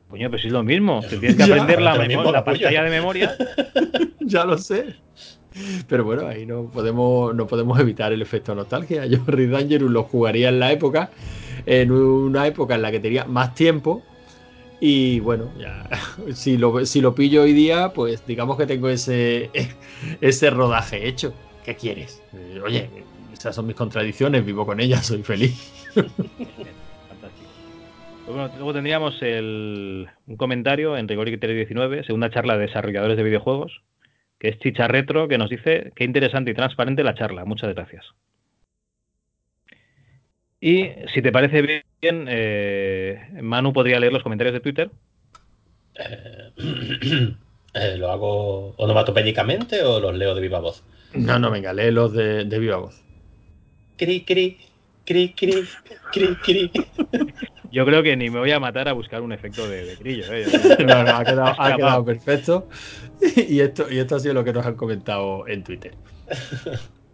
[0.09, 1.01] Coño, pero si es lo mismo.
[1.01, 3.35] Te tienes que Ya, aprender la, lo memo- mismo, la pantalla de memoria.
[4.19, 4.95] ya lo sé.
[5.87, 9.05] Pero bueno, ahí no podemos, no podemos evitar el efecto nostalgia.
[9.05, 11.09] Yo Red Dangerous lo jugaría en la época,
[11.65, 14.03] en una época en la que tenía más tiempo.
[14.79, 15.89] Y bueno, ya,
[16.33, 19.49] si lo, si lo pillo hoy día, pues digamos que tengo ese,
[20.21, 21.33] ese rodaje hecho.
[21.65, 22.21] ¿Qué quieres?
[22.33, 22.89] Eh, Oye,
[23.33, 25.71] esas son mis contradicciones, vivo con ellas, soy feliz.
[28.27, 33.15] Bueno, luego tendríamos el- un comentario en Rigor y Criterio 19, segunda charla de desarrolladores
[33.15, 33.81] de videojuegos,
[34.39, 37.45] que es Chicha Retro, que nos dice qué interesante y transparente la charla.
[37.45, 38.05] Muchas gracias.
[40.59, 44.91] Y si te parece bien, eh, Manu podría leer los comentarios de Twitter.
[45.95, 46.51] Eh,
[47.97, 50.83] ¿Lo hago onomatopédicamente o los leo de viva voz?
[51.13, 53.03] No, no, venga, léelos de, de viva voz.
[53.97, 54.57] Cri, cri,
[55.07, 55.65] cri, cri,
[56.11, 56.71] cri, cri.
[57.71, 60.25] Yo creo que ni me voy a matar a buscar un efecto de, de grillo.
[60.31, 60.45] ¿eh?
[60.85, 62.67] No, no, ha quedado, ha quedado perfecto.
[63.49, 65.95] Y esto, y esto ha sido lo que nos han comentado en Twitter.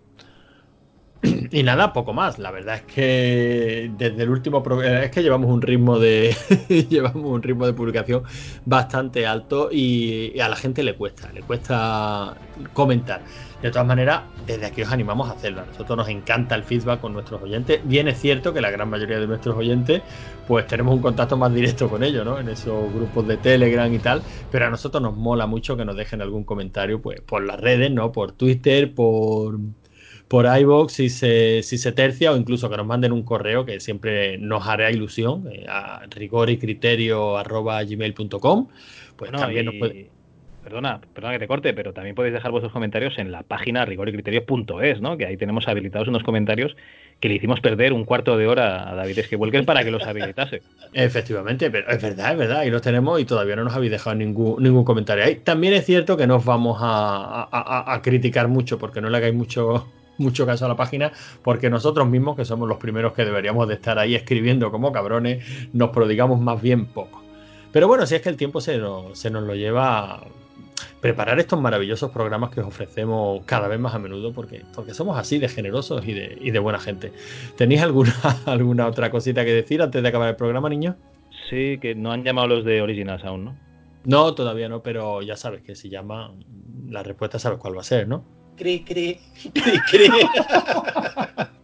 [1.54, 2.40] y nada, poco más.
[2.40, 6.36] La verdad es que desde el último eh, es que llevamos un ritmo de
[6.90, 8.24] llevamos un ritmo de publicación
[8.66, 12.36] bastante alto y, y a la gente le cuesta, le cuesta
[12.74, 13.22] comentar.
[13.62, 15.62] De todas maneras, desde aquí os animamos a hacerlo.
[15.62, 17.82] A nosotros nos encanta el feedback con nuestros oyentes.
[17.84, 20.02] Bien es cierto que la gran mayoría de nuestros oyentes,
[20.48, 22.40] pues tenemos un contacto más directo con ellos, ¿no?
[22.40, 24.24] En esos grupos de Telegram y tal.
[24.52, 27.92] Pero a nosotros nos mola mucho que nos dejen algún comentario, pues, por las redes,
[27.92, 28.12] ¿no?
[28.12, 29.60] Por Twitter, por
[30.34, 33.80] por iVoox si se, si se tercia o incluso que nos manden un correo que
[33.80, 38.68] siempre nos hará ilusión eh, a rigor y criterio arroba gmail.com
[39.16, 40.12] pues Bueno, también y- nos puede
[40.64, 45.02] Perdona, perdona que te corte, pero también podéis dejar vuestros comentarios en la página rigorycriterios.es,
[45.02, 45.18] ¿no?
[45.18, 46.74] Que ahí tenemos habilitados unos comentarios
[47.20, 50.64] que le hicimos perder un cuarto de hora a David Esquewelker para que los habilitase.
[50.94, 54.16] Efectivamente, pero es verdad, es verdad, ahí los tenemos y todavía no nos habéis dejado
[54.16, 55.36] ningún, ningún comentario ahí.
[55.42, 59.10] También es cierto que no os vamos a, a- a- a criticar mucho porque no
[59.10, 61.11] le hagáis mucho, mucho caso a la página,
[61.44, 65.44] porque nosotros mismos, que somos los primeros que deberíamos de estar ahí escribiendo como cabrones,
[65.73, 67.23] nos prodigamos más bien poco.
[67.72, 70.23] Pero bueno, si es que el tiempo se nos, se nos lo lleva a
[71.02, 75.18] preparar estos maravillosos programas que os ofrecemos cada vez más a menudo, porque, porque somos
[75.18, 77.11] así de generosos y de, y de buena gente.
[77.57, 78.14] ¿Tenéis alguna,
[78.45, 80.95] alguna otra cosita que decir antes de acabar el programa, niños?
[81.49, 83.57] Sí, que no han llamado los de Originals aún, ¿no?
[84.06, 86.34] No, todavía no, pero ya sabes que si llama,
[86.90, 88.23] la respuesta sabes cuál va a ser, ¿no?
[88.56, 89.20] Cri, cri,
[89.54, 90.10] cri, cri.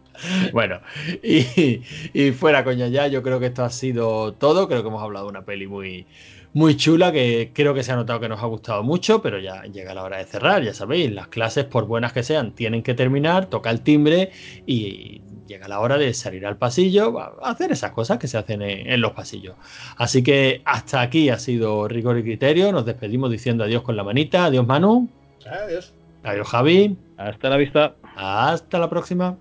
[0.52, 0.80] Bueno,
[1.22, 1.80] y,
[2.12, 4.68] y fuera coña ya, yo creo que esto ha sido todo.
[4.68, 6.06] Creo que hemos hablado de una peli muy,
[6.52, 9.62] muy chula que creo que se ha notado que nos ha gustado mucho, pero ya
[9.64, 10.62] llega la hora de cerrar.
[10.62, 14.30] Ya sabéis, las clases, por buenas que sean, tienen que terminar, toca el timbre
[14.66, 18.62] y llega la hora de salir al pasillo, a hacer esas cosas que se hacen
[18.62, 19.56] en, en los pasillos.
[19.96, 22.72] Así que hasta aquí ha sido rigor y criterio.
[22.72, 24.44] Nos despedimos diciendo adiós con la manita.
[24.46, 25.08] Adiós, Manu.
[25.46, 25.94] Adiós.
[26.22, 26.96] Adiós, Javi.
[27.16, 27.96] Hasta la vista.
[28.16, 29.38] Hasta la próxima.